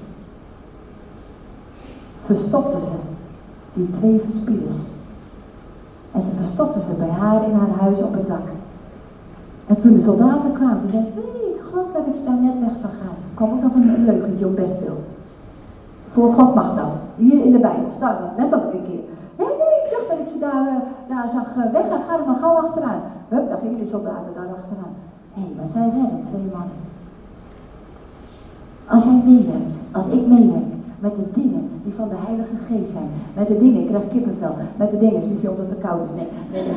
verstopte 2.22 2.82
ze 2.82 2.96
die 3.74 3.89
twee 3.89 4.20
verspieders 4.20 4.78
en 6.13 6.21
ze 6.21 6.32
verstopte 6.32 6.82
ze 6.82 6.95
bij 6.97 7.10
haar 7.10 7.43
in 7.43 7.54
haar 7.54 7.80
huis 7.80 8.02
op 8.02 8.13
het 8.13 8.28
dak. 8.28 8.47
En 9.67 9.80
toen 9.80 9.93
de 9.93 10.02
soldaten 10.02 10.54
kwamen, 10.54 10.80
toen 10.80 10.89
zei 10.89 11.04
ze, 11.04 11.12
nee, 11.15 11.56
ik 11.56 11.62
geloof 11.69 11.91
dat 11.93 12.06
ik 12.06 12.26
daar 12.26 12.41
net 12.41 12.60
weg 12.60 12.76
zou 12.76 12.93
gaan. 13.02 13.17
Er 13.30 13.36
kwam 13.36 13.52
ook 13.52 13.63
nog 13.63 13.73
een 13.73 14.06
leugentje 14.06 14.47
om 14.47 14.56
best 14.56 14.78
veel. 14.78 15.04
Voor 16.08 16.34
God 16.34 16.56
mag 16.56 16.76
dat. 16.76 16.97
Hier 17.15 17.43
in 17.45 17.52
de 17.52 17.60
Bijbel 17.60 17.91
staat 17.91 18.19
dat 18.19 18.38
net 18.38 18.56
ook 18.56 18.73
een 18.73 18.84
keer. 18.84 19.04
Nee, 19.38 19.47
ik 19.84 19.89
dacht 19.91 20.10
dat 20.10 20.19
ik 20.19 20.34
ze 20.34 20.39
daar, 20.39 20.65
uh, 20.65 20.76
daar 21.10 21.28
zag 21.28 21.47
uh, 21.58 21.71
weggaan. 21.71 22.02
Ga 22.08 22.19
er 22.19 22.26
maar 22.26 22.36
gauw 22.36 22.56
achteraan. 22.56 23.02
Hup, 23.30 23.49
daar 23.49 23.58
gingen 23.58 23.80
de 23.80 23.86
soldaten 23.86 24.34
daar 24.34 24.56
achteraan. 24.60 24.93
Hé, 25.34 25.41
hey, 25.41 25.52
maar 25.58 25.67
zij 25.67 25.89
redden 25.95 26.21
twee 26.23 26.47
mannen. 26.52 26.80
Als 28.86 29.04
jij 29.04 29.21
meewerkt, 29.26 29.78
als 29.91 30.08
ik 30.08 30.28
meewerk 30.28 30.73
met 31.04 31.16
de 31.16 31.32
dingen 31.32 31.70
die 31.84 31.94
van 31.94 32.10
de 32.10 32.16
Heilige 32.18 32.56
Geest 32.68 32.92
zijn, 32.92 33.10
met 33.36 33.48
de 33.48 33.58
dingen, 33.58 33.82
ik 33.82 33.88
krijg 33.88 34.08
kippenvel, 34.08 34.56
met 34.76 34.92
de 34.92 34.98
dingen, 34.98 35.16
is 35.16 35.28
misschien 35.28 35.50
omdat 35.50 35.66
het 35.66 35.76
te 35.76 35.88
koud 35.88 36.04
is, 36.04 36.12
nee, 36.12 36.28
nee, 36.52 36.63
nee. 36.63 36.74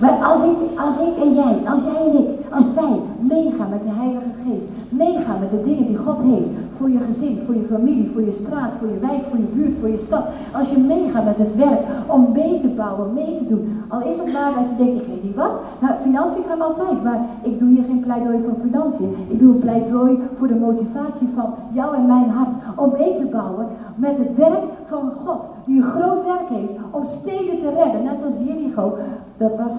Maar 0.00 0.12
als 0.30 0.42
ik, 0.44 0.56
als 0.84 1.00
ik 1.00 1.22
en 1.22 1.34
jij, 1.34 1.56
als 1.70 1.82
jij 1.82 2.10
en 2.10 2.18
ik, 2.18 2.28
als 2.50 2.74
wij 2.74 3.00
meegaan 3.20 3.70
met 3.70 3.82
de 3.82 3.90
Heilige 3.92 4.30
Geest, 4.44 4.66
meegaan 4.88 5.40
met 5.40 5.50
de 5.50 5.62
dingen 5.62 5.86
die 5.86 5.96
God 5.96 6.20
heeft 6.20 6.48
voor 6.76 6.90
je 6.90 6.98
gezin, 6.98 7.38
voor 7.46 7.54
je 7.54 7.64
familie, 7.64 8.10
voor 8.12 8.24
je 8.24 8.30
straat, 8.30 8.74
voor 8.78 8.88
je 8.88 8.98
wijk, 8.98 9.24
voor 9.28 9.38
je 9.38 9.50
buurt, 9.54 9.74
voor 9.80 9.88
je 9.88 9.96
stad. 9.96 10.24
Als 10.52 10.70
je 10.70 10.78
meegaat 10.78 11.24
met 11.24 11.38
het 11.38 11.56
werk 11.56 11.80
om 12.06 12.32
mee 12.32 12.58
te 12.60 12.68
bouwen, 12.68 13.12
mee 13.12 13.34
te 13.34 13.46
doen. 13.46 13.82
Al 13.88 14.02
is 14.02 14.16
het 14.16 14.32
maar 14.32 14.52
dat 14.54 14.68
je 14.70 14.84
denkt, 14.84 15.00
ik 15.00 15.06
weet 15.06 15.22
niet 15.22 15.34
wat. 15.34 15.60
Nou, 15.80 15.94
financiën 16.00 16.46
kan 16.48 16.60
altijd, 16.60 17.04
maar 17.04 17.20
ik 17.42 17.58
doe 17.58 17.68
hier 17.68 17.84
geen 17.84 18.00
pleidooi 18.00 18.38
voor 18.40 18.54
financiën. 18.60 19.14
Ik 19.28 19.38
doe 19.38 19.52
een 19.54 19.60
pleidooi 19.60 20.18
voor 20.34 20.48
de 20.48 20.54
motivatie 20.54 21.28
van 21.34 21.54
jou 21.72 21.96
en 21.96 22.06
mijn 22.06 22.30
hart 22.30 22.54
om 22.76 22.92
mee 22.98 23.14
te 23.14 23.24
bouwen 23.24 23.66
met 23.94 24.18
het 24.18 24.36
werk 24.36 24.62
van 24.84 25.12
God. 25.24 25.50
Die 25.66 25.76
een 25.76 25.88
groot 25.88 26.24
werk 26.24 26.48
heeft 26.48 26.72
om 26.90 27.04
steden 27.04 27.58
te 27.58 27.70
redden, 27.70 28.02
net 28.02 28.24
als 28.24 28.34
Jericho. 28.46 28.96
Dat 29.38 29.56
was 29.56 29.74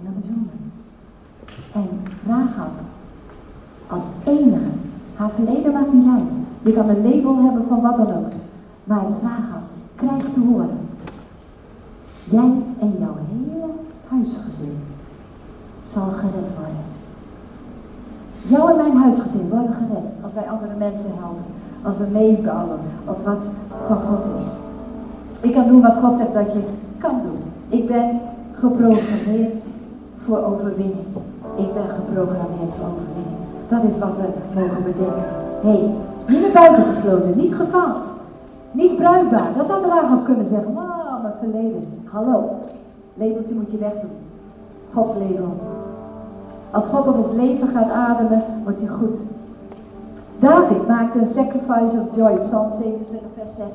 heel 0.00 0.10
bijzonder. 0.20 0.54
En 1.72 1.88
Rahab 2.26 2.70
als 3.86 4.04
enige 4.24 4.68
haar 5.16 5.30
verleden 5.30 5.72
maakt 5.72 5.92
niet 5.92 6.08
uit. 6.08 6.32
Je 6.62 6.72
kan 6.72 6.88
een 6.88 7.02
label 7.02 7.42
hebben 7.42 7.66
van 7.66 7.80
wat 7.80 7.96
dan 7.96 8.16
ook. 8.16 8.32
Maar 8.84 9.04
Rahab 9.22 9.62
krijgt 9.94 10.32
te 10.32 10.40
horen. 10.40 10.78
Jij 12.24 12.52
en 12.78 12.94
jouw 12.98 13.16
hele 13.28 13.64
huisgezin 14.08 14.78
zal 15.86 16.06
gered 16.06 16.50
worden. 16.54 16.84
Jouw 18.46 18.68
en 18.68 18.76
mijn 18.76 19.02
huisgezin 19.02 19.48
worden 19.48 19.72
gered 19.72 20.10
als 20.22 20.34
wij 20.34 20.48
andere 20.48 20.74
mensen 20.78 21.10
helpen. 21.18 21.44
Als 21.82 21.98
we 21.98 22.06
meebouwen 22.12 22.78
op 23.04 23.24
wat 23.24 23.42
van 23.86 24.00
God 24.00 24.24
is. 24.34 24.46
Ik 25.40 25.52
kan 25.52 25.68
doen 25.68 25.82
wat 25.82 25.96
God 25.96 26.16
zegt 26.16 26.34
dat 26.34 26.52
je 26.52 26.62
kan 26.98 27.20
doen. 27.22 27.38
Ik 27.68 27.86
ben 27.86 28.20
geprogrammeerd 28.58 29.56
voor 30.16 30.44
overwinning. 30.44 31.06
Ik 31.56 31.74
ben 31.74 31.88
geprogrammeerd 31.88 32.72
voor 32.78 32.88
overwinning. 32.92 33.36
Dat 33.68 33.82
is 33.84 33.98
wat 33.98 34.16
we 34.16 34.60
mogen 34.60 34.82
bedenken. 34.82 35.24
Hé, 35.62 35.68
hey, 35.68 35.94
niet 36.28 36.40
naar 36.40 36.62
buiten 36.62 36.84
gesloten, 36.84 37.36
niet 37.36 37.54
gefaald, 37.54 38.06
niet 38.70 38.96
bruikbaar. 38.96 39.48
Dat 39.56 39.68
had 39.68 39.84
Rahab 39.84 40.24
kunnen 40.24 40.46
zeggen. 40.46 40.74
Wauw, 40.74 41.20
mijn 41.22 41.34
verleden. 41.40 42.02
Hallo, 42.04 42.50
labeltje 43.14 43.54
moet 43.54 43.70
je 43.70 43.78
wegdoen. 43.78 44.10
Gods 44.92 45.14
label. 45.14 45.54
Als 46.70 46.88
God 46.88 47.08
op 47.08 47.16
ons 47.16 47.32
leven 47.32 47.68
gaat 47.68 47.90
ademen, 47.90 48.44
wordt 48.64 48.80
hij 48.80 48.88
goed. 48.88 49.18
David 50.38 50.88
maakte 50.88 51.18
een 51.18 51.26
sacrifice 51.26 51.96
of 52.00 52.16
joy, 52.16 52.38
Psalm 52.38 52.72
27, 52.72 53.28
vers 53.36 53.54
6. 53.56 53.66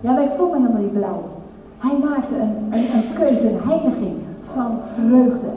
Ja, 0.00 0.12
maar 0.12 0.22
ik 0.22 0.30
voel 0.30 0.48
me 0.48 0.56
helemaal 0.56 0.80
niet 0.80 0.92
blij. 0.92 1.31
Hij 1.86 1.98
maakte 2.08 2.34
een, 2.34 2.54
een, 2.70 2.94
een 2.96 3.12
keuze, 3.14 3.48
een 3.50 3.60
heiliging 3.68 4.16
van 4.42 4.70
vreugde. 4.94 5.50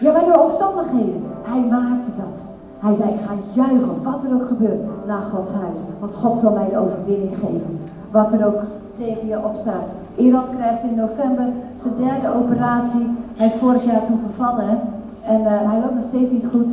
Ja, 0.00 0.12
maar 0.12 0.24
door 0.24 0.42
omstandigheden. 0.42 1.22
Hij 1.42 1.60
maakte 1.70 2.10
dat. 2.16 2.44
Hij 2.78 2.94
zei, 2.94 3.10
ga 3.26 3.34
juichen, 3.52 4.02
wat 4.02 4.24
er 4.24 4.34
ook 4.34 4.46
gebeurt, 4.46 5.06
naar 5.06 5.22
Gods 5.22 5.52
huis. 5.52 5.78
Want 6.00 6.14
God 6.14 6.36
zal 6.38 6.54
mij 6.54 6.68
de 6.68 6.78
overwinning 6.78 7.34
geven. 7.34 7.78
Wat 8.10 8.32
er 8.32 8.46
ook 8.46 8.60
tegen 8.92 9.28
je 9.28 9.44
opstaat. 9.44 9.86
Irak 10.16 10.52
krijgt 10.56 10.82
in 10.82 10.94
november 10.94 11.46
zijn 11.74 11.94
derde 11.96 12.34
operatie. 12.34 13.06
Hij 13.36 13.46
is 13.46 13.52
vorig 13.52 13.84
jaar 13.84 14.04
toen 14.04 14.20
gevallen. 14.26 14.78
En 15.24 15.40
uh, 15.40 15.70
hij 15.70 15.80
loopt 15.80 15.94
nog 15.94 16.04
steeds 16.04 16.30
niet 16.30 16.46
goed. 16.52 16.70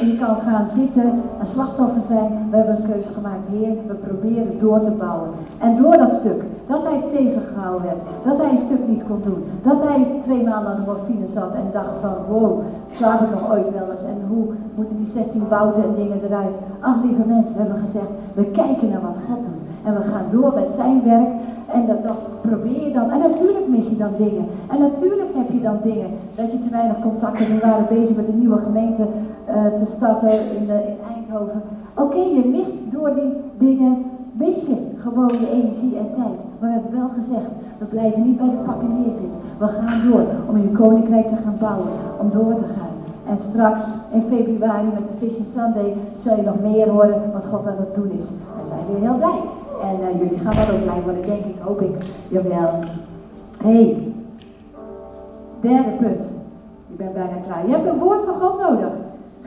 En 0.00 0.06
je 0.06 0.18
kan 0.18 0.40
gaan 0.40 0.68
zitten, 0.68 1.22
een 1.40 1.46
slachtoffer 1.46 2.02
zijn. 2.02 2.46
We 2.50 2.56
hebben 2.56 2.76
een 2.76 2.90
keuze 2.90 3.12
gemaakt. 3.12 3.46
Heer, 3.46 3.72
we 3.86 3.94
proberen 3.94 4.58
door 4.58 4.80
te 4.80 4.90
bouwen. 4.90 5.30
En 5.58 5.76
door 5.76 5.96
dat 5.96 6.12
stuk, 6.12 6.42
dat 6.70 6.82
hij 6.84 7.02
tegengehouden 7.08 7.82
werd. 7.82 8.02
Dat 8.24 8.38
hij 8.38 8.50
een 8.50 8.66
stuk 8.66 8.88
niet 8.88 9.04
kon 9.08 9.20
doen. 9.22 9.44
Dat 9.62 9.82
hij 9.82 10.06
twee 10.18 10.42
maanden 10.44 10.72
aan 10.72 10.80
de 10.80 10.90
morfine 10.90 11.26
zat 11.26 11.54
en 11.54 11.68
dacht 11.72 11.96
van, 11.96 12.14
wow, 12.28 12.60
slaap 12.90 13.20
ik 13.20 13.30
nog 13.30 13.50
ooit 13.52 13.70
wel 13.78 13.90
eens? 13.90 14.02
En 14.02 14.18
hoe 14.28 14.44
moeten 14.74 14.96
die 14.96 15.06
16 15.06 15.48
bouten 15.48 15.82
en 15.82 15.94
dingen 15.94 16.20
eruit? 16.24 16.58
Ach, 16.80 17.02
lieve 17.04 17.24
mensen, 17.26 17.54
we 17.56 17.62
hebben 17.62 17.80
gezegd, 17.86 18.10
we 18.34 18.44
kijken 18.44 18.88
naar 18.88 19.00
wat 19.00 19.20
God 19.28 19.44
doet. 19.44 19.62
En 19.84 19.94
we 19.94 20.02
gaan 20.02 20.26
door 20.30 20.52
met 20.54 20.70
zijn 20.70 21.02
werk. 21.04 21.28
En 21.66 21.86
dat, 21.86 22.02
dat 22.02 22.18
probeer 22.40 22.86
je 22.86 22.92
dan. 22.92 23.10
En 23.10 23.18
natuurlijk 23.18 23.68
mis 23.68 23.88
je 23.88 23.96
dan 23.96 24.12
dingen. 24.16 24.46
En 24.70 24.80
natuurlijk 24.80 25.30
heb 25.34 25.50
je 25.50 25.60
dan 25.60 25.78
dingen. 25.82 26.10
Dat 26.34 26.52
je 26.52 26.58
te 26.58 26.70
weinig 26.70 27.00
contact 27.00 27.38
hebt. 27.38 27.50
We 27.50 27.66
waren 27.66 27.86
bezig 27.88 28.16
met 28.16 28.28
een 28.28 28.38
nieuwe 28.38 28.58
gemeente 28.58 29.02
uh, 29.02 29.78
te 29.78 29.86
starten 29.86 30.30
in, 30.30 30.64
uh, 30.64 30.88
in 30.88 30.96
Eindhoven. 31.14 31.62
Oké, 31.94 32.18
je 32.18 32.50
mist 32.52 32.92
door 32.92 33.14
die 33.14 33.32
dingen. 33.58 34.04
Mis 34.32 34.66
je 34.66 34.89
gewoon 35.00 35.32
je 35.40 35.50
energie 35.50 35.96
en 35.96 36.12
tijd. 36.12 36.40
Maar 36.58 36.68
we 36.68 36.74
hebben 36.76 36.92
wel 37.00 37.10
gezegd, 37.14 37.50
we 37.78 37.84
blijven 37.84 38.22
niet 38.22 38.38
bij 38.38 38.48
de 38.48 38.62
pakken 38.64 38.88
neerzitten. 39.00 39.40
We 39.58 39.66
gaan 39.66 40.10
door 40.10 40.24
om 40.48 40.56
in 40.56 40.68
uw 40.68 40.76
koninkrijk 40.76 41.28
te 41.28 41.36
gaan 41.36 41.56
bouwen. 41.60 41.88
Om 42.20 42.30
door 42.30 42.54
te 42.54 42.64
gaan. 42.64 42.94
En 43.26 43.38
straks 43.38 43.82
in 44.12 44.22
februari 44.22 44.86
met 44.94 45.08
de 45.08 45.16
Vision 45.18 45.46
Sunday 45.46 45.94
zul 46.16 46.36
je 46.36 46.42
nog 46.42 46.60
meer 46.60 46.88
horen 46.88 47.32
wat 47.32 47.46
God 47.46 47.66
aan 47.66 47.76
het 47.76 47.94
doen 47.94 48.10
is. 48.10 48.28
Daar 48.28 48.66
zijn 48.66 48.80
we 48.90 49.06
heel 49.06 49.16
blij. 49.16 49.40
En 49.82 50.00
uh, 50.00 50.20
jullie 50.20 50.38
gaan 50.38 50.56
wel 50.56 50.74
ook 50.74 50.82
blij 50.82 51.02
worden, 51.02 51.22
denk 51.26 51.44
ik, 51.44 51.56
hoop 51.60 51.80
ik. 51.80 51.96
Jawel. 52.28 52.78
hey, 53.58 54.12
derde 55.60 55.90
punt. 55.90 56.24
Ik 56.90 56.96
ben 56.96 57.12
bijna 57.12 57.36
klaar. 57.46 57.66
Je 57.66 57.72
hebt 57.72 57.86
een 57.86 57.98
woord 57.98 58.24
van 58.24 58.34
God 58.34 58.60
nodig. 58.60 58.92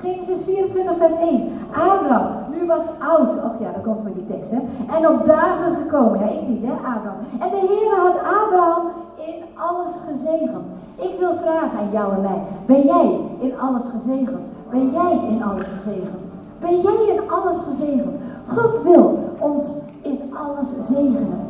Genesis 0.03 0.41
24, 0.43 0.97
vers 0.97 1.17
1. 1.17 1.49
Abraham, 1.71 2.27
nu 2.51 2.67
was 2.67 2.85
oud. 2.99 3.33
Och 3.45 3.55
ja, 3.59 3.71
dan 3.71 3.81
komt 3.81 4.03
met 4.03 4.13
die 4.13 4.25
tekst, 4.25 4.51
hè. 4.51 4.59
En 4.95 5.09
op 5.09 5.25
dagen 5.25 5.75
gekomen. 5.75 6.19
Ja, 6.19 6.25
ik 6.25 6.47
niet, 6.47 6.63
hè, 6.63 6.71
Abraham. 6.71 7.19
En 7.39 7.49
de 7.49 7.63
Heer 7.69 7.95
had 8.05 8.17
Abraham 8.41 8.83
in 9.15 9.43
alles 9.55 9.95
gezegend. 10.07 10.67
Ik 10.95 11.15
wil 11.19 11.33
vragen 11.33 11.79
aan 11.79 11.91
jou 11.91 12.13
en 12.13 12.21
mij. 12.21 12.41
Ben 12.65 12.81
jij 12.81 13.19
in 13.39 13.59
alles 13.59 13.83
gezegend? 13.91 14.45
Ben 14.69 14.91
jij 14.91 15.19
in 15.27 15.43
alles 15.43 15.67
gezegend? 15.67 16.23
Ben 16.59 16.81
jij 16.81 17.15
in 17.15 17.31
alles 17.31 17.57
gezegend? 17.61 18.15
God 18.47 18.81
wil 18.83 19.19
ons 19.39 19.77
in 20.01 20.19
alles 20.33 20.87
zegenen. 20.87 21.41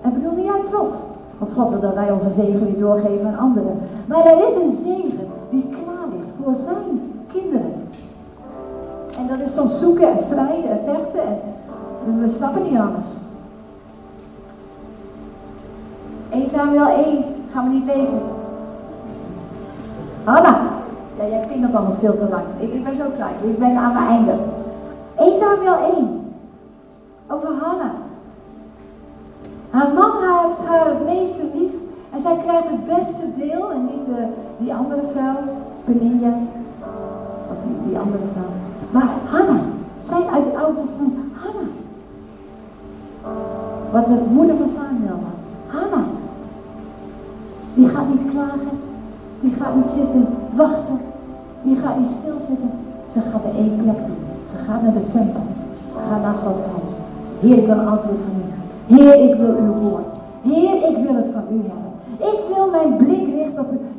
En 0.00 0.12
bedoelde 0.12 0.42
jij 0.42 0.60
trots? 0.64 0.92
Want 1.38 1.52
God 1.52 1.70
wil 1.70 1.80
dat 1.80 1.94
wij 1.94 2.10
onze 2.10 2.30
zegen 2.30 2.64
weer 2.64 2.78
doorgeven 2.78 3.26
aan 3.26 3.38
anderen. 3.38 3.78
Maar 4.06 4.26
er 4.26 4.46
is 4.46 4.54
een 4.54 4.76
zegen 4.76 5.28
die 5.50 5.66
klaar 5.68 6.08
ligt 6.18 6.32
voor 6.42 6.54
zijn 6.54 7.12
kinderen. 7.32 7.69
En 9.20 9.26
dat 9.26 9.46
is 9.48 9.54
soms 9.54 9.78
zoeken 9.78 10.10
en 10.10 10.18
strijden 10.18 10.70
en 10.70 10.80
vechten. 10.84 11.28
En 12.06 12.20
we 12.20 12.28
snappen 12.28 12.62
niet 12.62 12.78
alles. 12.78 13.06
1 16.30 16.48
Samuel 16.48 16.88
1 16.88 17.24
gaan 17.52 17.68
we 17.68 17.74
niet 17.74 17.84
lezen. 17.84 18.22
Hanna. 20.24 20.60
Ja, 21.18 21.26
jij 21.26 21.60
dat 21.60 21.74
anders 21.74 21.98
veel 21.98 22.16
te 22.16 22.28
lang. 22.28 22.44
Ik, 22.58 22.84
ben 22.84 22.94
zo 22.94 23.04
klaar. 23.16 23.32
Ik 23.42 23.58
ben 23.58 23.76
aan 23.76 23.92
mijn 23.92 24.06
einde. 24.06 24.34
1 25.16 25.34
Samuel 25.34 25.94
1. 25.96 26.32
Over 27.28 27.48
Hanna. 27.60 27.92
Haar 29.70 29.92
man 29.94 30.22
had 30.22 30.58
haar 30.66 30.86
het 30.86 31.04
meeste 31.04 31.42
lief 31.54 31.72
en 32.12 32.20
zij 32.20 32.36
krijgt 32.44 32.70
het 32.70 32.84
beste 32.84 33.32
deel 33.36 33.70
en 33.70 33.84
niet 33.84 34.08
uh, 34.08 34.14
die 34.58 34.74
andere 34.74 35.02
vrouw, 35.12 35.36
Peninia, 35.84 36.32
of 37.50 37.56
die, 37.66 37.88
die 37.88 37.98
andere 37.98 38.24
vrouw. 38.32 38.59
Maar 38.90 39.08
Hanna, 39.24 39.60
zij 39.98 40.26
uit 40.34 40.44
het 40.44 40.54
Oude 40.54 40.80
Testament, 40.80 41.14
Hanna. 41.32 41.68
Wat 43.92 44.06
de 44.06 44.18
moeder 44.30 44.56
van 44.56 44.68
Samuel 44.68 45.20
had. 45.26 45.40
Hanna. 45.66 46.04
Die 47.74 47.88
gaat 47.88 48.08
niet 48.08 48.30
klagen, 48.30 48.78
die 49.40 49.52
gaat 49.52 49.74
niet 49.74 49.90
zitten 49.90 50.26
wachten, 50.54 50.98
die 51.62 51.76
gaat 51.76 51.98
niet 51.98 52.16
stilzitten. 52.20 52.70
Ze 53.12 53.20
gaat 53.20 53.44
er 53.44 53.54
één 53.56 53.76
plek 53.82 54.04
toe. 54.04 54.14
Ze 54.50 54.56
gaat 54.64 54.82
naar 54.82 54.92
de 54.92 55.08
tempel. 55.12 55.42
Ze 55.92 55.98
gaat 56.08 56.22
naar 56.22 56.34
Gods 56.34 56.60
huis. 56.60 56.90
Heer, 57.40 57.58
ik 57.58 57.66
wil 57.66 57.78
een 57.78 57.86
van 57.86 58.36
u. 58.40 58.94
Heer, 58.94 59.30
ik 59.30 59.34
wil 59.34 59.54
uw 59.56 59.72
woord. 59.72 60.12
Heer, 60.42 60.74
ik 60.90 60.96
wil 61.06 61.14
het 61.14 61.28
van 61.32 61.42
u 61.50 61.60
hebben. 61.70 61.92
Ik 62.18 62.40
wil 62.54 62.70
mijn 62.70 62.96
blik 62.96 63.26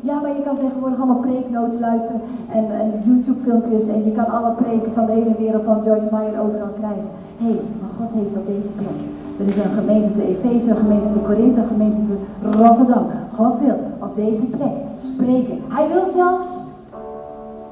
Ja, 0.02 0.20
maar 0.22 0.36
je 0.38 0.44
kan 0.44 0.58
tegenwoordig 0.58 1.00
allemaal 1.00 1.26
preeknotes 1.28 1.80
luisteren 1.80 2.22
en, 2.52 2.66
en 2.82 2.88
YouTube-filmpjes 3.06 3.88
en 3.88 4.04
je 4.06 4.12
kan 4.12 4.28
alle 4.28 4.52
preken 4.52 4.94
van 4.94 5.06
de 5.06 5.12
hele 5.12 5.36
wereld 5.38 5.64
van 5.64 5.84
Joyce 5.84 6.08
Meyer 6.12 6.40
overal 6.40 6.74
krijgen. 6.80 7.10
Hé, 7.38 7.46
hey, 7.46 7.60
maar 7.80 7.90
God 8.00 8.12
heeft 8.14 8.38
op 8.38 8.46
deze 8.46 8.72
plek. 8.72 8.98
Er 9.40 9.48
is 9.48 9.58
een 9.58 9.80
gemeente 9.82 10.12
te 10.12 10.28
Efeze, 10.28 10.70
een 10.70 10.76
gemeente 10.76 11.12
te 11.12 11.20
Korinthe, 11.20 11.60
een 11.60 11.68
gemeente 11.68 12.02
te 12.02 12.18
Rotterdam. 12.58 13.06
God 13.36 13.60
wil 13.60 13.80
op 14.00 14.16
deze 14.16 14.46
plek 14.46 14.76
spreken. 14.96 15.60
Hij 15.68 15.88
wil 15.94 16.06
zelfs 16.06 16.46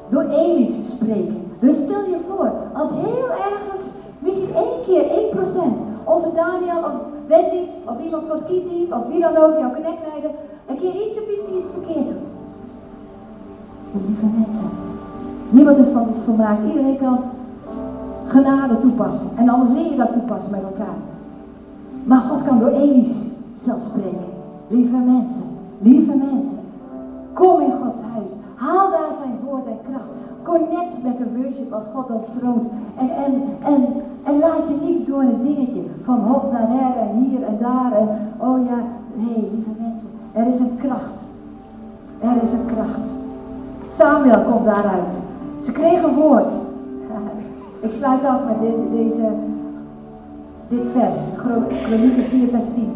door 0.10 0.24
Elis 0.24 0.92
spreken. 0.92 1.42
Dus 1.60 1.76
stel 1.76 2.04
je 2.10 2.18
voor, 2.28 2.52
als 2.74 2.90
heel 2.90 3.30
ergens, 3.30 3.82
misschien 4.20 4.56
één 4.56 4.82
keer, 4.86 5.04
1%, 5.36 5.40
onze 6.04 6.30
Daniel 6.36 6.84
of 6.84 6.92
Wendy 7.30 7.64
of 7.86 7.96
iemand 8.06 8.24
van 8.28 8.44
Kitty 8.44 8.92
of 8.92 9.08
wie 9.08 9.20
dan 9.20 9.38
ook, 9.38 9.58
jouw 9.60 9.74
connectleider, 9.74 10.32
een 10.68 10.78
keer 10.78 10.96
iets 11.06 11.18
of 11.18 11.26
iets, 11.38 11.48
iets 11.58 11.70
verkeerd 11.74 12.08
doet. 12.08 12.28
Lieve 14.08 14.26
mensen, 14.38 14.70
niemand 15.50 15.78
is 15.78 15.88
van 15.88 16.08
ons 16.08 16.20
volmaakt. 16.26 16.68
Iedereen 16.68 16.98
kan 16.98 17.20
genade 18.26 18.78
toepassen. 18.78 19.28
En 19.36 19.50
anders 19.50 19.70
leer 19.70 19.92
je 19.92 19.96
dat 19.96 20.12
toepassen 20.12 20.52
met 20.52 20.64
elkaar. 20.64 20.98
Maar 22.04 22.20
God 22.20 22.44
kan 22.44 22.60
door 22.60 22.72
Elis 22.72 23.32
zelf 23.56 23.80
spreken. 23.80 24.30
Lieve 24.68 24.98
mensen, 24.98 25.44
lieve 25.80 26.16
mensen. 26.16 26.60
Kom 27.34 27.62
in 27.62 27.72
Gods 27.72 28.00
huis. 28.14 28.32
Haal 28.56 28.90
daar 28.90 29.14
zijn 29.22 29.40
woord 29.46 29.66
en 29.66 29.80
kracht. 29.90 30.19
Connect 30.44 31.04
met 31.04 31.18
de 31.18 31.26
worship 31.38 31.72
als 31.74 31.86
God 31.94 32.12
op 32.12 32.30
troont. 32.30 32.68
En, 32.98 33.10
en, 33.10 33.34
en, 33.74 33.86
en 34.24 34.40
laat 34.40 34.68
je 34.68 34.86
niet 34.86 35.08
door 35.08 35.22
een 35.22 35.40
dingetje 35.42 35.82
van 36.04 36.20
hop 36.20 36.52
naar 36.52 36.68
her 36.70 36.98
en 36.98 37.18
hier 37.18 37.44
en 37.44 37.58
daar. 37.58 37.92
En 37.92 38.08
oh 38.38 38.66
ja, 38.66 38.78
nee, 39.14 39.50
lieve 39.54 39.70
mensen. 39.80 40.08
Er 40.32 40.48
is 40.48 40.60
een 40.60 40.78
kracht. 40.78 41.24
Er 42.20 42.42
is 42.42 42.52
een 42.52 42.66
kracht. 42.66 43.08
Samuel 43.92 44.42
komt 44.52 44.66
daaruit. 44.66 45.20
Ze 45.62 45.72
kregen 45.72 46.10
een 46.10 46.16
woord. 46.16 46.52
Ik 47.88 47.92
sluit 47.92 48.26
af 48.26 48.40
met 48.46 48.60
deze, 48.60 48.90
deze, 48.90 49.30
dit 50.68 50.88
vers. 50.88 51.18
Kronieken 51.84 52.24
4 52.24 52.48
vers 52.48 52.74
10. 52.74 52.94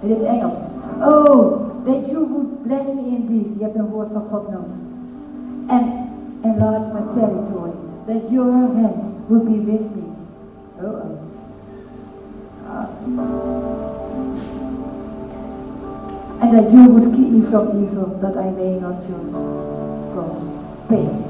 In 0.00 0.10
het 0.10 0.22
Engels. 0.22 0.56
Oh, 1.00 1.52
that 1.84 2.06
you 2.06 2.26
would 2.28 2.62
bless 2.62 2.86
me 2.94 3.06
indeed. 3.06 3.58
Je 3.58 3.62
hebt 3.62 3.76
een 3.76 3.90
woord 3.90 4.08
van 4.12 4.22
God 4.30 4.48
nodig. 4.48 4.86
And 5.66 6.07
enlarge 6.44 6.86
my 6.92 7.02
territory. 7.14 7.72
That 8.06 8.30
your 8.30 8.50
hand 8.74 9.02
would 9.28 9.44
be 9.46 9.58
with 9.60 9.94
me. 9.94 10.04
Oh, 10.80 11.18
oh. 12.66 12.98
And 16.40 16.52
that 16.52 16.72
you 16.72 16.84
would 16.88 17.04
keep 17.14 17.28
me 17.28 17.42
from 17.42 17.82
evil, 17.82 18.18
that 18.20 18.36
I 18.36 18.50
may 18.50 18.78
not 18.78 19.00
choose 19.02 19.32
God's 20.14 20.40
pain. 20.88 21.24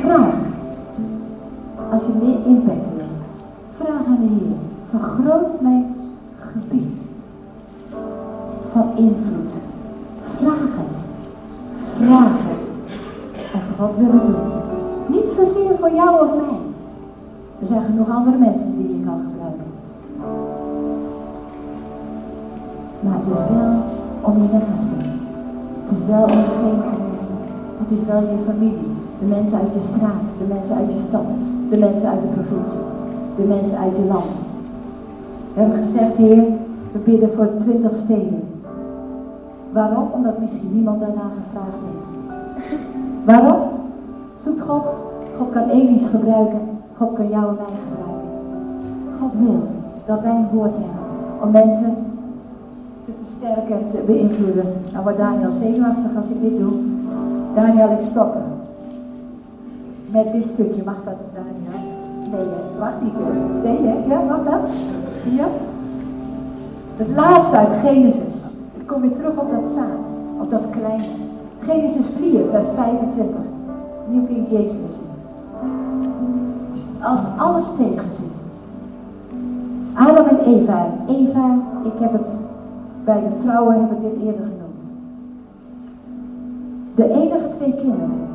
Vraag. 0.00 0.34
Als 1.90 2.06
je 2.06 2.12
meer 2.22 2.46
impact 2.46 2.86
wil, 2.96 3.06
vraag 3.72 4.06
aan 4.06 4.18
de 4.20 4.26
Heer. 4.26 4.56
Vergroot 4.88 5.60
mijn 5.60 5.94
gebied 6.38 6.96
van 8.72 8.96
invloed. 8.96 9.73
En 13.74 13.84
God 13.84 13.96
wil 13.96 14.12
het 14.12 14.26
doen. 14.26 14.52
Niet 15.06 15.28
zozeer 15.36 15.76
voor 15.78 15.90
jou 15.90 16.26
of 16.26 16.34
mij. 16.34 16.58
Er 17.60 17.66
zijn 17.66 17.84
genoeg 17.84 18.10
andere 18.10 18.36
mensen 18.36 18.76
die 18.76 18.88
je 18.88 19.04
kan 19.04 19.20
gebruiken. 19.26 19.68
Maar 23.00 23.18
het 23.18 23.26
is 23.36 23.48
wel 23.54 23.72
om 24.20 24.42
je 24.42 24.48
naaste. 24.52 24.94
Het 25.84 25.98
is 25.98 26.06
wel 26.06 26.22
om 26.22 26.40
degene 26.46 26.82
om 26.92 27.04
je. 27.12 27.22
Het 27.82 27.90
is 27.90 28.04
wel 28.04 28.20
je 28.20 28.44
familie. 28.46 28.92
De 29.18 29.24
mensen 29.24 29.58
uit 29.58 29.74
je 29.74 29.80
straat. 29.80 30.26
De 30.38 30.54
mensen 30.54 30.76
uit 30.76 30.92
je 30.92 30.98
stad. 30.98 31.26
De 31.70 31.78
mensen 31.78 32.08
uit 32.08 32.22
de 32.22 32.28
provincie. 32.28 32.84
De 33.36 33.42
mensen 33.42 33.78
uit 33.78 33.96
je 33.96 34.04
land. 34.04 34.32
We 35.54 35.60
hebben 35.60 35.78
gezegd, 35.78 36.16
Heer, 36.16 36.44
we 36.92 36.98
bidden 36.98 37.32
voor 37.32 37.48
twintig 37.58 37.94
steden. 37.94 38.42
Waarom? 39.72 40.08
Omdat 40.12 40.38
misschien 40.38 40.74
niemand 40.74 41.00
daarna 41.00 41.30
gevraagd 41.42 41.80
heeft. 41.88 42.23
Waarom? 43.24 43.60
Zoekt 44.36 44.60
God. 44.60 44.86
God 45.38 45.52
kan 45.52 45.68
Elis 45.68 46.06
gebruiken. 46.06 46.60
God 46.96 47.12
kan 47.12 47.28
jou 47.28 47.48
en 47.48 47.54
mij 47.54 47.76
gebruiken. 47.88 48.28
God 49.20 49.32
wil 49.34 49.62
dat 50.06 50.22
wij 50.22 50.30
een 50.30 50.48
woord 50.52 50.72
hebben 50.72 51.04
om 51.42 51.50
mensen 51.50 51.96
te 53.02 53.12
versterken 53.22 53.80
en 53.80 53.88
te 53.90 54.02
beïnvloeden. 54.06 54.72
Nou 54.92 55.02
wordt 55.02 55.18
Daniel 55.18 55.50
zenuwachtig 55.50 56.16
als 56.16 56.28
ik 56.28 56.40
dit 56.40 56.58
doe. 56.58 56.72
Daniel, 57.54 57.90
ik 57.90 58.00
stop. 58.00 58.36
Met 60.10 60.32
dit 60.32 60.48
stukje. 60.48 60.82
Mag 60.84 61.04
dat, 61.04 61.14
Daniel? 61.34 61.92
Nee, 62.30 62.46
mag 62.78 62.92
niet. 63.02 63.12
Nee, 63.62 64.08
ja, 64.08 64.20
mag 64.20 64.44
dat? 64.44 64.70
Ja? 65.30 65.46
Het 66.96 67.08
laatste 67.16 67.56
uit 67.56 67.68
Genesis. 67.84 68.50
Ik 68.78 68.86
kom 68.86 69.00
weer 69.00 69.14
terug 69.14 69.36
op 69.36 69.50
dat 69.50 69.72
zaad, 69.72 70.06
op 70.40 70.50
dat 70.50 70.70
kleine. 70.70 71.04
Genesis 71.66 72.08
4, 72.08 72.50
vers 72.50 72.66
25. 72.76 73.40
New 74.10 74.26
King 74.26 74.48
James 74.50 74.72
Version. 74.84 75.08
Als 77.00 77.20
alles 77.38 77.76
tegen 77.76 78.10
zit. 78.10 78.42
Adam 79.94 80.26
en 80.26 80.38
Eva. 80.38 80.86
Eva, 81.08 81.58
ik 81.84 81.98
heb 81.98 82.12
het 82.12 82.28
bij 83.04 83.20
de 83.20 83.36
vrouwen 83.40 83.80
heb 83.80 83.90
ik 83.90 84.00
dit 84.02 84.26
eerder 84.26 84.44
genoemd. 84.44 84.80
De 86.94 87.10
enige 87.10 87.48
twee 87.48 87.74
kinderen. 87.74 88.28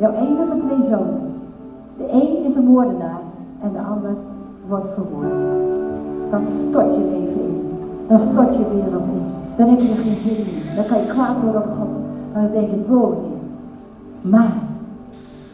Jouw 0.00 0.12
enige 0.12 0.56
twee 0.56 0.82
zonen. 0.82 1.34
De 1.96 2.12
een 2.12 2.44
is 2.44 2.54
een 2.54 2.66
moordenaar 2.66 3.20
en 3.62 3.72
de 3.72 3.78
ander 3.78 4.14
wordt 4.68 4.86
vermoord. 4.94 5.38
Dan 6.30 6.42
stort 6.68 6.94
je 6.94 7.00
leven 7.00 7.40
in. 7.40 7.70
Dan 8.08 8.18
stort 8.18 8.56
je 8.56 8.64
wereld 8.74 9.06
in. 9.06 9.22
Dan 9.56 9.68
heb 9.68 9.80
je 9.80 9.88
er 9.88 9.96
geen 9.96 10.16
zin 10.16 10.36
in. 10.36 10.76
Dan 10.76 10.86
kan 10.86 10.98
je 10.98 11.06
kwaad 11.06 11.40
worden 11.40 11.62
op 11.62 11.68
God. 11.78 12.15
Maar 12.36 12.52
dan 12.52 12.68
denk 12.68 12.86
wow. 12.86 13.14
Maar, 14.20 14.52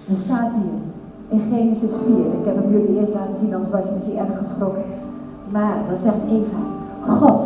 er 0.08 0.16
staat 0.16 0.52
hier 0.52 0.80
in 1.28 1.40
Genesis 1.40 1.92
4. 2.06 2.16
Ik 2.16 2.44
heb 2.44 2.56
hem 2.56 2.70
jullie 2.70 2.98
eerst 2.98 3.14
laten 3.14 3.38
zien, 3.38 3.54
anders 3.54 3.72
was 3.72 3.84
je 3.84 3.92
misschien 3.94 4.18
erg 4.18 4.38
geschrokken. 4.38 4.82
Maar 5.52 5.76
dan 5.88 5.96
zegt 5.96 6.30
Eva, 6.30 6.62
God 7.06 7.42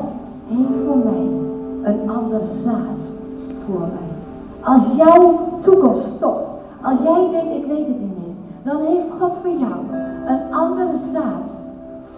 heeft 0.46 0.84
voor 0.86 0.96
mij 0.96 1.28
een 1.92 2.10
ander 2.10 2.46
zaad 2.46 3.10
voor 3.64 3.80
mij. 3.80 4.10
Als 4.60 4.96
jouw 4.96 5.48
toekomst 5.60 6.04
stopt, 6.04 6.50
als 6.82 6.98
jij 7.02 7.28
denkt, 7.30 7.54
ik 7.54 7.66
weet 7.66 7.86
het 7.86 8.00
niet 8.00 8.16
meer, 8.18 8.34
dan 8.62 8.82
heeft 8.82 9.10
God 9.20 9.34
voor 9.42 9.58
jou 9.58 9.80
een 10.26 10.54
ander 10.54 10.88
zaad 11.12 11.56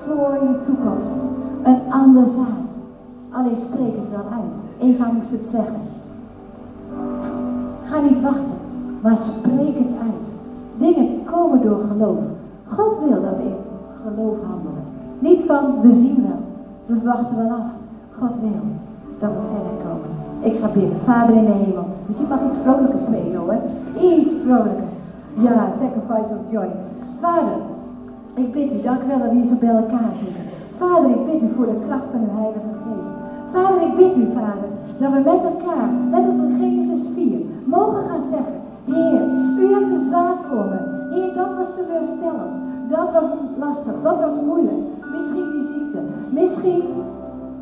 voor 0.05 0.33
je 0.33 0.61
toekomst. 0.64 1.16
Een 1.62 1.93
ander 1.93 2.27
zaad. 2.27 2.69
Alleen 3.31 3.57
spreek 3.57 3.97
het 3.97 4.11
wel 4.11 4.25
uit. 4.33 4.59
Eva 4.79 5.11
moest 5.12 5.31
het 5.31 5.45
zeggen. 5.45 5.88
Niet 8.03 8.20
wachten, 8.20 8.59
maar 9.03 9.16
spreek 9.16 9.78
het 9.78 9.92
uit. 10.03 10.26
Dingen 10.76 11.24
komen 11.24 11.62
door 11.62 11.80
geloof. 11.80 12.22
God 12.64 12.99
wil 12.99 13.22
dat 13.22 13.36
we 13.36 13.42
in 13.42 13.57
geloof 14.03 14.36
handelen. 14.51 14.84
Niet 15.18 15.42
van 15.42 15.80
we 15.80 15.92
zien 15.92 16.26
wel, 16.28 16.42
we 16.86 17.05
wachten 17.05 17.36
wel 17.36 17.51
af. 17.51 17.70
God 18.18 18.40
wil 18.40 18.61
dat 19.18 19.30
we 19.30 19.40
verder 19.53 19.76
komen. 19.86 20.11
Ik 20.40 20.61
ga 20.61 20.68
bidden. 20.68 20.99
Vader 21.05 21.36
in 21.36 21.44
de 21.44 21.51
hemel. 21.64 21.86
Misschien 22.07 22.28
mag 22.28 22.46
iets 22.46 22.59
vrolijker 22.59 23.01
spelen 23.01 23.40
hoor. 23.40 23.59
Iets 24.11 24.32
vrolijker. 24.44 24.88
Ja, 25.34 25.70
sacrifice 25.80 26.30
of 26.38 26.51
joy. 26.51 26.68
Vader, 27.20 27.57
ik 28.34 28.53
bid 28.53 28.74
u, 28.74 28.82
dank 28.82 29.03
u 29.03 29.07
wel 29.09 29.18
dat 29.18 29.28
we 29.30 29.34
hier 29.34 29.44
zo 29.44 29.59
bij 29.61 29.76
elkaar 29.82 30.14
zitten. 30.24 30.44
Vader, 30.70 31.11
ik 31.11 31.24
bid 31.26 31.42
u 31.42 31.49
voor 31.57 31.66
de 31.66 31.78
kracht 31.86 32.09
van 32.12 32.20
uw 32.20 32.34
Heilige 32.40 32.72
Geest. 32.82 33.12
Vader, 33.55 33.80
ik 33.88 33.94
bid 33.96 34.16
u, 34.16 34.24
Vader, 34.32 34.68
dat 34.99 35.12
we 35.12 35.20
met 35.30 35.42
elkaar, 35.53 35.88
net 36.11 36.24
als 36.26 36.38
in 36.38 36.57
Genesis 36.61 37.03
4, 37.14 37.38
mogen 37.69 38.03
gaan 38.09 38.23
zeggen, 38.23 38.61
Heer, 38.85 39.23
u 39.59 39.73
hebt 39.75 39.89
de 39.89 40.09
zaad 40.11 40.39
voor 40.49 40.64
me. 40.64 40.79
Heer, 41.14 41.35
dat 41.35 41.57
was 41.57 41.69
teleurstellend. 41.75 42.55
Dat 42.89 43.12
was 43.12 43.25
lastig. 43.59 43.95
Dat 44.03 44.19
was 44.19 44.33
moeilijk. 44.47 44.83
Misschien 45.14 45.51
die 45.51 45.66
ziekte. 45.73 45.99
Misschien 46.31 46.83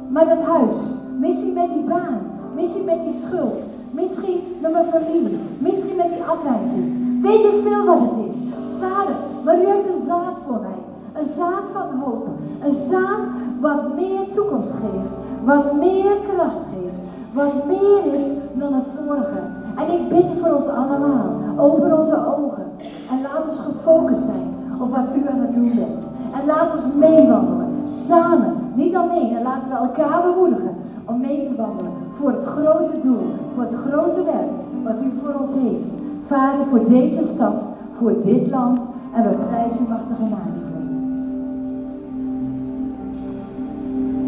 met 0.09 0.29
het 0.29 0.43
huis. 0.43 0.77
Misschien 1.19 1.53
met 1.53 1.69
die 1.73 1.83
baan. 1.83 2.21
Misschien 2.55 2.85
met 2.85 3.03
die 3.03 3.13
schuld. 3.13 3.59
Misschien 3.91 4.41
met 4.61 4.73
mijn 4.73 4.85
familie. 4.85 5.39
Misschien 5.59 5.97
met 5.97 6.09
die 6.09 6.23
afwijzing. 6.23 7.23
Weet 7.23 7.45
ik 7.45 7.61
veel 7.67 7.85
wat 7.85 8.01
het 8.01 8.27
is. 8.27 8.37
Vader, 8.81 9.17
maar 9.45 9.57
u 9.57 9.67
heeft 9.67 9.89
een 9.89 10.07
zaad 10.07 10.39
voor 10.47 10.61
mij. 10.61 10.81
Een 11.21 11.29
zaad 11.29 11.65
van 11.73 12.01
hoop. 12.01 12.27
Een 12.65 12.75
zaad 12.75 13.25
wat 13.61 13.95
meer 13.97 14.29
toekomst 14.35 14.71
geeft. 14.71 15.11
Wat 15.45 15.75
meer 15.75 16.17
kracht 16.35 16.65
geeft. 16.75 17.01
Wat 17.33 17.67
meer 17.67 18.13
is 18.13 18.31
dan 18.53 18.75
het 18.75 18.85
vorige. 18.97 19.56
En 19.77 19.93
ik 19.93 20.09
bid 20.09 20.27
voor 20.41 20.55
ons 20.55 20.67
allemaal. 20.67 21.25
Open 21.57 21.99
onze 21.99 22.17
ogen. 22.17 22.65
En 23.11 23.23
laat 23.23 23.47
ons 23.49 23.59
gefocust 23.59 24.23
zijn 24.23 24.55
op 24.81 24.91
wat 24.91 25.09
u 25.17 25.29
aan 25.29 25.41
het 25.41 25.53
doen 25.53 25.73
bent. 25.75 26.07
En 26.41 26.47
laat 26.47 26.73
ons 26.73 26.95
meewandelen. 26.95 27.69
Samen. 27.89 28.53
Niet 28.75 28.97
alleen. 28.97 29.37
En 29.37 29.43
laten 29.43 29.69
we 29.69 29.75
elkaar 29.75 30.23
bemoedigen 30.23 30.75
om 31.05 31.21
mee 31.21 31.47
te 31.47 31.55
wandelen. 31.55 31.93
Voor 32.11 32.31
het 32.31 32.45
grote 32.45 32.93
doel. 33.03 33.27
Voor 33.55 33.63
het 33.63 33.75
grote 33.75 34.25
werk. 34.25 34.51
Wat 34.85 35.03
u 35.03 35.13
voor 35.23 35.35
ons 35.41 35.53
heeft. 35.53 35.91
Vader, 36.23 36.67
voor 36.67 36.85
deze 36.85 37.25
stad. 37.25 37.65
Voor 37.93 38.21
dit 38.23 38.51
land. 38.51 38.87
En 39.15 39.23
we 39.23 39.37
prijzen 39.49 39.79
uw 39.81 39.89
machtige 39.89 40.23
naam. 40.23 40.55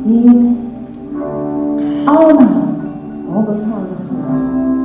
Hier. 0.03 0.57
Allemaal. 2.05 2.67
Honderdvoudig 3.27 3.99
vrucht. 4.09 4.78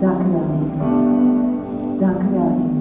Dank 0.00 0.20
u 0.20 0.30
wel, 0.30 0.42
Heer. 1.98 2.77